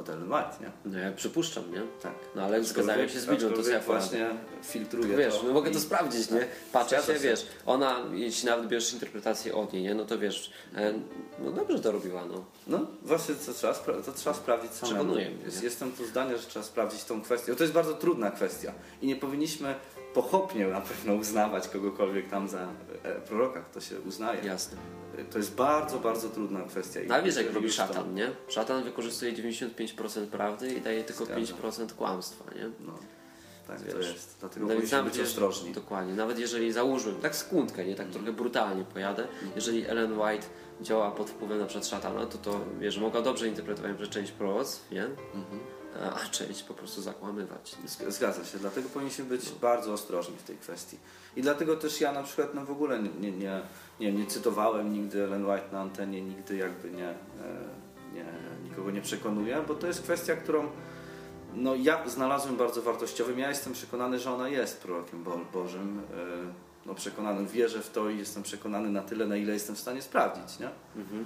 Ellen 0.09 0.31
White, 0.33 0.55
nie? 0.61 0.71
No 0.85 0.99
ja 0.99 1.11
przypuszczam, 1.11 1.71
nie? 1.71 1.81
Tak. 2.01 2.13
No 2.35 2.43
ale 2.43 2.63
zgadzają 2.63 3.07
się 3.07 3.19
z 3.19 3.25
Biblią, 3.25 3.49
to 3.63 3.69
ja 3.69 3.79
właśnie 3.79 4.29
filtruję 4.63 5.17
Wiesz, 5.17 5.35
no 5.47 5.53
mogę 5.53 5.71
to 5.71 5.79
sprawdzić, 5.79 6.31
nie? 6.31 6.47
Patrzę 6.71 7.01
Zgadza 7.01 7.13
się, 7.13 7.19
wiesz, 7.19 7.45
ona, 7.65 7.99
jeśli 8.13 8.49
nawet 8.49 8.67
bierzesz 8.67 8.93
interpretację 8.93 9.55
od 9.55 9.73
niej, 9.73 9.83
nie? 9.83 9.95
No 9.95 10.05
to 10.05 10.19
wiesz, 10.19 10.51
e, 10.75 10.93
no 11.39 11.51
dobrze 11.51 11.79
to 11.79 11.91
robiła, 11.91 12.25
no. 12.25 12.45
No 12.67 12.87
właśnie 13.03 13.35
to 13.35 13.53
trzeba, 13.53 13.73
spra- 13.73 14.03
to 14.03 14.11
trzeba 14.11 14.35
sprawdzić 14.35 14.71
samemu. 14.71 14.99
Przekonuje 14.99 15.29
mnie, 15.29 15.45
Jest, 15.45 15.57
nie? 15.57 15.63
jestem 15.63 15.91
tu 15.91 16.05
zdania, 16.05 16.37
że 16.37 16.47
trzeba 16.47 16.65
sprawdzić 16.65 17.03
tą 17.03 17.21
kwestię. 17.21 17.55
To 17.55 17.63
jest 17.63 17.73
bardzo 17.73 17.93
trudna 17.93 18.31
kwestia 18.31 18.71
i 19.01 19.07
nie 19.07 19.15
powinniśmy 19.15 19.75
pochopnie 20.15 20.67
na 20.67 20.81
pewno 20.81 21.13
uznawać 21.13 21.67
kogokolwiek 21.67 22.29
tam 22.29 22.47
za 22.49 22.67
e, 23.03 23.15
proroka, 23.21 23.61
kto 23.61 23.81
się 23.81 23.99
uznaje. 23.99 24.41
Jasne. 24.43 24.77
E, 25.17 25.23
To 25.23 25.37
jest 25.37 25.55
bardzo, 25.55 25.99
bardzo 25.99 26.29
trudna 26.29 26.61
kwestia. 26.63 26.99
Ale 27.09 27.23
wiesz, 27.23 27.35
jak 27.35 27.53
robi 27.53 27.65
już 27.65 27.75
to- 27.75 27.87
szatan, 27.87 28.13
nie? 28.15 28.31
Szatan 28.47 28.83
wykorzystuje 28.83 29.33
95% 29.33 30.25
prawdy 30.27 30.73
i 30.73 30.81
daje 30.81 31.03
tylko 31.03 31.25
Zgadza. 31.25 31.41
5% 31.41 31.93
kłamstwa, 31.93 32.45
nie? 32.55 32.69
No, 32.85 32.93
tak 33.67 33.81
to 33.81 33.97
Wiesz. 33.97 34.13
jest. 34.13 34.37
Dlatego 34.39 34.61
No 34.65 34.67
więc 34.67 34.77
powinniśmy 34.79 34.97
nawet 34.97 35.13
być 35.13 35.21
ostrożni. 35.21 35.71
Dokładnie. 35.73 36.13
Nawet 36.13 36.39
jeżeli 36.39 36.71
załóżmy, 36.71 37.13
tak 37.21 37.35
skłótkę, 37.35 37.85
nie? 37.85 37.95
Tak 37.95 38.07
trochę 38.09 38.31
brutalnie 38.31 38.83
pojadę, 38.83 39.27
jeżeli 39.55 39.85
Ellen 39.87 40.19
White 40.19 40.45
działa 40.81 41.11
pod 41.11 41.29
wpływem 41.29 41.59
na 41.59 41.65
przykład 41.65 41.87
szatana, 41.87 42.25
to 42.25 42.37
to, 42.37 42.59
wiesz, 42.79 42.97
mogła 42.97 43.21
dobrze 43.21 43.47
interpretować, 43.47 43.99
że 43.99 44.07
część 44.07 44.31
proroctw, 44.31 44.91
nie? 44.91 45.03
A- 45.03 45.74
A 46.03 46.29
część 46.29 46.63
po 46.63 46.73
prostu 46.73 47.01
zakłamywać. 47.01 47.75
Zg- 47.85 48.11
Zgadza 48.11 48.45
się, 48.45 48.57
dlatego 48.57 48.89
powinniśmy 48.89 49.25
być 49.25 49.49
bardzo 49.51 49.93
ostrożni 49.93 50.35
w 50.37 50.43
tej 50.43 50.57
kwestii. 50.57 50.97
I 51.35 51.41
dlatego 51.41 51.75
też 51.75 52.01
ja 52.01 52.11
na 52.11 52.23
przykład 52.23 52.53
no 52.53 52.65
w 52.65 52.71
ogóle 52.71 52.99
nie, 53.03 53.31
nie, 53.31 53.61
nie, 53.99 54.13
nie, 54.13 54.25
cytowałem 54.25 54.93
nigdy 54.93 55.23
Ellen 55.23 55.45
White 55.45 55.67
na 55.71 55.79
antenie, 55.81 56.21
nigdy 56.21 56.57
jakby 56.57 56.91
nie, 56.91 57.09
e, 57.09 57.15
nie, 58.13 58.25
nikogo 58.63 58.91
nie 58.91 59.01
przekonuję, 59.01 59.63
bo 59.67 59.75
to 59.75 59.87
jest 59.87 60.01
kwestia, 60.01 60.35
którą 60.35 60.67
no 61.53 61.75
ja 61.75 62.09
znalazłem 62.09 62.55
bardzo 62.57 62.81
wartościowym. 62.81 63.39
Ja 63.39 63.49
jestem 63.49 63.73
przekonany, 63.73 64.19
że 64.19 64.31
ona 64.33 64.49
jest 64.49 64.81
prorokiem 64.81 65.23
Bo 65.23 65.39
Bożym. 65.53 65.99
e, 65.99 66.05
No 66.85 66.95
przekonany, 66.95 67.45
wierzę 67.45 67.81
w 67.81 67.89
to 67.91 68.09
i 68.09 68.17
jestem 68.17 68.43
przekonany 68.43 68.89
na 68.89 69.01
tyle, 69.01 69.25
na 69.27 69.37
ile 69.37 69.53
jestem 69.53 69.75
w 69.75 69.79
stanie 69.79 70.01
sprawdzić, 70.01 70.59
nie? 70.59 70.69
Mhm. 70.95 71.25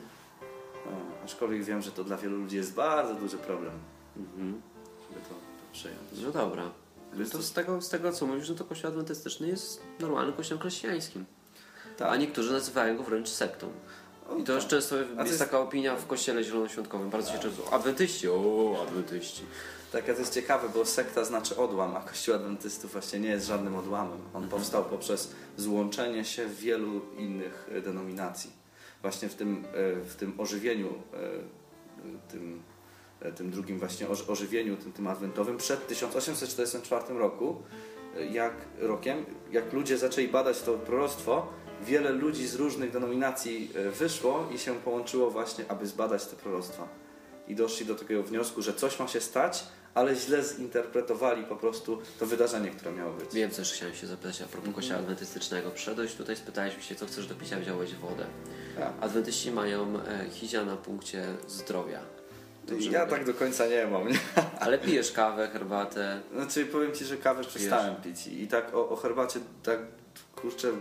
E, 1.19 1.23
Aczkolwiek 1.23 1.63
wiem, 1.63 1.81
że 1.81 1.91
to 1.91 2.03
dla 2.03 2.17
wielu 2.17 2.37
ludzi 2.37 2.55
jest 2.55 2.73
bardzo 2.73 3.13
duży 3.15 3.37
problem, 3.37 3.71
Mhm. 4.17 4.58
Przyjąć. 5.79 6.25
No 6.25 6.31
dobra. 6.31 6.63
No 7.13 7.25
to 7.31 7.41
z 7.43 7.51
tego, 7.53 7.81
z 7.81 7.89
tego 7.89 8.11
co 8.11 8.25
mówisz, 8.25 8.49
no 8.49 8.55
to 8.55 8.65
kościół 8.65 8.87
adwentystyczny 8.87 9.47
jest 9.47 9.81
normalnym 9.99 10.33
kościołem 10.35 10.61
chrześcijańskim. 10.61 11.25
Tak. 11.97 12.07
A 12.11 12.15
niektórzy 12.15 12.51
nazywają 12.51 12.97
go 12.97 13.03
wręcz 13.03 13.29
sektą. 13.29 13.71
O, 14.29 14.35
I 14.35 14.43
to 14.43 14.53
już 14.53 14.63
tak. 14.63 14.69
często 14.71 14.95
to 14.95 15.01
jest, 15.01 15.17
jest- 15.27 15.39
taka 15.39 15.59
opinia 15.59 15.95
w 15.95 16.07
kościele 16.07 16.43
zielonoświątkowym. 16.43 17.09
Bardzo 17.09 17.31
się 17.31 17.39
często. 17.39 17.73
Adwentyści, 17.73 18.29
o, 18.29 18.77
adwentyści. 18.87 19.43
Tak, 19.91 20.09
a 20.09 20.13
to 20.13 20.19
jest 20.19 20.33
ciekawe, 20.33 20.69
bo 20.69 20.85
sekta 20.85 21.25
znaczy 21.25 21.57
odłam, 21.57 21.95
a 21.97 22.01
Kościół 22.01 22.35
Adwentystów 22.35 22.91
właśnie 22.91 23.19
nie 23.19 23.29
jest 23.29 23.47
żadnym 23.47 23.75
odłamem. 23.75 24.19
On 24.33 24.49
powstał 24.49 24.85
poprzez 24.85 25.31
złączenie 25.57 26.25
się 26.25 26.45
wielu 26.47 27.01
innych 27.17 27.69
e, 27.71 27.81
denominacji. 27.81 28.51
Właśnie 29.01 29.29
w 29.29 29.35
tym, 29.35 29.65
e, 29.73 29.95
w 29.95 30.15
tym 30.15 30.39
ożywieniu, 30.39 30.87
e, 30.87 32.31
tym, 32.31 32.61
tym 33.35 33.51
drugim 33.51 33.79
właśnie 33.79 34.09
oż- 34.09 34.29
ożywieniu, 34.29 34.77
tym, 34.77 34.91
tym 34.93 35.07
adwentowym 35.07 35.57
przed 35.57 35.87
1844 35.87 37.17
roku, 37.19 37.61
e, 38.17 38.25
jak 38.25 38.53
rokiem, 38.79 39.25
jak 39.51 39.73
ludzie 39.73 39.97
zaczęli 39.97 40.27
badać 40.27 40.61
to 40.61 40.73
proroctwo, 40.73 41.47
wiele 41.81 42.09
ludzi 42.11 42.47
z 42.47 42.55
różnych 42.55 42.91
denominacji 42.91 43.71
e, 43.75 43.89
wyszło 43.91 44.47
i 44.55 44.59
się 44.59 44.75
połączyło 44.75 45.31
właśnie, 45.31 45.65
aby 45.67 45.87
zbadać 45.87 46.25
te 46.25 46.35
proroctwa 46.35 46.87
i 47.47 47.55
doszli 47.55 47.85
do 47.85 47.95
takiego 47.95 48.23
wniosku, 48.23 48.61
że 48.61 48.73
coś 48.73 48.99
ma 48.99 49.07
się 49.07 49.21
stać, 49.21 49.63
ale 49.93 50.15
źle 50.15 50.43
zinterpretowali 50.43 51.43
po 51.43 51.55
prostu 51.55 52.01
to 52.19 52.25
wydarzenie, 52.25 52.69
które 52.69 52.91
miało 52.91 53.13
być. 53.13 53.33
Wiem, 53.33 53.51
też 53.51 53.73
chciałem 53.73 53.95
się 53.95 54.07
zapytać 54.07 54.41
a 54.41 54.45
propos 54.45 54.75
kościoła 54.75 54.99
adwentystycznego. 54.99 55.71
Przyszedłeś 55.71 56.13
tutaj, 56.13 56.35
spytałeś 56.35 56.87
się, 56.87 56.95
co 56.95 57.05
chcesz 57.05 57.27
do 57.27 57.35
picia, 57.35 57.59
wziąłeś 57.59 57.95
wodę. 57.95 58.25
Ja, 58.79 58.93
Adwentyści 59.01 59.51
mają 59.51 59.99
e, 59.99 60.29
hizia 60.29 60.65
na 60.65 60.77
punkcie 60.77 61.23
zdrowia. 61.47 61.99
Dobrze 62.69 62.91
ja 62.91 62.99
mówię. 62.99 63.11
tak 63.11 63.25
do 63.25 63.33
końca 63.33 63.67
nie 63.67 63.87
mam. 63.87 64.07
Nie? 64.07 64.19
Ale 64.59 64.77
pijesz 64.77 65.11
kawę, 65.11 65.47
herbatę. 65.47 66.21
Znaczy 66.33 66.65
powiem 66.65 66.93
Ci, 66.93 67.05
że 67.05 67.17
kawę 67.17 67.43
przestałem 67.43 67.95
pić 67.95 68.27
i 68.27 68.47
tak 68.47 68.75
o, 68.75 68.89
o 68.89 68.95
herbacie 68.95 69.39
tak 69.63 69.79
kurczę 70.35 70.71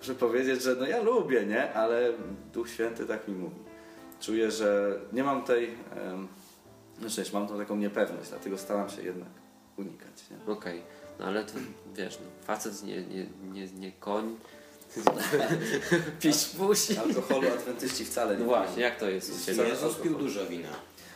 muszę 0.00 0.14
powiedzieć, 0.14 0.62
że 0.62 0.74
no 0.74 0.86
ja 0.86 1.02
lubię, 1.02 1.46
nie? 1.46 1.72
Ale 1.72 2.12
Duch 2.52 2.70
Święty 2.70 3.06
tak 3.06 3.28
mi 3.28 3.34
mówi. 3.34 3.56
Czuję, 4.20 4.50
że 4.50 5.00
nie 5.12 5.24
mam 5.24 5.44
tej... 5.44 5.74
Um, 6.10 6.28
znaczy, 7.00 7.32
mam 7.32 7.48
tą 7.48 7.58
taką 7.58 7.76
niepewność, 7.76 8.28
dlatego 8.28 8.58
staram 8.58 8.90
się 8.90 9.02
jednak 9.02 9.28
unikać. 9.76 10.24
Okej, 10.46 10.82
no 11.18 11.24
ale 11.24 11.44
to 11.44 11.52
wiesz, 11.94 12.18
no, 12.20 12.46
facet 12.46 12.82
nie, 12.82 13.02
nie, 13.02 13.26
nie, 13.52 13.66
nie 13.66 13.92
koń. 13.92 14.36
Pić 16.20 16.54
musi. 16.58 16.98
Alkoholu 16.98 17.48
adwentyści 17.48 18.04
wcale 18.04 18.34
nie 18.34 18.40
No 18.40 18.46
właśnie, 18.46 18.82
jak 18.82 18.98
to 18.98 19.10
jest? 19.10 19.48
Jezus 19.48 19.96
pił 19.96 20.14
dużo 20.14 20.46
wina. 20.46 20.68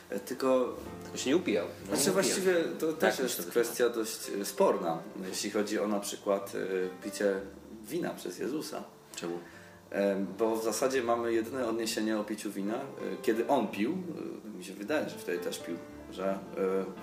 E, 0.09 0.19
Tylko 0.19 0.75
Tylko 1.03 1.17
się 1.17 1.29
nie 1.29 1.37
upijał. 1.37 1.67
Znaczy 1.77 1.91
mówiłem. 1.97 2.13
właściwie 2.13 2.55
to 2.79 2.93
też 2.93 3.19
myślę, 3.19 3.23
jest 3.37 3.49
kwestia 3.49 3.89
dość 3.89 4.19
e, 4.41 4.45
sporna, 4.45 4.99
jeśli 5.29 5.51
chodzi 5.51 5.79
o 5.79 5.87
na 5.87 5.99
przykład 5.99 6.53
e, 6.55 7.03
picie 7.03 7.39
wina 7.87 8.09
przez 8.13 8.39
Jezusa. 8.39 8.83
Czemu? 9.15 9.39
Bo 10.39 10.55
w 10.55 10.63
zasadzie 10.63 11.03
mamy 11.03 11.33
jedyne 11.33 11.67
odniesienie 11.67 12.19
o 12.19 12.23
piciu 12.23 12.51
wina, 12.51 12.79
kiedy 13.21 13.47
on 13.47 13.67
pił, 13.67 13.97
mi 14.57 14.65
się 14.65 14.73
wydaje, 14.73 15.09
że 15.09 15.15
wtedy 15.17 15.37
też 15.39 15.59
pił, 15.59 15.75
że, 16.11 16.39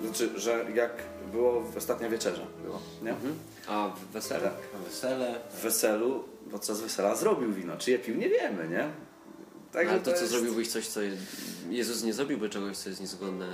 znaczy, 0.03 0.41
że 0.41 0.65
jak 0.75 0.93
było 1.33 1.61
w 1.61 1.77
ostatnia 1.77 2.09
wieczerza, 2.09 2.43
było, 2.65 2.81
nie? 3.03 3.11
Mhm. 3.11 3.35
A 3.69 3.89
w 3.89 4.13
wesele? 4.13 4.41
Tak. 4.41 4.83
Wesele. 4.85 5.41
W 5.51 5.61
weselu, 5.63 6.25
podczas 6.51 6.81
wesela 6.81 7.15
zrobił 7.17 7.53
wino. 7.53 7.77
Czy 7.77 7.91
je 7.91 7.99
pił, 7.99 8.17
nie 8.17 8.29
wiemy, 8.29 8.69
nie? 8.69 8.91
Także 9.73 9.91
ale 9.93 10.01
to, 10.01 10.13
co 10.13 10.19
jest- 10.21 10.31
zrobiłbyś 10.33 10.69
coś, 10.69 10.87
co 10.89 11.03
je- 11.03 11.17
Jezus 11.71 12.03
nie 12.03 12.13
zrobiłby 12.13 12.49
czegoś, 12.49 12.77
co 12.77 12.89
jest 12.89 13.01
niezgodne 13.01 13.47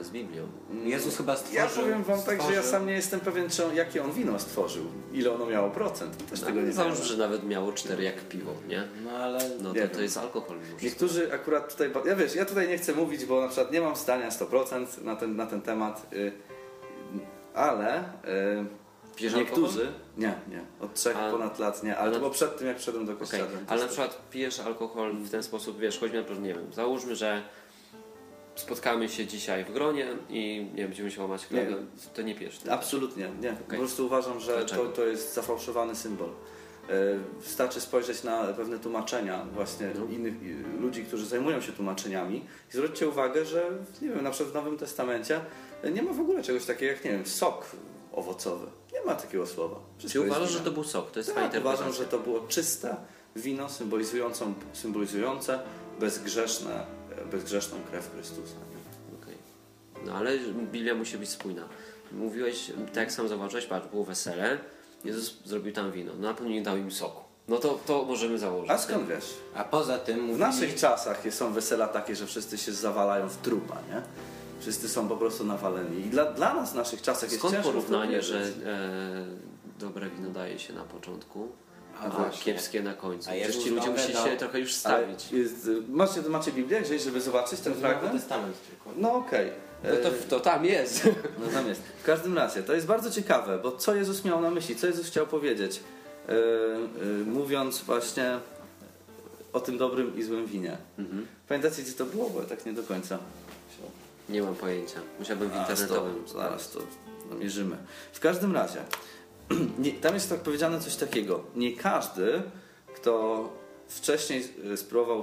e, 0.00 0.04
z 0.04 0.10
Biblią. 0.10 0.46
Jezus 0.84 1.16
chyba 1.16 1.36
stworzył... 1.36 1.60
Ja 1.60 1.66
powiem 1.68 2.02
wam 2.04 2.22
tak, 2.22 2.42
że 2.42 2.52
ja 2.52 2.62
stworzył- 2.62 2.70
sam 2.70 2.86
nie 2.86 2.92
jestem 2.92 3.20
pewien, 3.20 3.50
czy 3.50 3.64
on, 3.66 3.74
jakie 3.74 4.04
on 4.04 4.12
wino 4.12 4.38
stworzył, 4.38 4.84
ile 5.12 5.32
ono 5.32 5.46
miało 5.46 5.70
procent. 5.70 6.30
Też 6.30 6.40
tego 6.40 6.60
nie 6.60 6.72
Załóż, 6.72 6.98
wiem. 6.98 7.04
że 7.06 7.16
nawet 7.16 7.44
miało 7.48 7.72
cztery 7.72 8.02
jak 8.04 8.28
piwo, 8.28 8.52
nie? 8.68 8.88
No 9.04 9.10
ale... 9.10 9.50
No 9.62 9.74
to, 9.74 9.88
to 9.94 10.00
jest 10.02 10.16
alkohol. 10.16 10.56
Niektórzy 10.82 11.32
akurat 11.32 11.72
tutaj, 11.72 11.90
ja 12.06 12.16
wiesz, 12.16 12.34
ja 12.34 12.44
tutaj 12.44 12.68
nie 12.68 12.78
chcę 12.78 12.92
mówić, 12.94 13.24
bo 13.24 13.40
na 13.40 13.48
przykład 13.48 13.72
nie 13.72 13.80
mam 13.80 13.96
zdania 13.96 14.28
100% 14.28 15.02
na 15.04 15.16
ten, 15.16 15.36
na 15.36 15.46
ten 15.46 15.62
temat, 15.62 16.06
y, 16.12 16.32
ale 17.54 18.00
y, 18.00 18.04
Pijesz 19.16 19.34
niektórzy, 19.34 19.80
alkohol? 19.80 20.00
nie, 20.18 20.34
nie, 20.48 20.60
od 20.80 20.94
trzech 20.94 21.16
A- 21.16 21.30
ponad 21.30 21.58
lat 21.58 21.82
nie, 21.82 21.96
ale 21.96 22.12
to 22.12 22.18
było 22.18 22.30
przed 22.30 22.58
tym, 22.58 22.66
jak 22.66 22.78
wszedłem 22.78 23.06
do 23.06 23.16
kościoła. 23.16 23.44
ale 23.66 23.80
na 23.82 23.86
przykład 23.88 24.28
pijesz 24.30 24.60
alkohol 24.60 25.12
w 25.12 25.30
ten 25.30 25.42
sposób, 25.42 25.78
wiesz, 25.78 25.98
chodźmy 25.98 26.18
na 26.18 26.24
przykład, 26.24 26.44
nie 26.44 26.54
wiem, 26.54 26.72
załóżmy, 26.72 27.16
że 27.16 27.42
spotkamy 28.54 29.08
się 29.08 29.26
dzisiaj 29.26 29.64
w 29.64 29.72
gronie 29.72 30.06
i 30.30 30.66
nie 30.70 30.76
wiem, 30.76 30.86
będziemy 30.88 31.10
się 31.10 31.22
łamać 31.22 31.46
chleb, 31.46 31.70
Nie. 31.70 31.76
to 32.14 32.22
nie 32.22 32.34
pijesz. 32.34 32.58
ty. 32.58 32.72
Absolutnie, 32.72 33.28
nie. 33.40 33.52
Po 33.68 33.74
prostu 33.76 34.06
uważam, 34.06 34.40
że 34.40 34.52
Dlaczego? 34.56 34.84
to, 34.84 34.92
to 34.92 35.04
jest 35.06 35.34
zafałszowany 35.34 35.94
symbol. 35.96 36.28
E, 36.28 36.92
Wystarczy 37.40 37.80
spojrzeć 37.80 38.22
na 38.22 38.44
pewne 38.44 38.78
tłumaczenia 38.78 39.46
właśnie 39.54 39.90
No. 39.98 40.04
innych 40.04 40.34
ludzi, 40.80 41.04
którzy 41.04 41.26
zajmują 41.26 41.60
się 41.60 41.72
tłumaczeniami 41.72 42.36
i 42.70 42.72
zwróćcie 42.72 43.08
uwagę, 43.08 43.44
że 43.44 43.70
nie 44.02 44.08
wiem, 44.08 44.24
na 44.24 44.30
przykład 44.30 44.52
w 44.52 44.54
Nowym 44.54 44.78
Testamencie 44.78 45.40
nie 45.94 46.02
ma 46.02 46.12
w 46.12 46.20
ogóle 46.20 46.42
czegoś 46.42 46.64
takiego 46.64 46.92
jak, 46.92 47.04
nie 47.04 47.10
wiem, 47.10 47.26
sok 47.26 47.66
owocowy. 48.16 48.66
Nie 48.92 49.00
ma 49.06 49.14
takiego 49.14 49.46
słowa. 49.46 49.76
Wszystko 49.98 50.20
Czy 50.20 50.26
uważasz, 50.26 50.50
że 50.50 50.60
to 50.60 50.70
był 50.70 50.84
sok? 50.84 51.10
To 51.10 51.18
jest 51.18 51.34
Tak, 51.34 51.52
uważam, 51.60 51.92
że 51.92 52.04
to 52.04 52.18
było 52.18 52.40
czyste 52.40 52.96
wino 53.36 53.68
symbolizującą, 53.68 54.54
symbolizujące 54.72 55.60
bezgrzeszne, 56.00 56.86
bezgrzeszną 57.30 57.78
krew 57.90 58.10
Chrystusa. 58.14 58.56
Okej. 59.22 59.34
No 60.06 60.14
ale 60.14 60.38
Biblia 60.72 60.94
musi 60.94 61.18
być 61.18 61.28
spójna. 61.28 61.68
Mówiłeś, 62.12 62.72
tak 62.86 62.96
jak 62.96 63.12
sam 63.12 63.28
zauważyłeś, 63.28 63.66
patrz, 63.66 63.88
było 63.88 64.04
wesele, 64.04 64.58
Jezus 65.04 65.36
zrobił 65.44 65.72
tam 65.72 65.92
wino, 65.92 66.12
no 66.18 66.28
na 66.28 66.34
pewno 66.34 66.50
nie 66.52 66.62
dał 66.62 66.76
im 66.76 66.92
soku. 66.92 67.20
No 67.48 67.58
to, 67.58 67.78
to 67.86 68.04
możemy 68.04 68.38
założyć. 68.38 68.70
A 68.70 68.78
skąd 68.78 69.08
wiesz? 69.08 69.34
A 69.54 69.64
poza 69.64 69.98
tym 69.98 70.16
W 70.16 70.22
mówili... 70.22 70.40
naszych 70.40 70.74
czasach 70.74 71.22
są 71.30 71.52
wesela 71.52 71.88
takie, 71.88 72.16
że 72.16 72.26
wszyscy 72.26 72.58
się 72.58 72.72
zawalają 72.72 73.28
w 73.28 73.36
trupa, 73.36 73.74
nie? 73.88 74.02
Wszyscy 74.60 74.88
są 74.88 75.08
po 75.08 75.16
prostu 75.16 75.44
nawaleni. 75.44 76.06
I 76.06 76.10
dla, 76.10 76.24
dla 76.24 76.54
nas 76.54 76.72
w 76.72 76.74
naszych 76.74 77.02
czasach 77.02 77.30
jest 77.30 77.38
Skąd 77.38 77.56
to 77.56 77.62
porównanie, 77.62 78.22
że 78.22 78.38
e, 78.40 78.48
dobre 79.80 80.10
wino 80.10 80.30
daje 80.30 80.58
się 80.58 80.72
na 80.72 80.82
początku, 80.84 81.48
A 82.00 82.26
a, 82.26 82.30
kiepskie 82.30 82.82
na 82.82 82.94
końcu? 82.94 83.30
A 83.30 83.32
Przecież 83.32 83.56
ci 83.56 83.70
ludzie 83.70 83.86
dobre 83.86 84.02
musi 84.02 84.12
dał- 84.14 84.26
się 84.26 84.36
trochę 84.36 84.60
już 84.60 84.74
stawić. 84.74 85.32
jest, 85.32 85.70
macie, 85.88 86.22
macie 86.22 86.52
Biblię 86.52 86.80
gdzieś, 86.80 87.02
żeby 87.02 87.20
zobaczyć 87.20 87.60
ten 87.60 87.74
fragment? 87.74 88.12
Testament 88.12 88.56
tylko. 88.68 89.00
No 89.00 89.12
okej. 89.14 89.50
No 89.84 89.90
to, 90.02 90.10
to 90.28 90.40
tam 90.40 90.64
jest. 90.64 91.08
No 91.40 91.46
tam 91.52 91.68
jest. 91.68 91.82
W 91.82 92.04
każdym 92.04 92.36
razie, 92.36 92.62
to 92.62 92.74
jest 92.74 92.86
bardzo 92.86 93.10
ciekawe, 93.10 93.58
bo 93.62 93.72
co 93.72 93.94
Jezus 93.94 94.24
miał 94.24 94.40
na 94.40 94.50
myśli, 94.50 94.76
co 94.76 94.86
Jezus 94.86 95.06
chciał 95.06 95.26
powiedzieć, 95.26 95.80
yy, 96.28 96.34
yy, 97.18 97.24
mówiąc 97.24 97.80
właśnie 97.82 98.38
o 99.52 99.60
tym 99.60 99.78
dobrym 99.78 100.18
i 100.18 100.22
złym 100.22 100.46
winie. 100.46 100.76
Mhm. 100.98 101.26
Pamiętacie, 101.48 101.82
gdzie 101.82 101.92
to 101.92 102.04
było? 102.04 102.30
Bo 102.30 102.40
ja 102.40 102.46
tak 102.46 102.66
nie 102.66 102.72
do 102.72 102.82
końca. 102.82 103.18
Nie 104.28 104.42
mam 104.42 104.54
pojęcia. 104.54 105.00
Musiałbym 105.18 105.50
w 105.50 105.52
Zaraz 105.52 105.70
internetowym. 105.70 106.24
to, 106.24 106.32
zaraz 106.32 106.70
to 106.70 106.80
namierzymy. 107.30 107.76
W 108.12 108.20
każdym 108.20 108.54
razie, 108.54 108.84
nie, 109.78 109.92
tam 109.92 110.14
jest 110.14 110.28
tak 110.30 110.40
powiedziane 110.40 110.80
coś 110.80 110.96
takiego. 110.96 111.44
Nie 111.54 111.76
każdy, 111.76 112.42
kto 112.94 113.48
wcześniej 113.88 114.52
y, 114.72 114.76
spróbował 114.76 115.22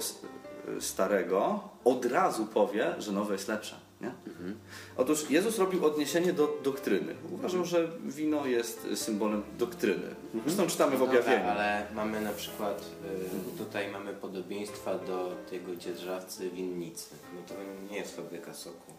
y, 0.77 0.81
starego, 0.81 1.59
od 1.85 2.05
razu 2.05 2.45
powie, 2.45 2.95
że 2.99 3.11
nowe 3.11 3.33
jest 3.33 3.47
lepsze. 3.47 3.75
Nie? 4.03 4.11
Otóż 4.97 5.29
Jezus 5.29 5.59
robił 5.59 5.85
odniesienie 5.85 6.33
do 6.33 6.57
doktryny. 6.63 7.15
Uważał, 7.31 7.65
że 7.65 7.87
wino 8.05 8.45
jest 8.45 8.87
symbolem 8.95 9.43
doktryny. 9.57 10.15
Zresztą 10.45 10.67
czytamy 10.67 10.95
w 10.95 10.99
No 10.99 11.05
objawieniu. 11.05 11.37
Dobra, 11.37 11.51
ale 11.53 11.87
mamy 11.95 12.21
na 12.21 12.31
przykład, 12.33 12.85
y, 13.55 13.57
tutaj 13.57 13.91
mamy 13.91 14.13
podobieństwa 14.13 14.97
do 14.97 15.35
tego 15.49 15.75
dzierżawcy 15.75 16.49
winnicy. 16.49 17.15
No 17.35 17.41
to 17.47 17.53
nie 17.91 17.97
jest 17.97 18.15
fabryka 18.15 18.53
soku. 18.53 18.93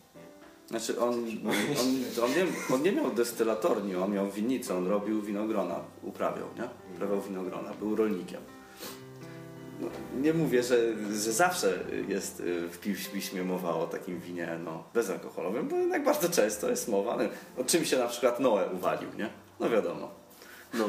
Znaczy 0.67 1.01
on, 1.01 1.15
on, 1.15 2.25
on, 2.25 2.31
nie, 2.31 2.75
on 2.75 2.83
nie 2.83 2.93
miał 2.93 3.11
destylatorni, 3.11 3.97
on 3.97 4.13
miał 4.13 4.31
winnicę, 4.31 4.77
on 4.77 4.87
robił 4.87 5.23
winogrona, 5.23 5.81
uprawiał, 6.03 6.47
nie? 6.57 6.95
Uprawiał 6.95 7.21
winogrona, 7.23 7.75
był 7.81 7.97
rolnikiem. 7.97 8.41
No, 9.81 9.89
nie 10.21 10.35
mówię, 10.35 10.63
że, 10.63 10.77
że 11.13 11.33
zawsze 11.33 11.79
jest 12.09 12.41
y, 12.41 12.69
w 12.69 12.79
pi- 12.79 12.95
w 12.95 13.11
piśmie 13.11 13.45
mowa 13.45 13.75
o 13.75 13.87
takim 13.87 14.21
winie 14.21 14.59
no, 14.65 14.85
bezalkoholowym, 14.95 15.69
bo 15.69 15.77
jednak 15.77 16.05
bardzo 16.05 16.29
często 16.29 16.71
jest 16.71 16.89
mowa 16.89 17.17
no, 17.17 17.25
o 17.63 17.65
czym 17.65 17.85
się 17.85 17.99
na 17.99 18.07
przykład 18.07 18.41
Noe 18.41 18.71
uwalił, 18.73 19.09
nie? 19.19 19.29
No 19.61 19.71
wiadomo. 19.71 20.11
No. 20.75 20.89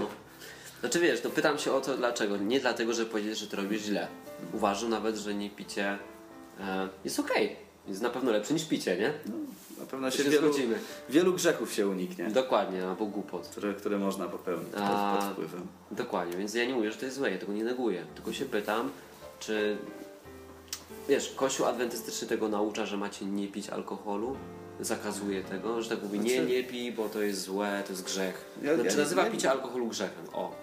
Znaczy 0.79 0.99
wiesz, 0.99 1.23
no 1.23 1.29
pytam 1.29 1.57
się 1.57 1.71
o 1.73 1.81
to 1.81 1.97
dlaczego. 1.97 2.37
Nie 2.37 2.59
dlatego, 2.59 2.93
że 2.93 3.05
powiedzieć, 3.05 3.37
że 3.37 3.47
ty 3.47 3.55
robisz 3.55 3.81
źle. 3.81 4.07
Uważam 4.53 4.89
nawet, 4.89 5.15
że 5.15 5.33
nie 5.35 5.49
picie 5.49 5.97
e, 6.59 6.89
jest 7.03 7.19
okej. 7.19 7.55
Jest 7.87 8.01
na 8.01 8.09
pewno 8.09 8.31
lepsze 8.31 8.53
niż 8.53 8.65
picie, 8.65 8.97
nie? 8.97 9.13
Na 9.79 9.85
pewno 9.85 10.11
się, 10.11 10.23
się 10.23 10.29
wielu, 10.29 10.47
zgodzimy. 10.53 10.79
wielu 11.09 11.33
grzechów 11.33 11.73
się 11.73 11.87
uniknie, 11.87 12.29
Dokładnie, 12.29 12.87
albo 12.87 13.05
głupot. 13.05 13.47
które, 13.47 13.73
które 13.73 13.97
można 13.97 14.27
popełnić 14.27 14.69
pod, 14.69 14.81
A- 14.83 15.17
pod 15.21 15.31
wpływem. 15.31 15.61
Dokładnie, 15.91 16.37
więc 16.37 16.53
ja 16.53 16.65
nie 16.65 16.73
mówię, 16.73 16.91
że 16.91 16.97
to 16.97 17.05
jest 17.05 17.17
złe, 17.17 17.31
ja 17.31 17.37
tego 17.37 17.53
nie 17.53 17.63
neguję. 17.63 18.05
Tylko 18.15 18.33
się 18.33 18.45
pytam, 18.45 18.91
czy 19.39 19.77
wiesz, 21.09 21.33
Kościół 21.35 21.65
adwentystyczny 21.65 22.27
tego 22.27 22.49
naucza, 22.49 22.85
że 22.85 22.97
macie 22.97 23.25
nie 23.25 23.47
pić 23.47 23.69
alkoholu? 23.69 24.37
Zakazuje 24.79 25.43
tego, 25.43 25.81
że 25.81 25.89
tak 25.89 26.03
mówi, 26.03 26.19
nie, 26.19 26.29
Znaczy- 26.33 26.45
nie 26.49 26.63
pij, 26.63 26.91
bo 26.91 27.09
to 27.09 27.21
jest 27.21 27.41
złe, 27.41 27.83
to 27.85 27.91
jest 27.93 28.03
grzech. 28.03 28.45
Ja- 28.63 28.75
znaczy 28.75 28.89
ja- 28.89 28.97
nazywa 29.03 29.25
ja- 29.25 29.31
picie 29.31 29.51
alkoholu 29.51 29.87
grzechem. 29.87 30.25
O, 30.33 30.55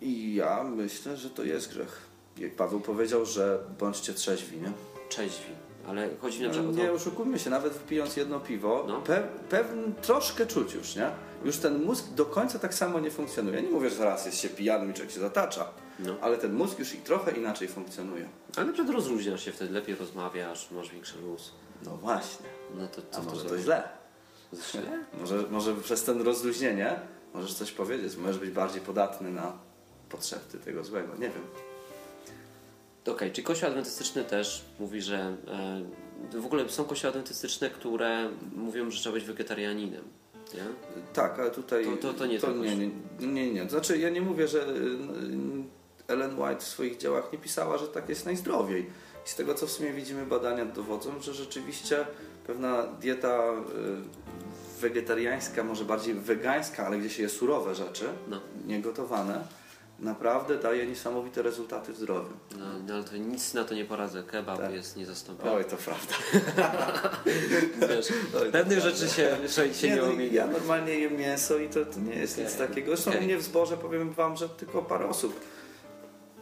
I 0.00 0.34
ja 0.34 0.64
myślę, 0.64 1.16
że 1.16 1.30
to 1.30 1.44
jest 1.44 1.68
grzech. 1.70 2.00
Jak 2.38 2.54
Paweł 2.56 2.80
powiedział, 2.80 3.26
że 3.26 3.58
bądźcie 3.78 4.14
trzeźwi, 4.14 4.56
nie? 4.60 4.72
trzeźwi. 5.08 5.52
Ale 5.88 6.08
chodzi 6.20 6.38
mi 6.40 6.44
na 6.46 6.50
przykład 6.52 6.76
nie 6.76 6.86
to... 6.86 6.92
oszukujmy 6.92 7.38
się, 7.38 7.50
nawet 7.50 7.72
wypijąc 7.72 8.16
jedno 8.16 8.40
piwo, 8.40 8.84
No. 8.88 9.00
pe, 9.02 9.22
pewien 9.50 9.94
troszkę 10.02 10.46
czuć 10.46 10.74
już, 10.74 10.96
nie? 10.96 11.10
Już 11.44 11.56
ten 11.56 11.84
mózg 11.84 12.08
do 12.14 12.26
końca 12.26 12.58
tak 12.58 12.74
samo 12.74 13.00
nie 13.00 13.10
funkcjonuje. 13.10 13.56
Ja 13.56 13.62
nie 13.62 13.70
mówię, 13.70 13.90
że 13.90 13.96
zaraz 13.96 14.26
jest 14.26 14.38
się 14.40 14.48
pijanym 14.48 14.90
i 14.90 14.94
człowiek 14.94 15.12
się 15.14 15.20
zatacza, 15.20 15.68
No. 15.98 16.14
ale 16.20 16.38
ten 16.38 16.52
mózg 16.54 16.78
już 16.78 16.94
i 16.94 16.98
trochę 16.98 17.30
inaczej 17.32 17.68
funkcjonuje. 17.68 18.28
Ale 18.56 18.66
na 18.66 18.72
przykład 18.72 18.94
rozluźniasz 18.94 19.44
się, 19.44 19.52
wtedy 19.52 19.72
lepiej 19.72 19.94
rozmawiasz, 19.96 20.70
masz 20.70 20.90
większy 20.90 21.18
luz. 21.20 21.52
No 21.84 21.96
właśnie. 21.96 22.46
No 22.78 22.86
to 22.88 23.02
A 23.12 23.14
co 23.14 23.22
może 23.22 23.42
to 23.42 23.48
to 23.48 23.58
źle? 23.58 23.88
Źle? 24.72 24.82
Może, 25.20 25.44
może 25.50 25.74
przez 25.74 26.04
ten 26.04 26.20
rozluźnienie 26.22 27.00
możesz 27.34 27.54
coś 27.54 27.72
powiedzieć, 27.72 28.16
możesz 28.16 28.38
być 28.38 28.50
bardziej 28.50 28.80
podatny 28.80 29.30
na 29.30 29.52
potrzeby 30.08 30.58
tego 30.64 30.84
złego. 30.84 31.12
Nie 31.14 31.28
wiem. 31.30 31.42
Okej, 33.06 33.32
czy 33.32 33.42
kościół 33.42 33.68
adwentystyczny 33.68 34.24
też 34.24 34.64
mówi, 34.80 35.02
że 35.02 35.36
e, 36.32 36.38
w 36.40 36.46
ogóle 36.46 36.68
są 36.68 36.84
kościoły 36.84 37.08
adwentystyczne, 37.10 37.70
które 37.70 38.28
mówią, 38.56 38.90
że 38.90 39.00
trzeba 39.00 39.14
być 39.14 39.24
wegetarianinem, 39.24 40.02
nie? 40.54 40.60
Tak, 41.12 41.38
ale 41.38 41.50
tutaj. 41.50 41.84
To- 41.84 41.96
to- 41.96 42.14
to 42.14 42.26
nie 42.26 42.38
to 42.40 42.52
nie, 42.52 42.76
nie, 42.76 42.90
nie, 43.20 43.52
nie. 43.52 43.68
Znaczy, 43.70 43.98
ja 43.98 44.08
nie 44.10 44.20
mówię, 44.20 44.48
że 44.48 44.58
y, 44.68 44.72
Ellen 46.08 46.38
White 46.38 46.60
w 46.60 46.62
swoich 46.64 46.96
dziełach 46.96 47.32
nie 47.32 47.38
pisała, 47.38 47.78
że 47.78 47.88
tak 47.88 48.08
jest 48.08 48.26
najzdrowiej. 48.26 48.82
I 49.26 49.28
z 49.28 49.34
tego, 49.34 49.54
co 49.54 49.66
w 49.66 49.70
sumie 49.70 49.92
widzimy, 49.92 50.26
badania 50.26 50.64
dowodzą, 50.64 51.20
że 51.20 51.34
rzeczywiście 51.34 52.06
pewna 52.46 52.82
dieta 52.86 53.52
y, 54.78 54.80
wegetariańska, 54.80 55.64
może 55.64 55.84
bardziej 55.84 56.14
wegańska, 56.14 56.86
ale 56.86 56.98
gdzie 56.98 57.10
się 57.10 57.22
je 57.22 57.28
surowe 57.28 57.74
rzeczy, 57.74 58.04
No. 58.28 58.40
niegotowane, 58.66 59.44
naprawdę 59.98 60.58
daje 60.58 60.86
niesamowite 60.86 61.42
rezultaty 61.42 61.92
w 61.92 61.96
zdrowiu. 61.96 62.32
No, 62.58 62.64
no 62.88 62.94
ale 62.94 63.04
to 63.04 63.16
nic 63.16 63.54
na 63.54 63.64
to 63.64 63.74
nie 63.74 63.84
poradzę. 63.84 64.22
Kebab 64.22 64.58
Tak. 64.58 64.72
jest 64.72 64.96
niezastąpiony. 64.96 65.50
Oj, 65.50 65.64
to 65.64 65.76
prawda. 65.76 66.14
Wiesz, 67.88 68.08
pewnych 68.52 68.80
rzeczy 68.80 69.08
się, 69.08 69.36
się, 69.48 69.74
się 69.74 69.88
nie, 69.88 69.96
no, 69.96 70.12
ja 70.32 70.46
normalnie 70.46 70.98
jem 70.98 71.16
mięso 71.16 71.58
i 71.58 71.68
to, 71.68 71.84
to 71.84 72.00
nie 72.00 72.14
jest 72.14 72.38
nic 72.38 72.54
Okej, 72.54 72.68
takiego. 72.68 72.86
Zresztą 72.86 73.10
okej. 73.10 73.22
mnie 73.22 73.36
w 73.36 73.42
zborze 73.42 73.76
powiem 73.76 74.12
wam, 74.12 74.36
że 74.36 74.48
tylko 74.48 74.82
parę 74.82 75.08
osób. 75.08 75.40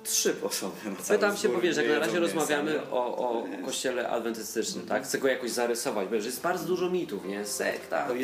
Trzy 0.05 0.34
osoby 0.42 0.76
na 0.84 0.96
Pytam 0.96 1.36
się, 1.36 1.38
zbór 1.38 1.55
powiesz, 1.55 1.76
jak 1.76 1.88
na 1.88 1.98
razie 1.98 2.20
rozmawiamy 2.20 2.90
o, 2.90 3.16
o 3.16 3.44
kościele 3.64 4.09
adwentystycznym, 4.09 4.86
tak? 4.86 5.05
Chcę 5.05 5.18
go 5.18 5.28
jakoś 5.28 5.51
zarysować, 5.51 6.09
bo 6.09 6.14
jest 6.14 6.42
bardzo 6.42 6.64
dużo 6.64 6.90
mitów, 6.90 7.24
nie? 7.24 7.44
Sekta, 7.44 8.09
No 8.09 8.14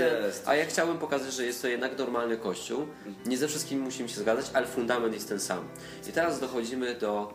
a 0.47 0.55
ja 0.55 0.67
chciałem 0.67 0.99
pokazać, 0.99 1.33
że 1.33 1.45
jest 1.45 1.63
to 1.63 1.69
jednak 1.69 1.99
normalny 1.99 2.37
kościół. 2.37 2.87
Nie 3.27 3.39
ze 3.39 3.49
wszystkimi 3.49 3.83
musimy 3.83 4.09
się 4.09 4.21
zgadzać, 4.21 4.47
ale 4.55 4.67
fundament 4.67 5.15
jest 5.15 5.29
ten 5.29 5.41
sam. 5.41 5.69
I 6.09 6.13
teraz 6.13 6.41
dochodzimy 6.41 6.95
do 6.95 7.35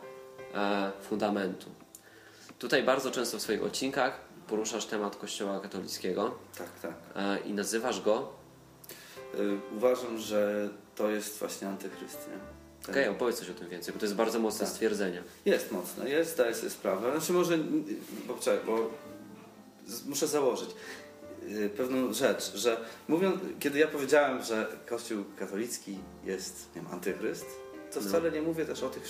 e, 0.55 0.91
fundamentu. 1.01 1.69
Tutaj 2.59 2.83
bardzo 2.83 3.11
często 3.11 3.37
w 3.37 3.41
swoich 3.41 3.63
odcinkach 3.63 4.19
poruszasz 4.47 4.85
temat 4.85 5.15
kościoła 5.15 5.59
katolickiego 5.59 6.35
Tak, 6.57 6.79
tak. 6.81 6.93
e, 7.15 7.39
i 7.39 7.53
nazywasz 7.53 8.01
go, 8.01 8.41
Y, 9.39 9.59
uważam, 9.75 10.17
że 10.17 10.69
to 10.95 11.09
jest 11.09 11.39
właśnie 11.39 11.67
antychryst. 11.67 12.29
Nie? 12.81 12.85
Ten- 12.85 12.95
okej, 12.95 13.07
opowiedz 13.09 13.39
coś 13.39 13.49
o 13.49 13.53
tym 13.53 13.69
więcej, 13.69 13.93
bo 13.93 13.99
to 13.99 14.05
jest 14.05 14.15
bardzo 14.15 14.39
mocne 14.39 14.59
Tak. 14.65 14.69
stwierdzenie. 14.69 15.23
Jest 15.45 15.71
mocno, 15.71 16.07
jest, 16.07 16.33
zdaję 16.33 16.55
sobie 16.55 16.69
sprawę. 16.69 17.11
Znaczy 17.11 17.33
może, 17.33 17.57
bo, 18.27 18.33
czekaj, 18.33 18.65
bo 18.65 18.89
muszę 20.05 20.27
założyć 20.27 20.69
y, 21.49 21.69
pewną 21.77 22.13
rzecz, 22.13 22.55
że 22.55 22.77
mówiąc, 23.07 23.35
kiedy 23.59 23.79
ja 23.79 23.87
powiedziałem, 23.87 24.43
że 24.43 24.67
Kościół 24.89 25.23
katolicki 25.39 25.97
jest 26.25 26.67
nie 26.75 26.81
wiem, 26.81 26.91
antychryst, 26.91 27.45
to 27.93 28.01
No. 28.01 28.07
wcale 28.09 28.31
nie 28.31 28.41
mówię 28.41 28.65
też 28.65 28.83
o 28.83 28.89
tych, 28.89 29.03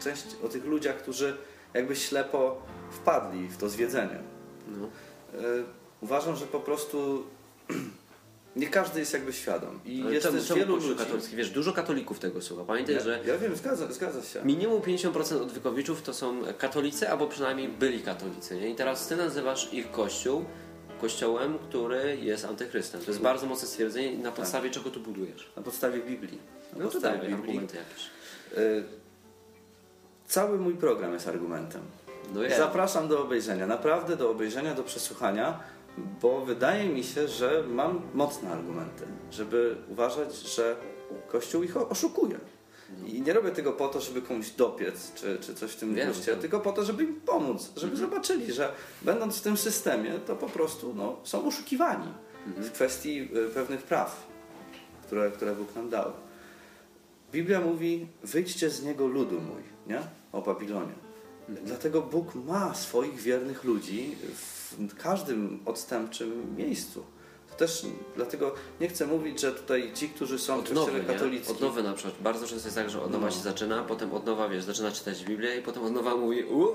część, 0.00 0.24
o 0.44 0.48
tych 0.48 0.64
ludziach, 0.64 0.96
którzy 0.96 1.36
jakby 1.74 1.96
ślepo 1.96 2.62
wpadli 2.90 3.48
w 3.48 3.56
to 3.56 3.68
zwiedzenie. 3.68 4.18
No. 4.68 4.86
Y, 5.40 5.64
Uważam, 6.00 6.36
że 6.36 6.46
po 6.46 6.60
prostu 6.60 7.24
nie 8.58 8.66
każdy 8.66 9.00
jest 9.00 9.12
jakby 9.12 9.32
świadom. 9.32 9.80
I 9.86 10.02
Ale 10.02 10.12
jest 10.14 10.26
czemu, 10.26 10.38
też 10.38 10.46
czemu 10.48 10.60
wielu 10.60 10.76
ludzi. 10.76 10.94
katolicki? 10.94 11.36
Wiesz, 11.36 11.50
dużo 11.50 11.72
katolików 11.72 12.18
tego 12.18 12.42
słucha. 12.42 12.64
Pamiętaj, 12.64 12.94
Ja, 12.94 13.00
że 13.00 13.20
ja 13.26 13.38
wiem, 13.38 13.56
zgadza, 13.56 13.92
zgadza 13.92 14.22
się. 14.22 14.44
Minimum 14.44 14.80
50% 14.82 15.42
odwykowiczów 15.42 16.02
to 16.02 16.14
są 16.14 16.40
katolicy, 16.58 17.08
albo 17.10 17.26
przynajmniej 17.26 17.68
byli 17.68 18.00
katolicy. 18.02 18.56
Nie? 18.56 18.70
I 18.70 18.74
teraz 18.74 19.06
ty 19.08 19.16
nazywasz 19.16 19.72
ich 19.72 19.90
kościół 19.90 20.44
kościołem, 21.00 21.58
który 21.58 22.16
jest 22.22 22.44
antychrystem. 22.44 23.00
To 23.00 23.10
jest 23.10 23.20
bardzo 23.20 23.46
mocne 23.46 23.68
stwierdzenie, 23.68 24.18
na 24.18 24.32
podstawie 24.32 24.70
czego 24.70 24.90
tu 24.90 25.00
budujesz. 25.00 25.48
Na 25.56 25.62
podstawie 25.62 26.00
Biblii. 26.00 26.38
Na 26.72 26.78
No 26.78 26.84
to 26.84 26.90
podstawie 26.92 27.28
Biblii. 27.28 27.54
jakieś. 27.54 28.06
Y, 28.58 28.84
Cały 30.26 30.58
mój 30.58 30.74
program 30.74 31.12
jest 31.12 31.28
argumentem. 31.28 31.82
No. 32.34 32.40
Zapraszam 32.58 33.08
do 33.08 33.22
obejrzenia, 33.22 33.66
naprawdę 33.66 34.16
do 34.16 34.30
obejrzenia, 34.30 34.74
do 34.74 34.82
przesłuchania, 34.82 35.60
bo 36.22 36.44
wydaje 36.44 36.88
mi 36.88 37.04
się, 37.04 37.28
że 37.28 37.64
mam 37.68 38.00
mocne 38.14 38.50
argumenty, 38.50 39.04
żeby 39.30 39.76
uważać, 39.88 40.34
że 40.36 40.76
Kościół 41.28 41.62
ich 41.62 41.76
oszukuje. 41.76 42.38
I 43.06 43.22
nie 43.22 43.32
robię 43.32 43.50
tego 43.50 43.72
po 43.72 43.88
to, 43.88 44.00
żeby 44.00 44.22
komuś 44.22 44.50
dopiec, 44.50 45.14
czy, 45.14 45.38
czy 45.40 45.54
coś 45.54 45.72
w 45.72 45.76
tym 45.76 45.94
Wiem, 45.94 46.08
guście, 46.08 46.36
tylko 46.36 46.60
po 46.60 46.72
to, 46.72 46.84
żeby 46.84 47.04
im 47.04 47.20
pomóc, 47.20 47.72
żeby 47.76 47.96
zobaczyli, 47.96 48.52
że 48.52 48.72
będąc 49.02 49.38
w 49.38 49.42
tym 49.42 49.56
systemie, 49.56 50.12
to 50.26 50.36
po 50.36 50.46
prostu 50.46 50.94
no, 50.96 51.16
są 51.24 51.46
oszukiwani 51.46 52.08
w 52.46 52.72
kwestii 52.72 53.28
y, 53.36 53.48
pewnych 53.48 53.82
praw, 53.82 54.26
które, 55.06 55.30
które 55.30 55.54
Bóg 55.54 55.74
nam 55.74 55.90
dał. 55.90 56.12
Biblia 57.32 57.60
mówi, 57.60 58.06
wyjdźcie 58.22 58.70
z 58.70 58.84
niego 58.84 59.06
ludu 59.06 59.40
mój, 59.40 59.62
nie? 59.86 60.00
O 60.32 60.42
Babilonie. 60.42 61.07
Dlatego 61.48 62.02
Bóg 62.02 62.34
ma 62.34 62.74
swoich 62.74 63.20
wiernych 63.20 63.64
ludzi 63.64 64.16
w 64.78 64.96
każdym 65.02 65.60
odstępczym 65.66 66.56
miejscu. 66.56 67.04
To 67.50 67.54
też 67.56 67.86
dlatego 68.16 68.54
nie 68.80 68.88
chcę 68.88 69.06
mówić, 69.06 69.40
że 69.40 69.52
tutaj 69.52 69.92
ci, 69.94 70.08
którzy 70.08 70.38
są 70.38 70.56
w 70.56 70.60
Od 70.60 70.72
nowy, 70.72 70.90
kościele 70.92 71.08
nie? 71.12 71.18
katolickim. 71.18 71.54
Od 71.56 71.60
nowy 71.60 71.82
na 71.82 71.92
przykład. 71.92 72.14
Bardzo 72.22 72.46
często 72.46 72.66
jest 72.68 72.76
tak, 72.76 72.90
że 72.90 73.02
od 73.02 73.10
nowa 73.12 73.26
No. 73.26 73.32
się 73.32 73.40
zaczyna, 73.40 73.82
potem 73.82 74.12
od 74.12 74.26
nowa, 74.26 74.48
wiesz, 74.48 74.64
zaczyna 74.64 74.92
czytać 74.92 75.24
Biblię 75.24 75.56
i 75.56 75.62
potem 75.62 75.84
od 75.84 75.92
nowa 75.92 76.16
mówi 76.16 76.44
u, 76.44 76.68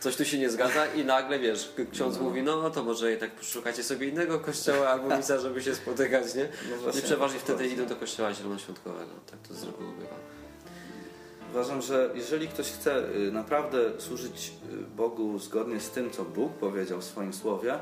coś 0.00 0.16
tu 0.16 0.24
się 0.24 0.38
nie 0.38 0.50
zgadza 0.50 0.86
i 0.86 1.04
nagle, 1.04 1.38
wiesz, 1.38 1.72
ksiądz 1.92 2.18
mówi, 2.18 2.42
no 2.42 2.70
to 2.70 2.84
może 2.84 3.10
jednak 3.10 3.30
poszukacie 3.36 3.82
sobie 3.82 4.08
innego 4.08 4.40
kościoła 4.40 4.88
albo 4.88 5.16
misa, 5.16 5.38
żeby 5.38 5.62
się 5.62 5.74
spotykać, 5.74 6.34
nie? 6.34 6.48
No 6.86 6.92
I 6.98 7.02
przeważnie 7.02 7.38
wtedy 7.38 7.68
idą 7.68 7.86
do 7.86 7.96
kościoła 7.96 8.34
zielonoświątkowego. 8.34 9.10
Tak 9.30 9.40
to 9.48 9.54
z 9.54 9.62
reguły 9.64 9.92
bywa. 9.98 10.33
Uważam, 11.54 11.82
że 11.82 12.10
jeżeli 12.14 12.48
ktoś 12.48 12.72
chce 12.72 13.08
y, 13.16 13.32
naprawdę 13.32 13.78
służyć 13.98 14.52
y, 14.72 14.96
Bogu 14.96 15.38
zgodnie 15.38 15.80
z 15.80 15.90
tym, 15.90 16.10
co 16.10 16.24
Bóg 16.24 16.52
powiedział 16.52 17.00
w 17.00 17.04
swoim 17.04 17.32
słowie, 17.32 17.78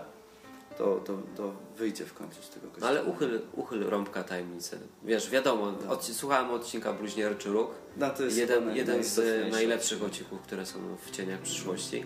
to, 0.78 1.00
to, 1.06 1.18
to 1.36 1.52
wyjdzie 1.76 2.04
w 2.04 2.14
końcu 2.14 2.42
z 2.42 2.50
tego 2.50 2.66
No 2.66 2.72
kościoła. 2.72 2.90
ale 2.90 3.04
uchyl, 3.04 3.40
uchyl 3.52 3.84
rąbka 3.88 4.24
tajemnicy. 4.24 4.78
Wiesz, 5.04 5.30
wiadomo, 5.30 5.72
od, 5.88 6.04
słuchałem 6.04 6.50
odcinka 6.50 6.92
Bluźnierczy 6.92 7.48
Róg. 7.48 7.70
No, 7.96 8.10
to 8.10 8.22
jest 8.22 8.36
Jeden, 8.38 8.76
jeden 8.76 9.04
z 9.04 9.50
najlepszych 9.52 10.02
odcinków, 10.02 10.40
które 10.40 10.66
są 10.66 10.78
w 11.06 11.10
cieniach 11.10 11.40
przyszłości. 11.40 12.04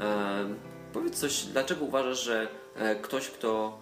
E, 0.00 0.46
powiedz 0.92 1.20
coś, 1.20 1.44
dlaczego 1.44 1.84
uważasz, 1.84 2.24
że 2.24 2.48
e, 2.76 2.96
ktoś, 2.96 3.30
kto. 3.30 3.78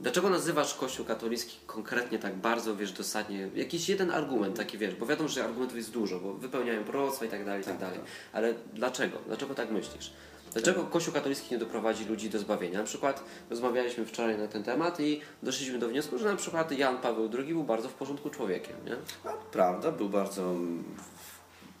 Dlaczego 0.00 0.30
nazywasz 0.30 0.74
Kościół 0.74 1.04
katolicki 1.06 1.56
konkretnie 1.66 2.18
tak 2.18 2.34
bardzo, 2.36 2.76
wiesz, 2.76 2.92
dosadnie? 2.92 3.48
Jakiś 3.54 3.88
jeden 3.88 4.10
argument 4.10 4.56
taki, 4.56 4.78
wiesz, 4.78 4.94
bo 4.94 5.06
wiadomo, 5.06 5.28
że 5.28 5.44
argumentów 5.44 5.76
jest 5.76 5.90
dużo, 5.90 6.20
bo 6.20 6.34
wypełniają 6.34 6.84
proroctwa 6.84 7.24
i 7.24 7.28
tak 7.28 7.44
dalej, 7.44 7.62
i 7.62 7.64
tak 7.64 7.72
Tak, 7.72 7.80
dalej. 7.80 7.98
tak. 7.98 8.08
Ale 8.32 8.54
dlaczego? 8.74 9.18
Dlaczego 9.26 9.54
tak 9.54 9.70
myślisz? 9.70 10.12
Dlaczego 10.52 10.84
Kościół 10.84 11.14
katolicki 11.14 11.54
nie 11.54 11.58
doprowadzi 11.58 12.04
ludzi 12.04 12.30
do 12.30 12.38
zbawienia? 12.38 12.78
Na 12.78 12.84
przykład 12.84 13.24
rozmawialiśmy 13.50 14.06
wczoraj 14.06 14.38
na 14.38 14.48
ten 14.48 14.62
temat 14.62 15.00
i 15.00 15.20
doszliśmy 15.42 15.78
do 15.78 15.88
wniosku, 15.88 16.18
że 16.18 16.24
na 16.30 16.36
przykład 16.36 16.72
Jan 16.72 16.98
Paweł 16.98 17.30
II 17.38 17.54
był 17.54 17.64
bardzo 17.64 17.88
w 17.88 17.94
porządku 17.94 18.30
człowiekiem, 18.30 18.76
nie? 18.86 18.96
A, 19.24 19.32
Prawda, 19.32 19.92
był 19.92 20.08
bardzo, 20.08 20.54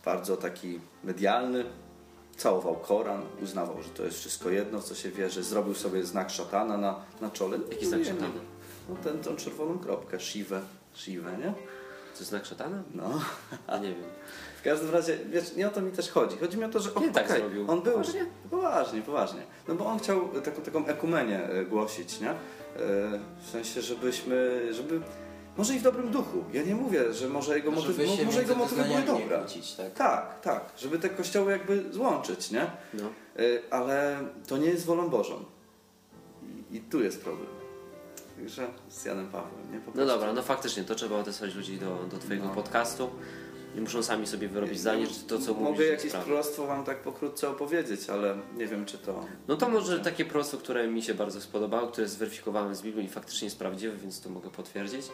bardzo 0.04 0.36
taki 0.36 0.80
medialny. 1.04 1.64
Całował 2.36 2.74
Koran, 2.76 3.22
uznawał, 3.42 3.82
że 3.82 3.88
to 3.88 4.02
jest 4.04 4.18
wszystko 4.18 4.50
jedno, 4.50 4.80
w 4.80 4.84
co 4.84 4.94
się 4.94 5.10
wierzy. 5.10 5.42
Zrobił 5.42 5.74
sobie 5.74 6.04
znak 6.04 6.30
szatana 6.30 6.76
na, 6.76 7.00
na 7.20 7.30
czole. 7.30 7.58
No, 7.58 7.64
Jaki 7.70 7.86
znak 7.86 8.00
wiem, 8.02 8.14
szatana? 8.16 8.40
No 8.88 8.96
ten, 9.04 9.18
tą 9.18 9.36
czerwoną 9.36 9.78
kropkę, 9.78 10.20
Shiwę. 10.20 10.60
Shiwę, 10.94 11.30
nie? 11.38 11.52
To 12.14 12.18
jest 12.20 12.30
znak 12.30 12.46
szatana? 12.46 12.82
No. 12.94 13.20
Ja 13.68 13.78
nie 13.78 13.88
wiem. 13.88 14.04
W 14.60 14.62
każdym 14.64 14.90
razie, 14.90 15.18
wiesz, 15.30 15.56
nie 15.56 15.66
o 15.68 15.70
to 15.70 15.80
mi 15.82 15.92
też 15.92 16.10
chodzi. 16.10 16.36
Chodzi 16.38 16.58
mi 16.58 16.64
o 16.64 16.68
to, 16.68 16.80
że 16.80 16.90
Nie 17.00 17.10
tak 17.12 17.24
okej, 17.26 17.40
zrobił. 17.40 17.70
on 17.70 17.82
był... 17.82 17.92
Poważnie? 17.92 18.26
Poważnie, 18.50 19.02
poważnie. 19.02 19.42
No 19.68 19.74
bo 19.74 19.86
on 19.86 19.98
chciał 19.98 20.28
taką, 20.28 20.62
taką 20.62 20.86
ekumenię 20.86 21.44
e, 21.44 21.64
głosić, 21.64 22.20
nie? 22.20 22.30
E, 22.30 22.36
W 23.46 23.50
sensie, 23.52 23.82
żebyśmy, 23.82 24.68
żeby... 24.74 25.00
Może 25.56 25.74
i 25.74 25.78
w 25.78 25.82
dobrym 25.82 26.10
duchu. 26.10 26.44
Ja 26.52 26.62
nie 26.62 26.74
mówię, 26.74 27.12
że 27.12 27.28
może 27.28 27.56
jego, 27.56 27.70
motyw, 27.70 27.86
Żeby 27.96 28.08
się 28.08 28.16
mo- 28.16 28.24
może 28.24 28.40
jego 28.40 28.54
motywy 28.54 28.84
były 28.84 29.02
dobre. 29.02 29.38
kłócić, 29.38 29.72
tak? 29.74 29.92
Tak, 29.94 30.40
tak. 30.40 30.64
Żeby 30.78 30.98
te 30.98 31.08
kościoły 31.10 31.52
jakby 31.52 31.92
złączyć, 31.92 32.50
nie? 32.50 32.66
No. 32.94 33.04
Y, 33.40 33.62
Ale 33.70 34.18
to 34.46 34.56
nie 34.58 34.66
jest 34.68 34.84
wolą 34.86 35.08
Bożą. 35.08 35.44
I, 36.70 36.76
i 36.76 36.80
tu 36.80 37.02
jest 37.02 37.22
problem. 37.24 37.48
Także 38.36 38.66
z 38.88 39.04
Janem 39.04 39.28
Pawłem, 39.28 39.72
nie? 39.72 39.78
Po 39.80 39.90
no 39.94 40.06
dobra, 40.06 40.32
no 40.32 40.42
faktycznie, 40.42 40.84
to 40.84 40.94
trzeba 40.94 41.16
odesłać 41.16 41.54
ludzi 41.54 41.78
do, 41.78 41.98
do 42.10 42.18
Twojego 42.18 42.46
No. 42.46 42.54
podcastu 42.54 43.10
i 43.74 43.80
muszą 43.80 44.02
sami 44.02 44.26
sobie 44.26 44.48
wyrobić 44.48 44.80
zdanie, 44.80 45.06
czy 45.06 45.20
to, 45.20 45.38
co 45.38 45.54
mówisz, 45.54 45.70
Mogę 45.70 45.84
jest 45.84 46.04
jakieś 46.04 46.20
proroctwo 46.20 46.66
wam 46.66 46.84
tak 46.84 47.02
pokrótce 47.02 47.48
opowiedzieć, 47.48 48.10
ale 48.10 48.36
nie 48.56 48.66
wiem, 48.66 48.84
czy 48.84 48.98
to... 48.98 49.24
No 49.48 49.56
to 49.56 49.68
może 49.68 50.00
takie 50.00 50.24
proroctwo, 50.24 50.58
które 50.58 50.88
mi 50.88 51.02
się 51.02 51.14
bardzo 51.14 51.40
spodobało, 51.40 51.88
które 51.88 52.08
zweryfikowałem 52.08 52.74
z 52.74 52.82
Biblią 52.82 53.04
i 53.04 53.08
faktycznie 53.08 53.46
jest 53.46 53.58
prawdziwe, 53.58 53.96
więc 53.96 54.20
to 54.20 54.30
mogę 54.30 54.50
potwierdzić. 54.50 55.06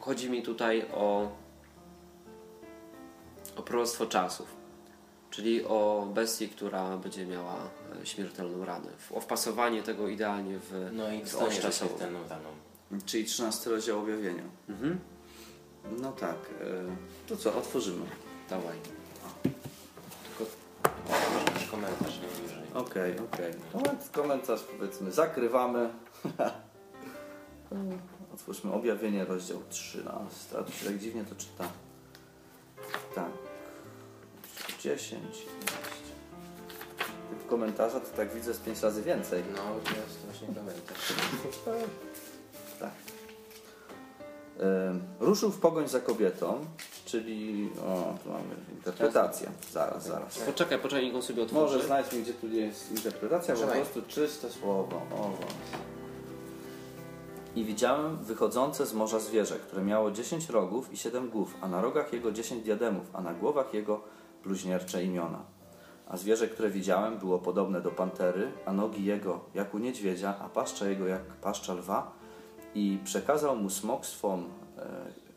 Chodzi 0.00 0.30
mi 0.30 0.42
tutaj 0.42 0.86
o, 0.94 1.32
o 3.56 3.62
proroctwo 3.62 4.06
czasów, 4.06 4.56
czyli 5.30 5.64
o 5.64 6.08
bestię, 6.14 6.48
która 6.48 6.96
będzie 6.96 7.26
miała 7.26 7.56
e, 8.02 8.06
śmiertelną 8.06 8.64
ranę. 8.64 8.88
O 9.10 9.20
wpasowanie 9.20 9.82
tego 9.82 10.08
idealnie 10.08 10.58
w, 10.58 10.90
No 10.92 11.12
i 11.12 11.24
w 11.24 11.54
się 11.54 11.62
czasową. 11.62 11.98
Czyli 13.06 13.24
13 13.24 13.70
rozdział 13.70 14.00
objawienia. 14.00 14.42
Mhm. 14.68 14.98
No 16.00 16.12
tak. 16.12 16.36
y, 16.60 16.84
To 17.28 17.36
co, 17.36 17.54
otworzymy. 17.54 18.06
Dawaj. 18.50 18.76
Tylko 20.24 20.50
masz 21.54 21.66
komentarz 21.70 22.18
najbliżej. 22.20 22.62
Okej, 22.74 23.18
okej. 23.18 23.52
Moment, 23.74 24.08
komentarz 24.12 24.60
powiedzmy 24.62 25.12
zakrywamy. 25.12 25.90
Otwórzmy 28.34 28.72
objawienie, 28.72 29.24
rozdział 29.24 29.58
13. 29.68 30.58
A 30.58 30.62
tu 30.62 30.72
się 30.72 30.86
tak 30.86 30.98
dziwnie 30.98 31.24
to 31.24 31.34
czyta. 31.34 31.68
Tak. 33.14 33.30
10, 34.80 35.22
11. 35.22 35.44
Tych 37.30 37.46
komentarza 37.46 38.00
to 38.00 38.16
tak 38.16 38.34
widzę 38.34 38.54
z 38.54 38.58
5 38.58 38.82
razy 38.82 39.02
więcej. 39.02 39.42
No, 39.52 39.58
to 39.84 39.90
jest 39.90 40.18
właśnie 40.26 40.48
komentarz. 40.54 41.12
Ruszył 45.20 45.50
w 45.50 45.60
pogoń 45.60 45.88
za 45.88 46.00
kobietą, 46.00 46.66
czyli. 47.04 47.70
O, 47.86 48.14
tu 48.24 48.30
mamy 48.30 48.54
interpretację. 48.72 49.50
Zaraz, 49.72 50.06
zaraz. 50.06 50.38
Poczekaj, 50.38 50.78
poczekaj, 50.78 51.04
niech 51.04 51.14
on 51.14 51.22
sobie 51.22 51.42
otworzy. 51.42 51.74
Może 51.74 51.86
znajdźmy, 51.86 52.22
gdzie 52.22 52.34
tu 52.34 52.48
jest 52.48 52.90
interpretacja, 52.90 53.54
bo 53.54 53.60
po 53.60 53.68
prostu 53.68 54.02
czyste 54.08 54.50
słowo. 54.50 54.96
O. 54.96 55.30
I 57.56 57.64
widziałem 57.64 58.16
wychodzące 58.16 58.86
z 58.86 58.94
morza 58.94 59.18
zwierzę, 59.18 59.56
które 59.58 59.82
miało 59.82 60.10
dziesięć 60.10 60.48
rogów 60.48 60.92
i 60.92 60.96
siedem 60.96 61.30
głów, 61.30 61.54
a 61.60 61.68
na 61.68 61.82
rogach 61.82 62.12
jego 62.12 62.32
dziesięć 62.32 62.64
diademów, 62.64 63.10
a 63.12 63.20
na 63.20 63.34
głowach 63.34 63.74
jego 63.74 64.00
bluźniercze 64.44 65.04
imiona. 65.04 65.42
A 66.08 66.16
zwierzę, 66.16 66.48
które 66.48 66.70
widziałem, 66.70 67.18
było 67.18 67.38
podobne 67.38 67.80
do 67.80 67.90
pantery, 67.90 68.52
a 68.66 68.72
nogi 68.72 69.04
jego 69.04 69.40
jak 69.54 69.74
u 69.74 69.78
niedźwiedzia, 69.78 70.34
a 70.40 70.48
paszcza 70.48 70.88
jego 70.88 71.06
jak 71.06 71.22
paszcza 71.22 71.74
lwa. 71.74 72.19
I 72.74 72.98
przekazał 73.04 73.56
mu 73.56 73.70
smok 73.70 74.06
swą 74.06 74.38
e, 74.38 74.42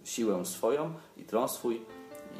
siłę 0.03 0.45
swoją 0.45 0.93
i 1.17 1.23
tron 1.23 1.49
swój 1.49 1.75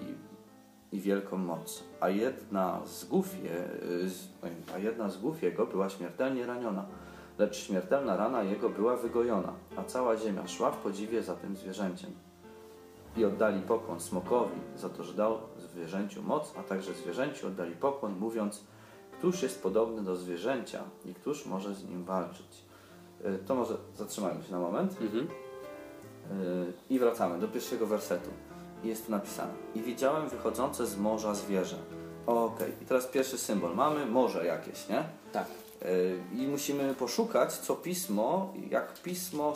i, 0.02 0.96
i 0.96 1.02
wielką 1.02 1.38
moc. 1.38 1.84
A 2.00 2.10
jedna 2.10 2.82
z 2.86 3.06
głów, 3.06 3.44
je, 3.44 3.70
z- 4.10 4.28
a 4.76 4.78
jedna 4.78 5.10
z 5.10 5.18
głów 5.18 5.44
jego 5.44 5.66
była 5.66 5.90
śmiertelnie 5.90 6.46
raniona, 6.46 6.86
lecz 7.38 7.56
śmiertelna 7.56 8.16
rana 8.18 8.44
jego 8.44 8.70
była 8.70 8.96
wygojona, 8.98 9.54
a 9.76 9.84
cała 9.84 10.18
ziemia 10.18 10.48
szła 10.48 10.72
w 10.72 10.78
podziwie 10.78 11.24
za 11.24 11.36
tym 11.36 11.56
zwierzęciem. 11.56 12.12
I 13.18 13.26
oddali 13.26 13.62
pokłon 13.62 14.00
smokowi 14.00 14.56
za 14.78 14.90
to, 14.90 15.04
że 15.04 15.14
dał 15.14 15.38
zwierzęciu 15.58 16.24
moc, 16.24 16.54
a 16.60 16.64
także 16.64 16.94
zwierzęciu 16.94 17.48
oddali 17.48 17.76
pokłon, 17.76 18.16
mówiąc, 18.20 18.64
któż 19.18 19.44
jest 19.44 19.64
podobny 19.64 20.02
do 20.04 20.16
zwierzęcia 20.16 20.84
i 21.06 21.14
któż 21.14 21.46
może 21.46 21.76
z 21.76 21.90
nim 21.90 22.04
walczyć. 22.04 22.63
Y, 23.26 23.38
To 23.46 23.56
może 23.56 23.78
zatrzymajmy 23.96 24.44
się 24.44 24.52
na 24.52 24.60
moment. 24.60 24.98
Mhm. 25.02 25.28
Yy, 25.28 26.74
I 26.90 27.00
wracamy 27.00 27.40
do 27.40 27.48
pierwszego 27.48 27.88
wersetu. 27.88 28.30
Jest 28.84 29.06
tu 29.06 29.12
napisane. 29.12 29.54
I 29.76 29.82
widziałem 29.82 30.30
wychodzące 30.30 30.86
z 30.88 30.98
morza 30.98 31.34
zwierzę. 31.36 31.78
Okej, 32.26 32.72
i 32.82 32.86
teraz 32.86 33.08
pierwszy 33.08 33.38
symbol. 33.38 33.76
Mamy 33.76 34.06
morze 34.06 34.46
jakieś, 34.46 34.90
nie? 34.90 35.04
Tak. 35.32 35.46
Yy, 35.82 36.44
I 36.44 36.48
musimy 36.48 36.94
poszukać, 36.94 37.54
co 37.54 37.76
pismo, 37.76 38.54
jak 38.70 38.94
pismo. 38.94 39.54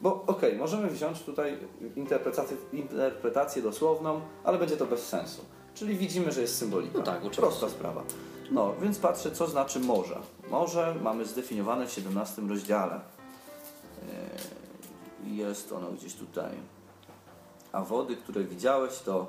Bo 0.00 0.24
okej, 0.26 0.56
możemy 0.58 0.88
wziąć 0.90 1.22
tutaj 1.22 1.58
interpretację, 1.96 2.56
interpretację 2.72 3.62
dosłowną, 3.62 4.20
ale 4.44 4.58
będzie 4.58 4.76
to 4.76 4.86
bez 4.86 5.06
sensu. 5.08 5.44
Czyli 5.74 5.96
widzimy, 5.96 6.32
że 6.32 6.40
jest 6.40 6.58
symbolika. 6.58 6.98
No 6.98 7.04
tak, 7.04 7.16
oczywiście. 7.16 7.42
Prosta 7.42 7.68
sprawa. 7.68 8.02
No, 8.50 8.74
więc 8.82 8.98
patrzę, 8.98 9.30
co 9.30 9.46
znaczy 9.46 9.80
morze. 9.80 10.20
Morze 10.50 10.94
mamy 11.02 11.24
zdefiniowane 11.24 11.86
w 11.86 11.92
17 11.92 12.42
rozdziale. 12.48 13.00
Yy, 15.24 15.30
Jest 15.34 15.72
ono 15.72 15.90
gdzieś 15.92 16.14
tutaj. 16.14 16.52
A 17.72 17.82
wody, 17.84 18.16
które 18.16 18.44
widziałeś, 18.44 18.98
to, 18.98 19.26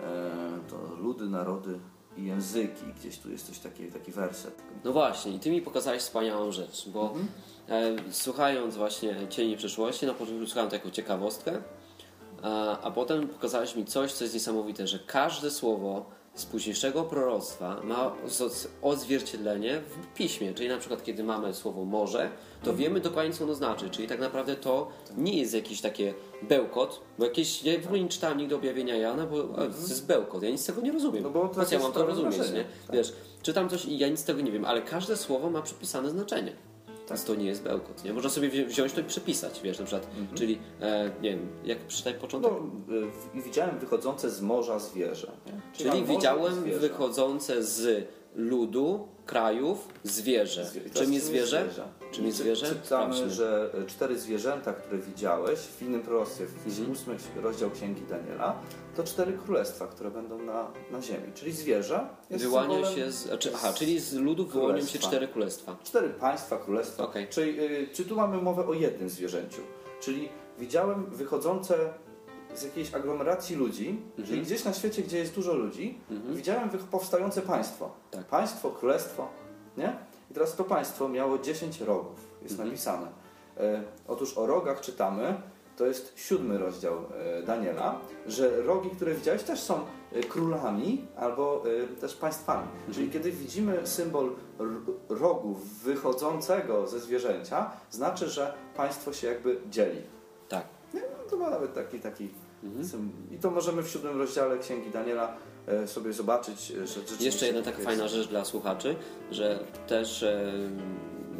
e, 0.00 0.30
to 0.70 0.76
ludy, 1.02 1.24
narody 1.24 1.78
i 2.16 2.24
języki. 2.24 2.84
Gdzieś 3.00 3.18
tu 3.18 3.30
jest 3.30 3.46
coś 3.46 3.58
taki, 3.58 3.86
taki 3.86 4.12
werset. 4.12 4.62
No 4.84 4.92
właśnie, 4.92 5.32
i 5.32 5.38
ty 5.38 5.50
mi 5.50 5.62
pokazałeś 5.62 6.02
wspaniałą 6.02 6.52
rzecz, 6.52 6.88
bo 6.88 7.02
Mhm. 7.02 7.28
e, 7.68 8.12
słuchając 8.12 8.76
właśnie 8.76 9.16
Cieni 9.30 9.56
Przyszłości, 9.56 10.06
na 10.06 10.14
początku 10.14 10.46
słuchałem 10.46 10.70
taką 10.70 10.90
ciekawostkę, 10.90 11.62
a, 12.42 12.80
a 12.80 12.90
potem 12.90 13.28
pokazałeś 13.28 13.76
mi 13.76 13.84
coś, 13.84 14.12
co 14.12 14.24
jest 14.24 14.34
niesamowite, 14.34 14.86
że 14.86 14.98
każde 14.98 15.50
słowo 15.50 16.06
z 16.34 16.44
późniejszego 16.46 17.02
proroctwa 17.02 17.80
ma 17.84 18.12
odzwierciedlenie 18.82 19.80
w 19.80 20.14
piśmie. 20.16 20.54
Czyli 20.54 20.68
na 20.68 20.78
przykład, 20.78 21.04
kiedy 21.04 21.24
mamy 21.24 21.54
słowo 21.54 21.84
morze, 21.84 22.30
to 22.62 22.70
Mhm. 22.70 22.76
wiemy 22.76 23.00
dokładnie, 23.00 23.32
co 23.32 23.44
ono 23.44 23.54
znaczy. 23.54 23.90
Czyli 23.90 24.08
tak 24.08 24.20
naprawdę 24.20 24.56
to 24.56 24.88
nie 25.16 25.38
jest 25.40 25.54
jakiś 25.54 25.80
takie 25.80 26.14
bełkot, 26.42 27.00
bo 27.18 27.24
jakieś, 27.24 27.62
ja 27.64 27.80
w 27.80 27.84
ogóle 27.86 28.00
nie 28.00 28.08
czytałem 28.08 28.38
nigdy 28.38 28.54
objawienia 28.54 28.96
Jana, 28.96 29.26
bo 29.26 29.36
a, 29.52 29.56
to 29.56 29.64
jest 29.64 30.06
bełkot, 30.06 30.42
ja 30.42 30.50
nic 30.50 30.60
z 30.60 30.64
tego 30.66 30.80
nie 30.80 30.92
rozumiem. 30.92 31.26
Mhm. 31.26 31.34
No 31.44 31.48
bo 31.48 31.54
to 31.54 31.66
co 31.66 31.74
ja 31.74 31.80
mam 31.80 31.92
to 31.92 32.06
rozumieć, 32.06 32.38
nie? 32.38 32.64
tak. 32.86 32.96
Wiesz, 32.96 33.12
czytam 33.42 33.68
coś 33.68 33.84
i 33.84 33.98
ja 33.98 34.08
nic 34.08 34.20
z 34.20 34.24
tego 34.24 34.40
nie 34.40 34.52
wiem, 34.52 34.64
ale 34.64 34.82
każde 34.82 35.16
słowo 35.16 35.50
ma 35.50 35.62
przypisane 35.62 36.10
znaczenie. 36.10 36.52
Tak. 37.08 37.20
To 37.20 37.34
nie 37.34 37.46
jest 37.46 37.62
bełkot, 37.62 38.04
nie? 38.04 38.12
Można 38.12 38.30
sobie 38.30 38.48
wzi- 38.48 38.64
wziąć 38.66 38.92
to 38.92 39.00
i 39.00 39.04
przepisać, 39.04 39.60
wiesz, 39.62 39.78
na 39.78 39.84
przykład, 39.86 40.10
czyli, 40.34 40.58
e, 40.80 41.10
nie 41.22 41.30
wiem, 41.30 41.48
jak 41.64 41.78
przeczytaj 41.78 42.14
początek? 42.14 42.52
No, 42.88 42.96
i 43.40 43.42
widziałem 43.42 43.78
wychodzące 43.78 44.30
z 44.30 44.40
morza 44.42 44.78
zwierzę. 44.78 45.32
Czyli 45.72 45.88
mamy 45.88 46.00
morze 46.00 46.12
i 46.12 46.16
widziałem 46.16 46.54
zwierzę. 46.54 46.78
wychodzące 46.78 47.62
z 47.64 48.06
ludu, 48.34 49.08
krajów, 49.26 49.88
zwierzę. 50.04 50.64
Zwie- 50.64 50.90
Czym 50.94 51.12
jest 51.12 51.26
zwierzę? 51.26 51.68
Czym 51.74 52.03
I 52.22 52.26
jest 52.26 52.38
czy- 52.38 52.42
zwierzę? 52.42 52.66
Czytamy, 52.68 53.30
że 53.30 53.70
y, 53.82 53.86
cztery 53.86 54.18
zwierzęta, 54.18 54.72
które 54.72 54.98
widziałeś 54.98 55.58
w 55.60 55.82
innym 55.82 56.02
proroctwie, 56.02 56.46
w 56.46 56.66
Mhm. 56.66 56.90
ósmy 56.92 57.16
rozdział 57.42 57.70
Księgi 57.70 58.02
Daniela, 58.02 58.58
to 58.96 59.04
cztery 59.04 59.38
królestwa, 59.44 59.86
które 59.86 60.10
będą 60.10 60.38
na, 60.42 60.70
na 60.90 61.02
ziemi. 61.02 61.32
Czyli 61.34 61.52
zwierzę 61.52 62.06
jest 62.30 62.44
Wyłania 62.44 62.84
się 62.94 63.10
z, 63.12 63.14
znaczy, 63.14 63.50
aha, 63.54 63.72
czyli 63.72 64.00
z 64.00 64.12
ludu 64.14 64.46
wyłonią 64.46 64.86
się 64.86 64.98
cztery 64.98 65.28
królestwa. 65.28 65.76
Cztery 65.84 66.08
państwa, 66.10 66.56
królestwa. 66.56 67.04
Okej. 67.04 67.28
Czyli, 67.28 67.60
y, 67.60 67.88
czy 67.92 68.04
tu 68.04 68.16
mamy 68.16 68.42
mowę 68.42 68.66
o 68.66 68.72
jednym 68.74 69.08
zwierzęciu? 69.08 69.60
Czyli 70.00 70.28
widziałem 70.58 71.06
wychodzące 71.06 71.74
z 72.54 72.62
jakiejś 72.62 72.94
aglomeracji 72.94 73.56
ludzi, 73.56 73.88
Mhm. 73.88 74.28
czyli 74.28 74.42
gdzieś 74.42 74.64
na 74.64 74.72
świecie, 74.72 75.02
gdzie 75.02 75.18
jest 75.18 75.34
dużo 75.34 75.54
ludzi, 75.54 75.98
widziałem 76.30 76.70
wych- 76.70 76.84
powstające 76.84 77.42
państwo. 77.42 77.92
Tak. 78.10 78.24
Państwo, 78.24 78.70
królestwo, 78.70 79.28
nie? 79.76 79.96
I 80.34 80.36
teraz 80.36 80.56
to 80.56 80.64
państwo 80.64 81.08
miało 81.08 81.38
10 81.38 81.80
rogów, 81.80 82.16
jest 82.42 82.52
Mhm. 82.52 82.68
napisane. 82.68 83.06
E, 83.56 83.82
otóż 84.08 84.38
o 84.38 84.46
rogach 84.46 84.80
czytamy, 84.80 85.34
to 85.76 85.86
jest 85.86 86.12
siódmy 86.16 86.58
rozdział 86.58 86.94
e, 86.94 87.42
Daniela, 87.42 88.00
że 88.26 88.62
rogi, 88.62 88.90
które 88.90 89.14
widziałeś, 89.14 89.42
też 89.42 89.60
są 89.60 89.80
e, 90.12 90.20
królami 90.20 91.06
albo 91.16 91.64
e, 91.94 91.96
też 92.00 92.14
państwami. 92.14 92.68
Mhm. 92.74 92.94
Czyli 92.94 93.10
kiedy 93.10 93.32
widzimy 93.32 93.86
symbol 93.86 94.30
rogu 95.08 95.54
wychodzącego 95.84 96.86
ze 96.86 97.00
zwierzęcia, 97.00 97.70
znaczy, 97.90 98.28
że 98.28 98.54
państwo 98.76 99.12
się 99.12 99.26
jakby 99.26 99.60
dzieli. 99.70 100.02
Tak. 100.48 100.64
No 100.94 101.00
to 101.30 101.36
ma 101.36 101.50
nawet 101.50 101.74
taki, 101.74 102.00
taki 102.00 102.28
Mhm. 102.64 103.12
I 103.30 103.38
to 103.38 103.50
możemy 103.50 103.82
w 103.82 103.88
siódmym 103.88 104.18
rozdziale 104.18 104.58
Księgi 104.58 104.90
Daniela 104.90 105.36
sobie 105.86 106.12
zobaczyć, 106.12 106.70
e, 106.70 106.86
że 106.86 107.00
Jeszcze 107.20 107.46
jedna 107.46 107.62
tak 107.62 107.74
taka 107.74 107.78
jest. 107.78 107.88
fajna 107.88 108.08
rzecz 108.08 108.28
dla 108.28 108.44
słuchaczy, 108.44 108.96
że 109.30 109.58
też 109.86 110.22
e, 110.22 110.52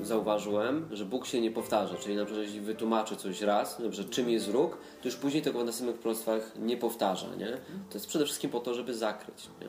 zauważyłem, 0.03 0.89
że 0.93 1.05
Bóg 1.05 1.27
się 1.27 1.41
nie 1.41 1.51
powtarza, 1.51 1.95
czyli 1.95 2.17
na 2.17 2.25
przykład 2.25 2.47
jeśli 2.47 2.61
wytłumaczy 2.61 3.17
coś 3.17 3.43
raz, 3.43 3.79
przykład 3.91 4.11
czym 4.11 4.31
jest 4.31 4.49
róg, 4.49 4.79
to 5.03 5.09
już 5.09 5.17
później 5.17 5.43
tego 5.43 5.61
w 5.61 5.65
następnych 5.65 5.99
proroctwach 5.99 6.53
nie 6.59 6.77
powtarza, 6.77 7.35
nie? 7.35 7.51
To 7.91 7.95
jest 7.95 8.07
przede 8.07 8.25
wszystkim 8.25 8.51
po 8.51 8.61
to, 8.61 8.75
żeby 8.75 8.95
zakryć, 8.95 9.49
nie? 9.61 9.69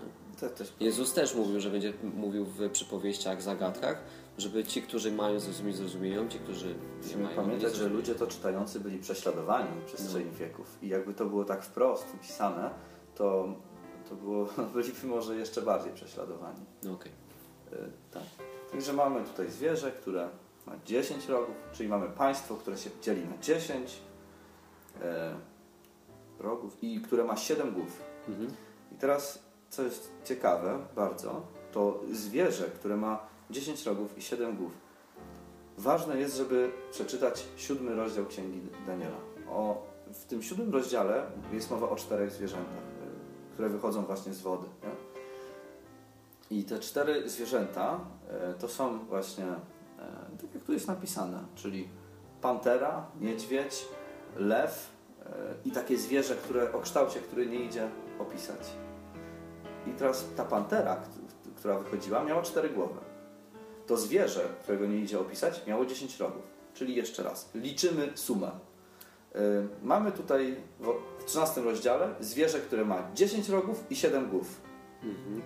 Jezus 0.80 1.14
też 1.14 1.36
mówił, 1.36 1.60
że 1.60 1.70
będzie 1.70 1.94
mówił 2.16 2.46
w 2.46 2.70
przypowieściach, 2.70 3.42
zagadkach, 3.42 4.04
żeby 4.38 4.64
ci, 4.64 4.82
którzy 4.82 5.12
mają 5.12 5.40
zrozumieć, 5.40 5.76
zrozumieją, 5.76 6.30
ci, 6.30 6.40
którzy 6.40 6.68
nie 6.68 6.76
Musimy 7.02 7.24
mają, 7.24 7.36
pamiętać, 7.36 7.76
że 7.76 7.90
ludzie 7.90 8.16
to 8.16 8.28
czytający 8.28 8.80
byli 8.80 9.00
prześladowani 9.00 9.68
w 9.82 9.86
przestrzeni 9.86 10.32
wieków. 10.32 10.78
I 10.82 10.88
jakby 10.88 11.14
to 11.14 11.26
było 11.26 11.46
tak 11.46 11.64
wprost 11.64 12.06
upisane, 12.14 12.70
to, 13.16 13.56
to 14.10 14.16
było, 14.16 14.46
byliby 14.74 15.08
może 15.08 15.36
jeszcze 15.36 15.62
bardziej 15.62 15.94
prześladowani. 15.94 16.66
No 16.84 16.92
okej. 16.94 17.12
E, 17.72 17.76
Tak. 18.12 18.24
Także 18.72 18.94
mamy 18.94 19.24
tutaj 19.24 19.52
zwierzę, 19.52 19.92
które 19.92 20.30
ma 20.66 20.74
10 20.86 21.28
rogów, 21.28 21.56
czyli 21.74 21.90
mamy 21.90 22.10
państwo, 22.10 22.56
które 22.56 22.78
się 22.78 22.90
dzieli 23.02 23.28
na 23.28 23.38
10 23.38 24.00
e, 25.02 25.36
rogów 26.40 26.84
i 26.84 27.02
które 27.02 27.24
ma 27.24 27.38
7 27.38 27.72
głów. 27.74 28.02
Mhm. 28.28 28.50
I 28.92 28.96
teraz, 28.96 29.44
co 29.70 29.84
jest 29.84 30.12
ciekawe 30.24 30.80
bardzo, 30.96 31.42
to 31.72 32.00
zwierzę, 32.12 32.64
które 32.64 32.98
ma 32.98 33.28
10 33.50 33.86
rogów 33.86 34.18
i 34.18 34.22
7 34.22 34.56
głów. 34.56 34.72
Ważne 35.78 36.20
jest, 36.20 36.36
żeby 36.36 36.72
przeczytać 36.92 37.46
siódmy 37.58 37.96
rozdział 37.96 38.26
Księgi 38.26 38.62
Daniela. 38.88 39.18
O, 39.50 39.84
w 40.14 40.26
tym 40.26 40.44
siódmym 40.44 40.74
rozdziale 40.74 41.26
jest 41.54 41.72
mowa 41.72 41.90
o 41.90 41.96
czterech 41.96 42.32
zwierzętach, 42.32 42.84
które 43.56 43.70
wychodzą 43.70 44.06
właśnie 44.06 44.34
z 44.34 44.42
wody. 44.42 44.68
Nie? 44.84 44.90
I 46.58 46.64
te 46.64 46.80
cztery 46.80 47.30
zwierzęta 47.30 48.00
e, 48.30 48.54
to 48.54 48.68
są 48.68 49.06
właśnie, 49.06 49.46
e, 49.46 50.38
tak 50.42 50.54
jak 50.54 50.64
tu 50.64 50.74
jest 50.74 50.88
napisane, 50.88 51.40
czyli 51.56 51.90
pantera, 52.42 53.06
niedźwiedź, 53.22 53.86
lew 54.36 54.90
e, 55.26 55.32
i 55.66 55.72
takie 55.72 55.98
zwierzę, 55.98 56.36
które 56.36 56.74
o 56.74 56.80
kształcie, 56.80 57.20
który 57.20 57.46
nie 57.46 57.60
idzie 57.60 57.90
opisać. 58.20 58.60
I 59.88 59.92
teraz 59.92 60.26
ta 60.36 60.46
pantera, 60.46 61.02
która 61.56 61.80
wychodziła, 61.80 62.24
miała 62.24 62.42
cztery 62.42 62.70
głowy. 62.70 63.00
To 63.88 63.98
zwierzę, 63.98 64.42
którego 64.64 64.86
nie 64.86 64.98
idzie 64.98 65.20
opisać, 65.20 65.68
miało 65.68 65.86
10 65.86 66.20
rogów. 66.20 66.44
Czyli 66.74 66.96
jeszcze 66.96 67.24
raz, 67.24 67.50
liczymy 67.54 68.12
sumę. 68.16 68.52
E, 69.36 69.38
Mamy 69.84 70.12
tutaj 70.12 70.56
w- 70.80 71.22
w 71.22 71.26
13 71.26 71.62
rozdziale 71.62 72.10
zwierzę, 72.20 72.60
które 72.60 72.86
ma 72.86 73.04
10 73.16 73.50
rogów 73.50 73.84
i 73.90 73.96
7 73.96 74.30
głów. 74.30 74.62
Mhm. 75.04 75.42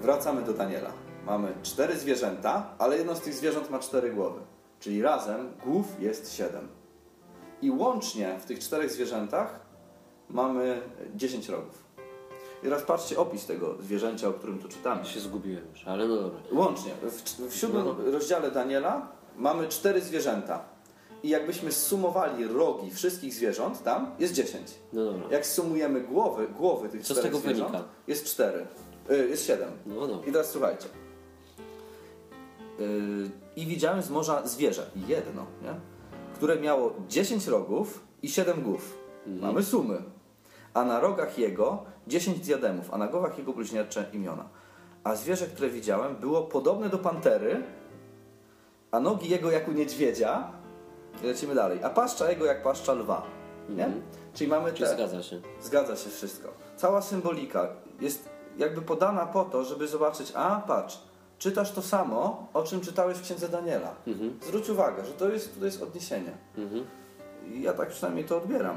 Wracamy 0.00 0.42
do 0.42 0.52
Daniela. 0.54 0.90
Mamy 1.26 1.54
cztery 1.62 1.96
zwierzęta, 1.98 2.74
ale 2.78 2.98
jedno 2.98 3.14
z 3.14 3.20
tych 3.20 3.34
zwierząt 3.34 3.70
ma 3.70 3.78
cztery 3.78 4.10
głowy. 4.12 4.40
Czyli 4.80 5.02
razem 5.02 5.52
głów 5.64 5.86
jest 6.00 6.34
siedem. 6.34 6.68
I 7.62 7.70
łącznie 7.70 8.36
w 8.40 8.44
tych 8.44 8.58
czterech 8.58 8.90
zwierzętach 8.90 9.60
mamy 10.28 10.80
10 11.14 11.48
rogów. 11.48 11.84
I 12.60 12.64
teraz 12.64 12.82
patrzcie 12.82 13.18
opis 13.18 13.46
tego 13.46 13.74
zwierzęcia, 13.82 14.28
o 14.28 14.32
którym 14.32 14.58
tu 14.58 14.68
czytamy. 14.68 15.04
Się 15.04 15.20
zgubiłem 15.20 15.64
już, 15.70 15.84
ale 15.88 16.08
no 16.08 16.16
dobra. 16.16 16.40
Łącznie. 16.52 16.92
W, 17.02 17.22
w 17.50 17.56
siódmym 17.56 17.84
No. 17.84 17.96
rozdziale 18.12 18.50
Daniela 18.50 19.08
mamy 19.36 19.68
cztery 19.68 20.00
zwierzęta. 20.00 20.64
I 21.22 21.28
jakbyśmy 21.28 21.72
sumowali 21.72 22.44
rogi 22.46 22.90
wszystkich 22.90 23.34
zwierząt, 23.34 23.82
tam 23.82 24.10
jest 24.18 24.34
10. 24.34 24.68
No 24.92 25.04
dobra. 25.04 25.28
Jak 25.30 25.46
sumujemy 25.46 26.00
głowy, 26.00 26.48
głowy 26.48 26.88
tych 26.88 27.02
Co 27.02 27.06
z 27.14 27.18
czterech 27.18 27.32
tego 27.32 27.38
zwierząt, 27.38 27.70
wynika? 27.70 27.88
jest 28.06 28.24
4. 28.24 28.66
Y, 29.10 29.28
jest 29.28 29.46
7. 29.46 29.68
No 29.86 30.06
dobra. 30.06 30.28
I 30.28 30.32
teraz 30.32 30.50
słuchajcie. 30.50 30.88
Yy, 32.78 33.30
I 33.56 33.66
widziałem 33.66 34.02
z 34.02 34.10
morza 34.10 34.46
zwierzę, 34.46 34.90
jedno, 35.08 35.46
nie? 35.62 35.74
które 36.34 36.56
miało 36.56 36.94
10 37.08 37.46
rogów 37.46 38.04
i 38.22 38.28
7 38.28 38.62
głów. 38.62 38.98
Mamy 39.26 39.62
sumy. 39.62 40.02
A 40.74 40.84
na 40.84 41.00
rogach 41.00 41.38
jego 41.38 41.84
10 42.06 42.38
diademów, 42.38 42.94
a 42.94 42.98
na 42.98 43.06
głowach 43.06 43.38
jego 43.38 43.52
bluźniercze 43.52 44.04
imiona. 44.12 44.48
A 45.04 45.16
zwierzę, 45.16 45.46
które 45.46 45.68
widziałem, 45.70 46.16
było 46.16 46.42
podobne 46.42 46.88
do 46.88 46.98
pantery, 46.98 47.62
a 48.90 49.00
nogi 49.00 49.28
jego 49.28 49.50
jak 49.50 49.68
u 49.68 49.72
niedźwiedzia. 49.72 50.52
Lecimy 51.22 51.54
dalej. 51.54 51.82
A 51.82 51.90
paszcza 51.90 52.30
jego 52.30 52.44
jak 52.44 52.62
paszcza 52.62 52.92
lwa. 52.92 53.22
Nie? 53.68 53.84
Mhm. 53.84 54.02
Czyli 54.34 54.50
mamy 54.50 54.72
Czy 54.72 54.82
te... 54.82 54.94
zgadza 54.94 55.22
się? 55.22 55.40
Zgadza 55.60 55.96
się 55.96 56.10
wszystko. 56.10 56.48
Cała 56.76 57.02
symbolika 57.02 57.68
jest 58.00 58.28
jakby 58.56 58.82
podana 58.82 59.26
po 59.26 59.44
to, 59.44 59.64
żeby 59.64 59.88
zobaczyć, 59.88 60.32
a 60.34 60.60
patrz, 60.66 61.00
czytasz 61.38 61.72
to 61.72 61.82
samo, 61.82 62.46
o 62.54 62.62
czym 62.62 62.80
czytałeś 62.80 63.18
w 63.18 63.22
księdze 63.22 63.48
Daniela. 63.48 63.94
Mhm. 64.06 64.38
Zwróć 64.42 64.68
uwagę, 64.68 65.04
że 65.04 65.12
to 65.12 65.28
jest, 65.28 65.58
to 65.58 65.64
jest 65.64 65.82
odniesienie. 65.82 66.32
Mhm. 66.56 66.84
I 67.46 67.62
ja 67.62 67.72
tak 67.72 67.88
przynajmniej 67.88 68.24
to 68.24 68.36
odbieram. 68.36 68.76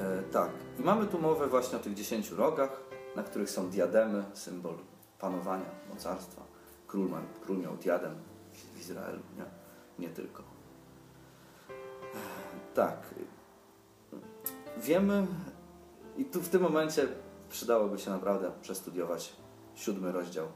E, 0.00 0.22
tak. 0.22 0.50
I 0.78 0.82
mamy 0.82 1.06
tu 1.06 1.18
mowę 1.18 1.46
właśnie 1.46 1.78
o 1.78 1.80
tych 1.80 1.94
dziesięciu 1.94 2.36
rogach, 2.36 2.80
na 3.16 3.22
których 3.22 3.50
są 3.50 3.70
diademy, 3.70 4.24
symbol 4.32 4.74
panowania, 5.18 5.70
mocarstwa. 5.90 6.42
Król, 6.86 7.08
ma, 7.08 7.20
król 7.44 7.58
miał 7.58 7.76
diadem 7.76 8.14
w 8.74 8.80
Izraelu, 8.80 9.22
nie? 9.36 9.44
Nie 9.98 10.14
tylko. 10.14 10.53
Tak. 12.74 13.14
Wiemy, 14.76 15.26
i 16.18 16.24
tu 16.24 16.40
w 16.40 16.48
tym 16.48 16.62
momencie 16.62 17.08
przydałoby 17.50 17.98
się 17.98 18.10
naprawdę 18.10 18.50
przestudiować 18.62 19.32
siódmy 19.74 20.12
rozdział 20.12 20.46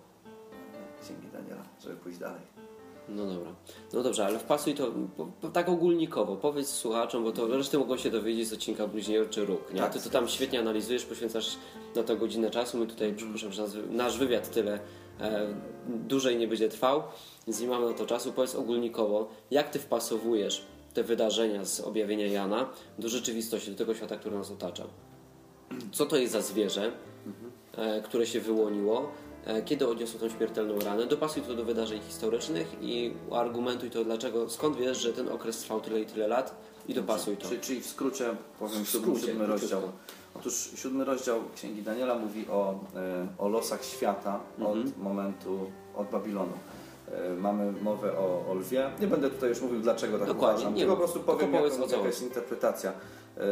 Księgi 1.03 1.29
Daniela, 1.33 1.62
żeby 1.81 1.97
pójść 1.97 2.19
dalej. 2.19 2.41
No 3.09 3.27
dobra. 3.27 3.51
No 3.93 4.03
dobrze, 4.03 4.27
ale 4.27 4.39
wpasuj 4.39 4.75
to 4.75 4.93
po, 5.16 5.27
po, 5.27 5.49
tak 5.49 5.69
ogólnikowo. 5.69 6.37
Powiedz 6.37 6.69
słuchaczom, 6.69 7.25
bo 7.25 7.33
to 7.33 7.47
resztę 7.47 7.79
mogą 7.79 7.97
się 7.97 8.11
dowiedzieć 8.11 8.49
z 8.49 8.53
odcinka 8.53 8.87
Bluźnierczy 8.87 9.45
Róg. 9.45 9.73
Nie? 9.73 9.81
Tak, 9.81 9.93
Ty 9.93 10.01
to 10.01 10.11
tam 10.11 10.29
świetnie 10.29 10.59
analizujesz, 10.59 11.05
poświęcasz 11.05 11.57
na 11.97 12.03
to 12.03 12.16
godzinę 12.16 12.51
czasu. 12.51 12.79
My 12.79 12.87
tutaj, 12.87 13.14
przepraszam, 13.14 13.53
że 13.53 13.62
nasz, 13.62 13.73
nasz 13.91 14.19
wywiad 14.19 14.51
tyle 14.51 14.81
e, 15.21 15.55
dłużej 15.87 16.37
nie 16.37 16.49
będzie 16.49 16.69
trwał, 16.69 17.03
więc 17.47 17.61
nie 17.61 17.69
mamy 17.69 17.87
na 17.87 17.93
to 17.93 18.07
czasu. 18.07 18.33
Powiedz 18.33 18.55
ogólnikowo, 18.55 19.29
jak 19.51 19.71
ty 19.71 19.79
wpasowujesz 19.79 20.66
te 20.99 21.05
wydarzenia 21.05 21.64
z 21.64 21.80
objawienia 21.80 22.26
Jana 22.26 22.68
do 22.99 23.09
rzeczywistości, 23.09 23.70
do 23.70 23.76
tego 23.76 23.94
świata, 23.94 24.16
który 24.16 24.36
nas 24.36 24.51
otacza. 24.51 24.84
Co 25.92 26.07
to 26.07 26.16
jest 26.16 26.32
za 26.32 26.40
zwierzę, 26.40 26.92
e, 27.76 28.03
które 28.03 28.26
się 28.26 28.40
wyłoniło, 28.40 29.11
e, 29.46 29.62
kiedy 29.62 29.88
odniosło 29.88 30.20
tą 30.20 30.28
śmiertelną 30.28 30.78
ranę. 30.78 31.07
Dopasuj 31.07 31.42
to 31.42 31.55
do 31.55 31.64
wydarzeń 31.64 32.01
historycznych 32.01 32.76
i 32.80 33.12
argumentuj 33.32 33.90
to, 33.90 34.05
dlaczego, 34.05 34.51
skąd 34.51 34.76
wiesz, 34.76 34.99
że 34.99 35.12
ten 35.12 35.28
okres 35.28 35.59
trwał 35.59 35.80
tyle 35.80 36.01
i 36.01 36.07
tyle 36.07 36.28
lat 36.28 36.55
i 36.88 36.94
dopasuj 36.94 37.36
to. 37.36 37.49
Czyli, 37.49 37.61
czyli 37.61 37.80
w 37.80 37.86
skrócie 37.86 38.24
powiem 38.59 38.84
W 38.84 38.88
skrócie, 38.88 39.26
siódmy 39.26 39.46
rozdział. 39.46 39.82
Otóż 40.34 40.70
siódmy 40.76 41.05
rozdział 41.05 41.40
Księgi 41.55 41.82
Daniela 41.82 42.18
mówi 42.18 42.46
o, 42.51 42.80
e, 42.96 43.28
o 43.38 43.49
losach 43.49 43.84
świata 43.84 44.40
Mhm. 44.59 44.80
od 44.80 44.99
momentu, 44.99 45.70
od 45.96 46.11
Babilonu. 46.11 46.53
E, 47.13 47.35
Mamy 47.35 47.73
mowę 47.73 48.19
o, 48.19 48.45
o 48.51 48.55
lwie. 48.55 48.91
Nie 49.01 49.07
będę 49.07 49.31
tutaj 49.31 49.49
już 49.49 49.61
mówił 49.63 49.81
dlaczego 49.81 50.19
tak 50.19 50.29
Dokładnie, 50.29 50.55
uważam, 50.57 50.75
nie 50.75 50.81
tylko 50.81 50.93
po 50.97 50.99
prostu 51.03 51.21
powiem 51.21 51.53
jaka 51.55 51.69
chodzi. 51.77 51.95
jest 52.07 52.23
interpretacja. 52.23 52.93
E, 52.93 53.43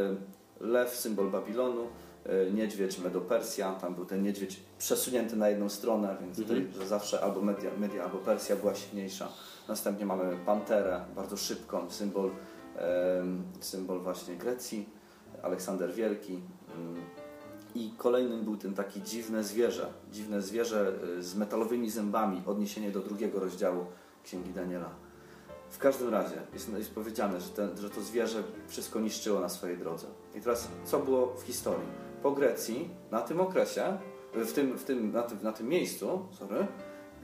Lew, 0.60 0.90
symbol 0.96 1.30
Babilonu, 1.30 1.86
e, 2.24 2.50
niedźwiedź 2.50 2.98
Medo-Persja, 2.98 3.74
tam 3.80 3.94
był 3.94 4.04
ten 4.04 4.22
niedźwiedź 4.22 4.60
przesunięty 4.78 5.36
na 5.36 5.48
jedną 5.48 5.68
stronę, 5.68 6.16
więc 6.20 6.38
Mhm. 6.38 6.66
tutaj 6.66 6.86
zawsze 6.88 7.20
albo 7.20 7.40
Media, 7.42 7.70
Media, 7.78 8.04
albo 8.04 8.18
Persja 8.18 8.56
była 8.56 8.74
silniejsza. 8.74 9.28
Następnie 9.68 10.06
mamy 10.06 10.36
panterę, 10.46 11.00
bardzo 11.16 11.36
szybką, 11.36 11.90
symbol, 11.90 12.30
symbol 13.60 14.00
właśnie 14.00 14.36
Grecji, 14.36 14.88
Aleksander 15.42 15.92
Wielki. 15.94 16.40
I 17.76 17.92
kolejnym 17.96 18.44
był 18.44 18.56
ten 18.56 18.74
taki 18.74 19.02
dziwne 19.02 19.44
zwierzę, 19.44 19.92
dziwne 20.12 20.42
zwierzę 20.42 20.92
y, 21.18 21.22
z 21.22 21.34
metalowymi 21.34 21.90
zębami, 21.90 22.42
odniesienie 22.46 22.90
do 22.90 23.00
drugiego 23.00 23.40
rozdziału 23.40 23.86
Księgi 24.24 24.50
Daniela. 24.50 24.90
W 25.70 25.78
każdym 25.78 26.08
razie 26.08 26.36
jest, 26.52 26.72
jest 26.72 26.94
powiedziane, 26.94 27.40
że, 27.40 27.76
że 27.76 27.90
to 27.90 28.00
zwierzę 28.00 28.42
wszystko 28.68 29.00
niszczyło 29.00 29.40
na 29.40 29.48
swojej 29.48 29.78
drodze. 29.78 30.06
I 30.34 30.40
teraz 30.40 30.68
co 30.84 30.98
było 30.98 31.34
w 31.34 31.42
historii? 31.42 31.88
Po 32.22 32.30
Grecji, 32.30 32.90
na 33.10 33.20
tym 33.20 33.40
okresie, 33.40 33.98
w 34.34 34.52
tym, 34.52 34.78
w 34.78 34.84
tym, 34.84 35.12
na, 35.12 35.22
tym, 35.22 35.38
na 35.42 35.52
tym 35.52 35.68
miejscu, 35.68 36.26
sorry, 36.38 36.66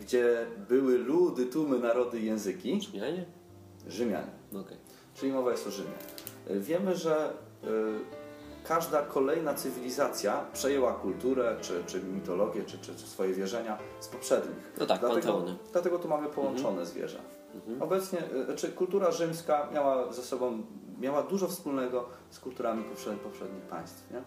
gdzie 0.00 0.46
były 0.68 0.98
ludy, 0.98 1.46
tłumy, 1.46 1.78
narody 1.78 2.20
i 2.20 2.26
języki, 2.26 2.76
Brzmianie? 2.76 3.26
Rzymianie. 3.88 4.30
No 4.52 4.60
okej. 4.60 4.76
Czyli 5.14 5.32
mowa 5.32 5.50
jest 5.50 5.66
o 5.66 5.70
Rzymie. 5.70 5.90
Y, 6.50 6.60
Wiemy, 6.60 6.96
że 6.96 7.32
y, 7.64 8.21
każda 8.68 9.02
kolejna 9.02 9.54
cywilizacja 9.54 10.44
przejęła 10.52 10.92
kulturę, 10.92 11.56
czy, 11.60 11.84
czy 11.86 12.02
mitologię, 12.02 12.64
czy, 12.64 12.78
czy, 12.78 12.94
czy 12.94 13.06
swoje 13.06 13.34
wierzenia 13.34 13.78
z 14.00 14.08
poprzednich. 14.08 14.72
No 14.78 14.86
tak, 14.86 15.00
dlatego, 15.00 15.32
panteony. 15.32 15.56
dlatego 15.72 15.98
tu 15.98 16.08
mamy 16.08 16.28
połączone 16.28 16.86
zwierzę. 16.86 17.18
Obecnie, 17.80 18.18
y, 18.34 18.44
znaczy 18.44 18.72
kultura 18.72 19.10
rzymska 19.10 19.68
miała 19.72 20.12
ze 20.12 20.22
sobą, 20.22 20.62
miała 21.00 21.22
dużo 21.22 21.48
wspólnego 21.48 22.08
z 22.30 22.40
kulturami 22.40 22.84
poprzednich, 22.84 23.22
poprzednich 23.22 23.62
państw. 23.62 24.10
Nie? 24.10 24.18
Y, 24.18 24.22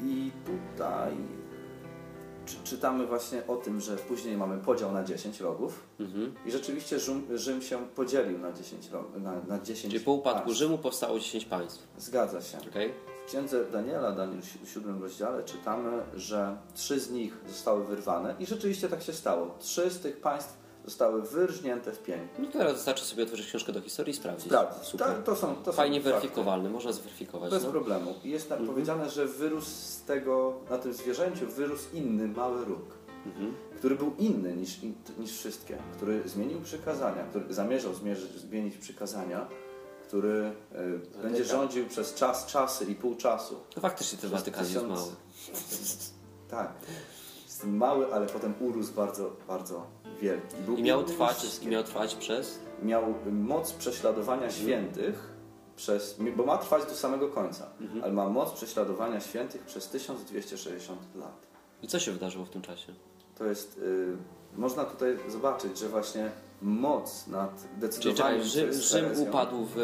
I 0.00 0.32
tutaj 0.46 1.16
czy, 2.48 2.56
czytamy 2.64 3.06
właśnie 3.06 3.46
o 3.46 3.56
tym, 3.56 3.80
że 3.80 3.96
później 3.96 4.36
mamy 4.36 4.58
podział 4.58 4.92
na 4.92 5.04
10 5.04 5.40
rogów. 5.40 5.82
Mhm. 6.00 6.34
I 6.46 6.50
rzeczywiście 6.50 6.98
Rzym, 6.98 7.26
Rzym 7.38 7.62
się 7.62 7.86
podzielił 7.86 8.38
na 8.38 8.52
10 8.52 8.90
rog, 8.90 9.16
na, 9.16 9.40
na 9.48 9.60
10 9.60 9.94
Czyli 9.94 10.04
po 10.04 10.12
upadku 10.12 10.44
państw. 10.44 10.58
Rzymu 10.58 10.78
powstało 10.78 11.18
10 11.18 11.44
państw. 11.44 11.88
Zgadza 11.98 12.40
się. 12.40 12.58
Okej? 12.70 12.94
W 13.26 13.28
księdze 13.28 13.64
Daniela, 13.64 14.12
Daniel 14.12 14.40
w 14.64 14.70
siódmym 14.70 15.02
rozdziale, 15.02 15.42
czytamy, 15.42 16.02
że 16.14 16.56
trzy 16.74 17.00
z 17.00 17.10
nich 17.10 17.36
zostały 17.48 17.84
wyrwane 17.84 18.34
i 18.38 18.46
rzeczywiście 18.46 18.88
tak 18.88 19.02
się 19.02 19.12
stało. 19.12 19.54
Trzy 19.58 19.90
z 19.90 20.00
tych 20.00 20.20
państw 20.20 20.67
zostały 20.88 21.22
wyrżnięte 21.22 21.92
w 21.92 22.02
pień. 22.02 22.28
No 22.38 22.48
teraz 22.52 22.72
wystarczy 22.72 23.04
sobie 23.04 23.22
otworzyć 23.22 23.46
książkę 23.46 23.72
do 23.72 23.80
historii 23.80 24.10
i 24.12 24.16
sprawdzić. 24.16 24.48
Prawda. 24.48 24.84
Super. 24.84 25.06
Ta, 25.06 25.22
to 25.22 25.36
są, 25.36 25.56
to 25.56 25.72
Fajnie 25.72 25.98
są 25.98 26.04
fakty. 26.04 26.20
weryfikowalny, 26.20 26.70
można 26.70 26.92
zweryfikować. 26.92 27.50
Bez 27.50 27.64
no. 27.64 27.70
problemu. 27.70 28.14
I 28.24 28.30
jest 28.30 28.48
tam 28.48 28.66
powiedziane, 28.66 29.10
że 29.10 29.26
wyrósł 29.26 29.70
z 29.70 30.02
tego, 30.02 30.60
na 30.70 30.78
tym 30.78 30.92
zwierzęciu 30.92 31.46
wyrósł 31.46 31.96
inny 31.96 32.28
mały 32.28 32.64
róg, 32.64 32.98
Mhm. 33.26 33.54
który 33.76 33.94
był 33.94 34.12
inny 34.18 34.56
niż, 34.56 34.78
niż 35.18 35.32
wszystkie, 35.32 35.78
który 35.96 36.28
zmienił 36.28 36.60
przykazania, 36.60 37.24
który 37.24 37.54
zamierzał 37.54 37.94
zmierzyć, 37.94 38.30
zmienić 38.32 38.76
przykazania, 38.76 39.48
który 40.06 40.52
e, 41.16 41.22
będzie 41.22 41.44
rządził 41.44 41.86
przez 41.86 42.14
czas, 42.14 42.46
czasy 42.46 42.84
i 42.84 42.94
pół 42.94 43.14
czasu. 43.14 43.56
No 43.76 43.82
faktycznie 43.82 44.18
ten 44.18 44.30
Watykan 44.30 44.64
jest 44.64 44.86
mały. 44.86 45.10
Tak. 46.50 46.72
Jest 47.44 47.64
mały, 47.64 48.14
ale 48.14 48.26
potem 48.26 48.54
urósł 48.60 48.92
bardzo, 48.92 49.36
bardzo 49.48 49.86
wielki. 50.22 50.56
Był 50.66 50.76
I 50.76 50.82
miał 50.82 51.04
trwać, 51.04 51.58
i 51.62 51.68
miał 51.68 51.84
trwać 51.84 52.14
przez... 52.14 52.58
miał 52.82 53.14
moc 53.32 53.72
prześladowania 53.72 54.50
świętych, 54.50 55.32
przez, 55.76 56.16
bo 56.36 56.46
ma 56.46 56.58
trwać 56.58 56.84
do 56.84 56.94
samego 56.94 57.28
końca, 57.28 57.66
Mhm. 57.80 58.04
ale 58.04 58.12
ma 58.12 58.28
moc 58.28 58.52
prześladowania 58.52 59.20
świętych 59.20 59.62
przez 59.62 59.88
1260 59.88 61.00
lat. 61.16 61.46
I 61.82 61.88
co 61.88 61.98
się 61.98 62.12
wydarzyło 62.12 62.44
w 62.44 62.50
tym 62.50 62.62
czasie? 62.62 62.92
To 63.38 63.44
jest, 63.44 63.78
y, 63.78 64.16
można 64.56 64.84
tutaj 64.84 65.18
zobaczyć, 65.28 65.78
że 65.78 65.88
właśnie 65.88 66.30
moc 66.62 67.26
nad 67.26 67.62
Czyli 67.62 67.80
decydowaniem, 67.80 68.42
czekaj, 68.42 68.72
co 68.72 68.80
Rzym, 68.80 69.14
Rzym 69.14 69.22
upadł 69.28 69.64
w... 69.64 69.76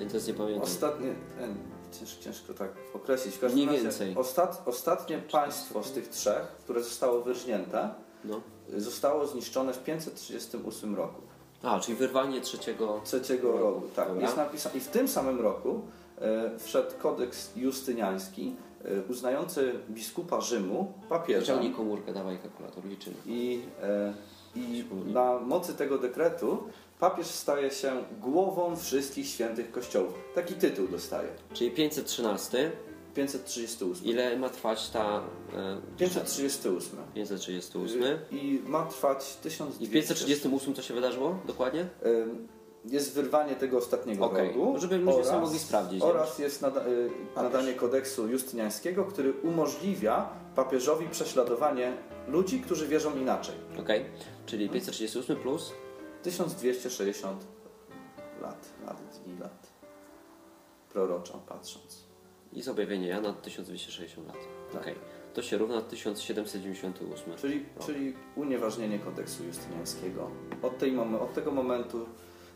Ja 0.00 0.06
teraz 0.08 0.26
nie 0.26 0.34
pamiętam. 0.34 0.62
Ostatnie, 0.62 1.10
e, 1.10 1.94
ciężko, 2.00 2.22
ciężko 2.22 2.54
tak 2.54 2.70
określić. 2.94 3.38
Mniej 3.54 3.68
więcej. 3.68 4.16
Ostat, 4.16 4.62
ostatnie 4.66 5.18
państwo 5.18 5.82
z 5.82 5.92
tych 5.92 6.08
trzech, 6.08 6.42
które 6.64 6.82
zostało 6.82 7.20
wyrżnięte, 7.20 7.94
No. 8.24 8.40
zostało 8.76 9.26
zniszczone 9.26 9.72
w 9.72 9.84
538 9.84 10.94
roku. 10.96 11.22
A, 11.62 11.80
czyli 11.80 11.98
wyrwanie 11.98 12.40
trzeciego... 12.40 13.00
trzeciego 13.04 13.58
roku. 13.58 13.82
Tak, 13.96 14.08
Dobra. 14.08 14.22
jest 14.22 14.36
napisane. 14.36 14.76
I 14.76 14.80
w 14.80 14.88
tym 14.88 15.08
samym 15.08 15.40
roku 15.40 15.80
e, 16.20 16.58
wszedł 16.58 16.90
kodeks 16.98 17.50
justyniański, 17.56 18.54
e, 18.84 18.88
uznający 19.10 19.72
biskupa 19.90 20.40
Rzymu 20.40 20.92
papieżem 21.08 21.40
Wyciągnij 21.40 21.72
komórkę, 21.72 22.12
dawaj 22.12 22.38
kalkulator, 22.38 22.84
liczymy. 22.84 23.16
i, 23.26 23.60
e, 23.82 24.14
I 24.56 24.84
na 25.06 25.38
mocy 25.38 25.74
tego 25.74 25.98
dekretu 25.98 26.62
papież 27.00 27.26
staje 27.26 27.70
się 27.70 28.04
głową 28.20 28.76
wszystkich 28.76 29.26
świętych 29.26 29.70
kościołów. 29.72 30.14
Taki 30.34 30.54
tytuł 30.54 30.88
dostaje. 30.88 31.28
Czyli 31.52 31.70
513. 31.70 32.72
538. 33.26 34.06
Ile 34.06 34.36
ma 34.36 34.48
trwać 34.48 34.90
ta... 34.90 35.22
E, 35.56 35.80
538. 35.96 36.98
538. 37.14 38.02
I 38.30 38.62
ma 38.66 38.86
trwać 38.86 39.36
1200. 39.42 39.84
I 39.84 39.88
w 39.88 39.90
538 39.90 40.74
co 40.74 40.82
się 40.82 40.94
wydarzyło 40.94 41.38
dokładnie? 41.46 41.88
Jest 42.84 43.14
wyrwanie 43.14 43.56
tego 43.56 43.78
ostatniego 43.78 44.24
Okej. 44.24 44.48
rogu. 44.48 44.72
No, 44.72 44.80
żeby 44.80 44.98
ludzie 44.98 45.24
sobie 45.24 45.40
mogli 45.40 45.58
sprawdzić, 45.58 46.02
Oraz 46.02 46.38
jest 46.38 46.62
nada, 46.62 46.86
y, 46.86 47.10
nadanie 47.36 47.74
kodeksu 47.74 48.28
justyniańskiego, 48.28 49.04
który 49.04 49.32
umożliwia 49.32 50.28
papieżowi 50.54 51.08
prześladowanie 51.08 51.96
ludzi, 52.28 52.60
którzy 52.60 52.88
wierzą 52.88 53.16
inaczej. 53.16 53.54
Okej. 53.80 54.04
Czyli 54.46 54.68
538 54.68 55.36
plus 55.36 55.72
1260 56.22 57.46
lat, 58.42 58.68
lat 58.86 59.02
i 59.26 59.40
lat. 59.40 59.66
Proroczo 60.92 61.38
patrząc. 61.48 62.07
I 62.52 62.62
z 62.62 62.68
objawienia 62.68 63.08
Jana 63.08 63.32
1260 63.32 64.26
lat. 64.26 64.36
Tak. 64.72 64.82
Okej. 64.82 64.94
To 65.34 65.42
się 65.42 65.58
równa 65.58 65.82
1798. 65.82 67.34
Czyli, 67.36 67.64
czyli 67.86 68.14
unieważnienie 68.36 68.98
kodeksu 68.98 69.44
justyniańskiego. 69.44 70.30
Od, 70.62 70.78
tej 70.78 70.92
mom- 70.92 71.20
od 71.22 71.34
tego 71.34 71.50
momentu 71.50 72.06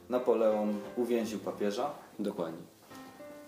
Napoleon 0.08 0.74
uwięził 0.96 1.38
papieża 1.38 1.90
Dokładnie. 2.18 2.58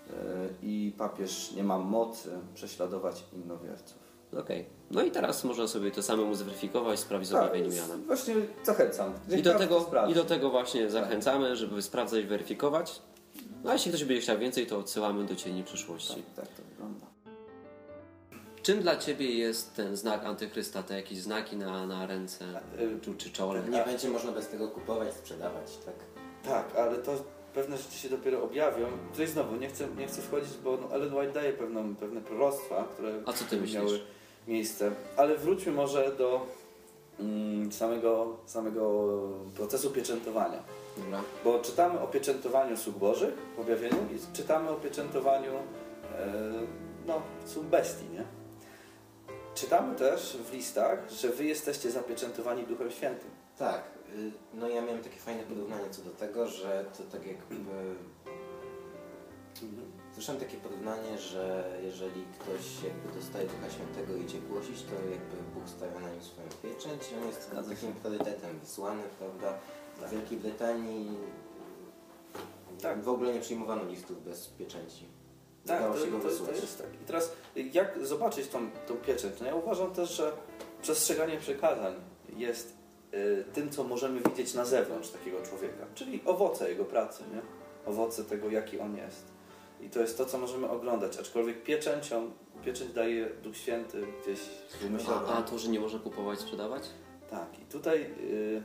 y, 0.09 0.13
i 0.61 0.93
papież 0.97 1.51
nie 1.51 1.63
ma 1.63 1.77
mocy 1.77 2.29
prześladować 2.53 3.23
innowierców. 3.33 4.05
Okej. 4.39 4.65
No 4.91 5.03
i 5.03 5.11
teraz 5.11 5.43
można 5.43 5.67
sobie 5.67 5.91
to 5.91 6.03
samemu 6.03 6.35
zweryfikować, 6.35 6.99
sprawdzić 6.99 7.29
z 7.29 7.33
Tak, 7.33 7.41
objawieniem 7.49 7.77
Jana. 7.77 7.97
Właśnie 8.07 8.35
zachęcam. 8.63 9.13
I 9.37 9.41
do, 9.41 9.53
tego. 9.53 9.85
I 10.09 10.13
do 10.13 10.23
tego 10.25 10.49
właśnie 10.49 10.89
zachęcamy, 10.89 11.55
żeby 11.55 11.81
sprawdzać, 11.81 12.25
weryfikować. 12.25 13.01
No 13.65 13.71
a 13.71 13.73
jeśli 13.73 13.91
ktoś 13.91 14.03
będzie 14.03 14.21
chciał 14.21 14.37
więcej, 14.37 14.67
to 14.67 14.79
odsyłamy 14.79 15.25
do 15.25 15.35
Cieni 15.35 15.63
Przyszłości. 15.63 16.23
Tak, 16.35 16.45
tak 16.45 16.55
to 16.55 16.63
wygląda. 16.69 17.05
Czym 18.63 18.79
dla 18.81 18.97
Ciebie 18.97 19.31
jest 19.31 19.75
ten 19.75 19.95
znak 19.95 20.25
antychrysta? 20.25 20.83
Te 20.83 20.95
jakieś 20.95 21.17
znaki 21.17 21.57
na, 21.57 21.87
na 21.87 22.07
ręce 22.07 22.61
czy, 23.01 23.15
czy 23.17 23.31
czole? 23.31 23.63
Nie 23.69 23.83
będzie 23.83 24.09
można 24.09 24.31
bez 24.31 24.47
tego 24.47 24.67
kupować, 24.67 25.13
sprzedawać, 25.13 25.77
tak? 25.85 25.95
Tak, 26.43 26.75
ale 26.75 26.97
to 26.97 27.11
pewne 27.53 27.77
rzeczy 27.77 27.97
się 27.97 28.09
dopiero 28.09 28.43
objawią. 28.43 28.87
Tutaj 29.11 29.27
znowu 29.27 29.55
nie 29.55 29.67
chcę, 29.67 29.87
nie 29.97 30.07
chcę 30.07 30.21
wchodzić, 30.21 30.57
bo 30.63 30.77
no, 30.81 30.95
Ellen 30.95 31.13
White 31.13 31.33
daje 31.33 31.53
pewną, 31.53 31.95
pewne 31.95 32.21
proroctwa, 32.21 32.87
które 32.93 33.21
A 33.25 33.33
co 33.33 33.45
ty 33.45 33.57
myślisz? 33.57 33.75
miały 33.75 33.99
miejsce. 34.47 34.91
Ale 35.17 35.37
wróćmy 35.37 35.71
może 35.71 36.11
do 36.17 36.47
mm, 37.19 37.71
samego, 37.71 38.37
samego 38.45 39.13
procesu 39.55 39.91
pieczętowania. 39.91 40.63
Dobra. 40.97 41.21
Bo 41.43 41.59
czytamy 41.59 41.99
o 41.99 42.07
pieczętowaniu 42.07 42.77
sług 42.77 42.97
bożych 42.97 43.33
w 43.55 43.59
objawieniu 43.59 43.97
i 43.97 44.35
czytamy 44.35 44.69
o 44.69 44.75
pieczętowaniu 44.75 45.51
e, 45.53 46.33
no, 47.05 47.21
sług 47.45 47.65
bestii, 47.65 48.05
nie? 48.09 48.23
Czytamy 49.55 49.95
też 49.95 50.37
w 50.37 50.53
listach, 50.53 51.09
że 51.09 51.29
wy 51.29 51.45
jesteście 51.45 51.91
zapieczętowani 51.91 52.63
Duchem 52.63 52.91
Świętym. 52.91 53.29
Tak, 53.57 53.83
y, 54.15 54.31
no 54.53 54.69
ja 54.69 54.81
miałem 54.81 55.03
takie 55.03 55.19
fajne 55.19 55.43
porównanie 55.43 55.89
co 55.89 56.01
do 56.01 56.09
tego, 56.09 56.47
że 56.47 56.85
to 56.97 57.03
tak 57.03 57.27
jakby... 57.27 57.55
Słyszałem 60.13 60.41
takie 60.41 60.57
porównanie, 60.57 61.17
że 61.17 61.71
jeżeli 61.83 62.25
ktoś 62.39 62.83
jakby 62.83 63.19
dostaje 63.19 63.47
Ducha 63.47 63.69
Świętego 63.69 64.15
i 64.15 64.21
idzie 64.21 64.39
głosić, 64.39 64.81
to 64.83 64.93
jakby 64.93 65.37
Bóg 65.53 65.69
stawia 65.69 65.99
na 65.99 66.09
nim 66.09 66.21
swoją 66.21 66.47
pieczęć 66.63 67.11
i 67.11 67.15
on 67.15 67.27
jest 67.27 67.49
Zgadza 67.49 67.69
takim 67.69 67.93
priorytetem 67.93 68.59
wysłany, 68.59 69.03
prawda? 69.19 69.57
W 70.01 70.09
Wielkiej 70.11 70.37
Brytanii 70.37 71.07
Tak. 72.81 73.03
w 73.03 73.09
ogóle 73.09 73.33
nie 73.33 73.39
przyjmowano 73.39 73.83
listów 73.85 74.23
bez 74.25 74.47
pieczęci. 74.47 75.05
Tak, 75.65 75.79
Dało 75.81 75.93
to, 75.93 76.05
się 76.05 76.11
go 76.11 76.17
to, 76.17 76.23
to 76.23 76.29
wysłać. 76.29 76.55
jest 76.55 76.77
tak. 76.81 76.93
I 77.01 77.05
teraz 77.05 77.31
jak 77.73 78.05
zobaczyć 78.05 78.47
tą, 78.47 78.69
tą 78.87 78.95
pieczęć? 78.95 79.33
No 79.41 79.45
ja 79.47 79.55
uważam 79.55 79.91
też, 79.93 80.09
że 80.17 80.31
przestrzeganie 80.81 81.37
przykazań 81.37 81.93
jest 82.37 82.73
y, 83.13 83.45
tym, 83.53 83.69
co 83.69 83.83
możemy 83.83 84.19
widzieć 84.21 84.53
na 84.53 84.65
zewnątrz 84.65 85.09
takiego 85.09 85.41
człowieka, 85.41 85.85
czyli 85.95 86.21
owoce 86.25 86.69
jego 86.69 86.85
pracy, 86.85 87.23
nie? 87.33 87.41
Owoce 87.91 88.23
tego, 88.23 88.49
jaki 88.49 88.79
on 88.79 88.97
jest. 88.97 89.25
I 89.81 89.89
to 89.89 89.99
jest 89.99 90.17
to, 90.17 90.25
co 90.25 90.37
możemy 90.37 90.69
oglądać, 90.69 91.17
aczkolwiek 91.19 91.63
pieczęcią, 91.63 92.31
pieczęć 92.65 92.91
daje 92.93 93.29
Duch 93.43 93.57
Święty 93.57 94.03
gdzieś 94.23 94.39
wymyślony. 94.81 95.27
A, 95.27 95.37
a 95.37 95.41
to, 95.41 95.57
że 95.59 95.69
nie 95.69 95.79
można 95.79 95.99
kupować, 95.99 96.39
sprzedawać? 96.39 96.83
Tak, 97.29 97.59
i 97.59 97.65
tutaj 97.65 98.01
y, 98.01 98.63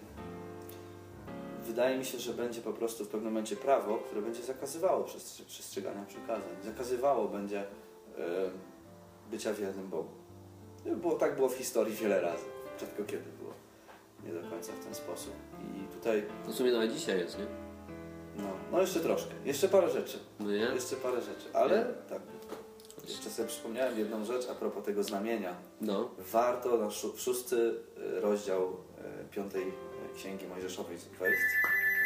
wydaje 1.70 1.98
mi 1.98 2.04
się, 2.04 2.18
że 2.18 2.32
będzie 2.32 2.60
po 2.60 2.72
prostu 2.72 3.04
w 3.04 3.08
pewnym 3.08 3.32
momencie 3.32 3.56
prawo, 3.56 3.98
które 3.98 4.22
będzie 4.22 4.42
zakazywało 4.42 5.04
przestrzegania 5.46 6.04
przykazań. 6.04 6.56
Zakazywało 6.64 7.28
będzie 7.28 7.62
y, 7.62 7.66
bycia 9.30 9.54
wiernym 9.54 9.88
Bogu. 9.88 10.10
Było, 10.86 11.14
tak 11.14 11.36
było 11.36 11.48
w 11.48 11.54
historii 11.54 11.94
wiele 11.94 12.20
razy. 12.20 12.44
Rzadko 12.80 13.04
kiedy 13.04 13.30
było. 13.38 13.52
Nie 14.24 14.42
do 14.42 14.50
końca 14.50 14.72
w 14.72 14.84
ten 14.84 14.94
sposób. 14.94 15.32
I 15.76 15.94
tutaj, 15.94 16.24
w 16.46 16.54
sumie 16.54 16.72
nawet 16.72 16.92
dzisiaj 16.92 17.18
jest, 17.18 17.38
nie? 17.38 17.46
no, 18.36 18.48
no 18.72 18.80
jeszcze 18.80 19.00
troszkę. 19.00 19.34
Jeszcze 19.44 19.68
parę 19.68 19.90
rzeczy. 19.90 20.18
No 20.40 20.50
nie? 20.50 20.58
Jeszcze 20.58 20.96
parę 20.96 21.20
rzeczy. 21.20 21.46
Ale 21.52 21.84
tak. 22.08 22.22
Jeszcze 23.08 23.30
sobie 23.30 23.48
przypomniałem 23.48 23.98
jedną 23.98 24.24
rzecz 24.24 24.48
a 24.50 24.54
propos 24.54 24.84
tego 24.84 25.02
znamienia. 25.02 25.54
No. 25.80 26.10
warto 26.18 26.78
na 26.78 26.86
szó- 26.86 27.16
szósty 27.18 27.74
e, 28.16 28.20
rozdział 28.20 28.76
e, 28.98 29.24
piątej 29.24 29.72
Księgi 30.16 30.46
Mojżeszowej 30.46 30.96
wejść. 31.20 31.40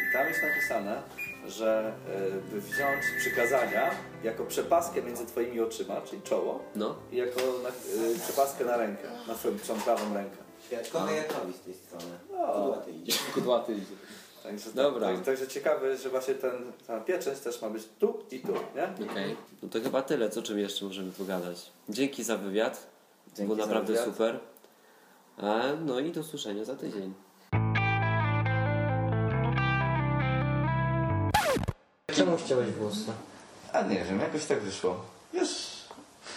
I 0.09 0.13
tam 0.13 0.27
jest 0.27 0.39
napisane, 0.43 1.01
że 1.47 1.93
e, 2.15 2.51
by 2.51 2.61
wziąć 2.61 3.01
przykazania 3.17 3.91
jako 4.23 4.43
przepaskę 4.45 5.01
między 5.01 5.25
Twoimi 5.25 5.59
oczyma, 5.59 6.01
czyli 6.01 6.21
czoło, 6.21 6.63
No. 6.75 6.95
i 7.11 7.15
jako 7.17 7.41
na, 7.63 7.69
e, 7.69 8.19
przepaskę 8.23 8.65
na 8.65 8.77
rękę, 8.77 9.03
na 9.27 9.33
Twoją 9.35 9.55
prawą 9.85 10.13
rękę. 10.13 10.37
Świadkowie 10.67 11.15
Jehowi 11.15 11.53
z 11.53 11.59
tej 11.59 11.73
strony. 11.73 12.19
No. 12.31 12.47
Kudłaty 12.53 12.91
idzie. 12.91 13.13
Kudłaty 13.33 13.73
idzie. 13.73 13.95
Także, 14.43 14.69
Dobra. 14.73 15.07
Tak, 15.07 15.25
także 15.25 15.47
ciekawe 15.47 15.97
że 15.97 16.09
właśnie 16.09 16.35
ten, 16.35 16.71
ta 16.87 16.99
pieczęć 16.99 17.39
też 17.39 17.61
ma 17.61 17.69
być 17.69 17.83
tu 17.99 18.19
i 18.31 18.39
tu, 18.39 18.53
nie? 18.75 19.05
Okej. 19.11 19.35
No 19.63 19.69
to 19.69 19.81
chyba 19.81 20.01
tyle, 20.01 20.29
co 20.29 20.41
czym 20.41 20.59
jeszcze 20.59 20.85
możemy 20.85 21.11
pogadać. 21.11 21.71
Dzięki 21.89 22.23
za 22.23 22.37
wywiad. 22.37 22.87
Dzięki 23.27 23.43
Było 23.43 23.55
za 23.55 23.61
naprawdę 23.65 23.93
wywiad. 23.93 24.05
super. 24.05 24.39
A, 25.37 25.61
no 25.85 25.99
i 25.99 26.11
do 26.11 26.23
słyszenia 26.23 26.63
za 26.65 26.75
tydzień. 26.75 27.13
Czemu 32.15 32.37
chciałeś 32.37 32.69
włosy? 32.71 33.05
A 33.73 33.81
nie 33.81 34.03
wiem, 34.05 34.19
jakoś 34.19 34.45
tak 34.45 34.59
wyszło. 34.61 34.95
Wiesz, 35.33 35.85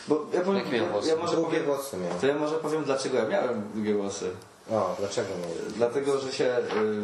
bo 0.09 0.27
ja, 0.35 0.41
powiem, 0.41 0.57
Jak 0.65 0.73
miał 0.73 0.87
włosy? 0.87 1.09
ja 1.09 1.17
może 1.17 1.37
Długie 1.37 1.51
powiem, 1.51 1.65
włosy 1.65 1.97
miał. 1.97 2.21
to 2.21 2.27
ja 2.27 2.35
może 2.35 2.55
powiem 2.57 2.85
dlaczego 2.85 3.19
ja 3.19 3.25
miałem 3.29 3.63
długie 3.75 3.95
włosy. 3.95 4.31
O, 4.71 4.97
dlaczego 4.99 5.29
nie? 5.29 5.73
Dlatego, 5.77 6.19
że 6.19 6.33
się, 6.33 6.57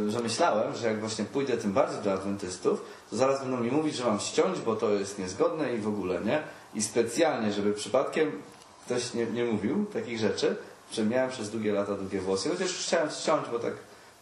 y, 0.07 0.11
że 0.11 0.21
myślałem, 0.21 0.75
że 0.75 0.87
jak 0.89 1.01
właśnie 1.01 1.25
pójdę 1.25 1.57
tym 1.57 1.73
bardziej 1.73 2.03
do 2.03 2.13
adwentystów, 2.13 2.85
to 3.11 3.17
zaraz 3.17 3.41
będą 3.41 3.57
mi 3.57 3.71
mówić, 3.71 3.95
że 3.97 4.05
mam 4.05 4.21
ściąć, 4.21 4.61
bo 4.61 4.77
to 4.77 4.91
jest 4.91 5.19
niezgodne 5.19 5.75
i 5.75 5.79
w 5.79 5.89
ogóle, 5.89 6.21
nie? 6.21 6.43
I 6.75 6.83
specjalnie, 6.83 7.53
żeby 7.53 7.73
przypadkiem 7.73 8.43
ktoś 8.87 9.15
nie, 9.15 9.27
nie 9.27 9.45
mówił 9.45 9.87
takich 9.93 10.19
rzeczy, 10.19 10.57
że 10.93 11.05
miałem 11.05 11.31
przez 11.31 11.51
długie 11.51 11.73
lata 11.73 11.95
długie 11.95 12.21
włosy. 12.21 12.49
Chociaż 12.51 12.73
chciałem 12.73 13.11
ściąć, 13.11 13.47
bo 13.53 13.59
tak, 13.59 13.73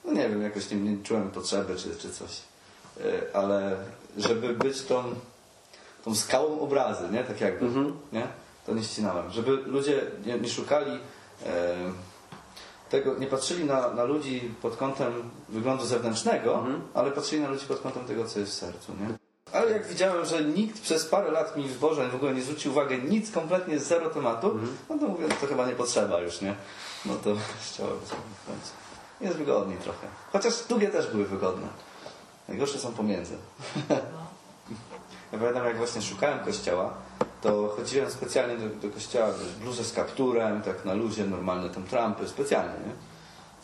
no 0.05 0.13
nie 0.13 0.29
wiem, 0.29 0.43
jakoś 0.43 0.71
nie, 0.71 0.77
nie 0.77 1.05
czułem 1.05 1.31
potrzeby 1.31 1.77
czy, 1.77 1.97
czy 1.97 2.11
coś. 2.13 2.31
Y, 3.01 3.35
Ale 3.35 3.77
żeby 4.17 4.55
być 4.55 4.83
tą, 4.83 5.05
tą 6.05 6.15
skałą 6.15 6.61
obrazy, 6.61 7.05
nie? 7.13 7.25
Tak 7.25 7.41
jakby, 7.41 7.67
nie? 8.13 8.27
To 8.67 8.75
nie 8.75 8.83
ścinałem. 8.83 9.31
Żeby 9.31 9.51
ludzie 9.51 10.03
nie, 10.27 10.39
nie 10.39 10.49
szukali... 10.49 10.99
E, 11.47 11.77
tego, 12.93 13.15
nie 13.19 13.27
patrzyli 13.27 13.65
na, 13.65 13.91
na 13.91 14.05
ludzi 14.05 14.55
pod 14.63 14.77
kątem 14.77 15.13
wyglądu 15.49 15.85
zewnętrznego, 15.85 16.65
ale 16.95 17.11
patrzyli 17.11 17.43
na 17.43 17.49
ludzi 17.49 17.67
pod 17.67 17.81
kątem 17.81 18.05
tego, 18.05 18.25
co 18.25 18.41
jest 18.41 18.53
w 18.53 18.55
sercu. 18.55 18.93
Nie? 19.01 19.19
Ale 19.53 19.71
jak 19.71 19.87
widziałem, 19.87 20.25
że 20.25 20.45
nikt 20.45 20.81
przez 20.81 21.05
parę 21.05 21.31
lat 21.31 21.57
mi 21.57 21.69
w 21.69 21.79
Boże 21.79 22.09
w 22.09 22.15
ogóle 22.15 22.35
nie 22.35 22.43
zwrócił 22.43 22.73
uwagi, 22.73 22.99
nic 23.09 23.31
kompletnie 23.31 23.79
zero 23.79 24.11
tematu, 24.11 24.59
no 24.91 24.99
to 24.99 25.09
mówię, 25.09 25.29
to 25.41 25.47
chyba 25.47 25.67
nie 25.67 25.73
potrzeba 25.73 26.21
już, 26.21 26.41
nie? 26.41 26.55
No 27.07 27.15
to 27.15 27.37
chciałem 27.73 27.97
w 27.97 28.47
końcu. 28.47 28.73
Jest 29.21 29.37
wygodniej 29.37 29.79
trochę. 29.79 30.07
Chociaż 30.33 30.55
długie 30.69 30.89
też 30.89 31.07
były 31.07 31.25
wygodne. 31.25 31.67
Najgorsze 32.49 32.79
są 32.79 32.93
pomiędzy. 32.93 33.35
Ja 35.33 35.39
pamiętam, 35.39 35.65
jak 35.67 35.77
właśnie 35.77 36.03
szukałem 36.03 36.39
kościoła, 36.39 36.95
to 37.43 37.75
chodziłem 37.77 38.11
specjalnie 38.11 38.57
do, 38.57 38.89
do 38.89 38.95
kościoła 38.95 39.27
w 39.33 39.59
bluzę 39.59 39.85
z 39.85 39.93
kapturem, 39.93 40.63
tak 40.63 40.85
na 40.85 40.95
luzie, 40.95 41.25
normalne 41.25 41.71
tam 41.71 41.83
trampy, 41.85 42.29
specjalnie, 42.29 42.75
nie? 42.87 42.93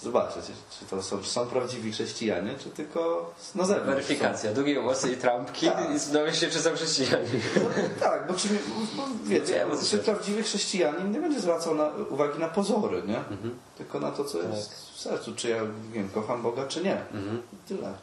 zobaczyć, 0.01 0.45
czy 0.81 0.87
to 0.87 1.03
są, 1.03 1.19
czy 1.23 1.31
są 1.31 1.47
prawdziwi 1.47 1.93
chrześcijanie, 1.93 2.55
czy 2.59 2.71
tylko 2.71 3.33
na 3.55 3.65
zewnątrz. 3.65 3.91
Weryfikacja, 3.91 4.53
długie 4.55 4.81
włosy 4.81 5.13
i 5.13 5.17
trampki 5.17 5.67
Tak. 5.67 5.85
i 6.11 6.13
dowie 6.13 6.35
się, 6.35 6.47
czy 6.47 6.59
są 6.59 6.75
chrześcijanie. 6.75 7.29
No, 7.57 7.63
tak, 8.07 8.27
bo, 8.29 8.35
czy, 8.35 8.49
bo 8.97 9.03
wiecie, 9.25 9.53
Wiem, 9.55 9.71
o 9.73 9.77
co 9.77 9.87
czy 9.87 9.99
prawdziwy 9.99 10.43
chrześcijanin 10.43 11.13
nie 11.13 11.21
będzie 11.21 11.41
zwracał 11.41 11.75
na, 11.75 11.91
uwagi 12.11 12.39
na 12.39 12.49
pozory, 12.49 13.03
nie? 13.07 13.21
Tylko 13.79 14.01
na 14.01 14.11
to, 14.11 14.25
co 14.25 14.39
Tak. 14.39 14.51
jest 14.51 14.91
w 14.95 15.01
sercu, 15.01 15.35
czy 15.35 15.49
ja 15.49 15.61
wiem, 15.93 16.09
kocham 16.15 16.43
Boga, 16.43 16.67
czy 16.67 16.85
nie. 16.85 17.01
Mhm. 17.13 17.43
Tyle. 17.69 17.95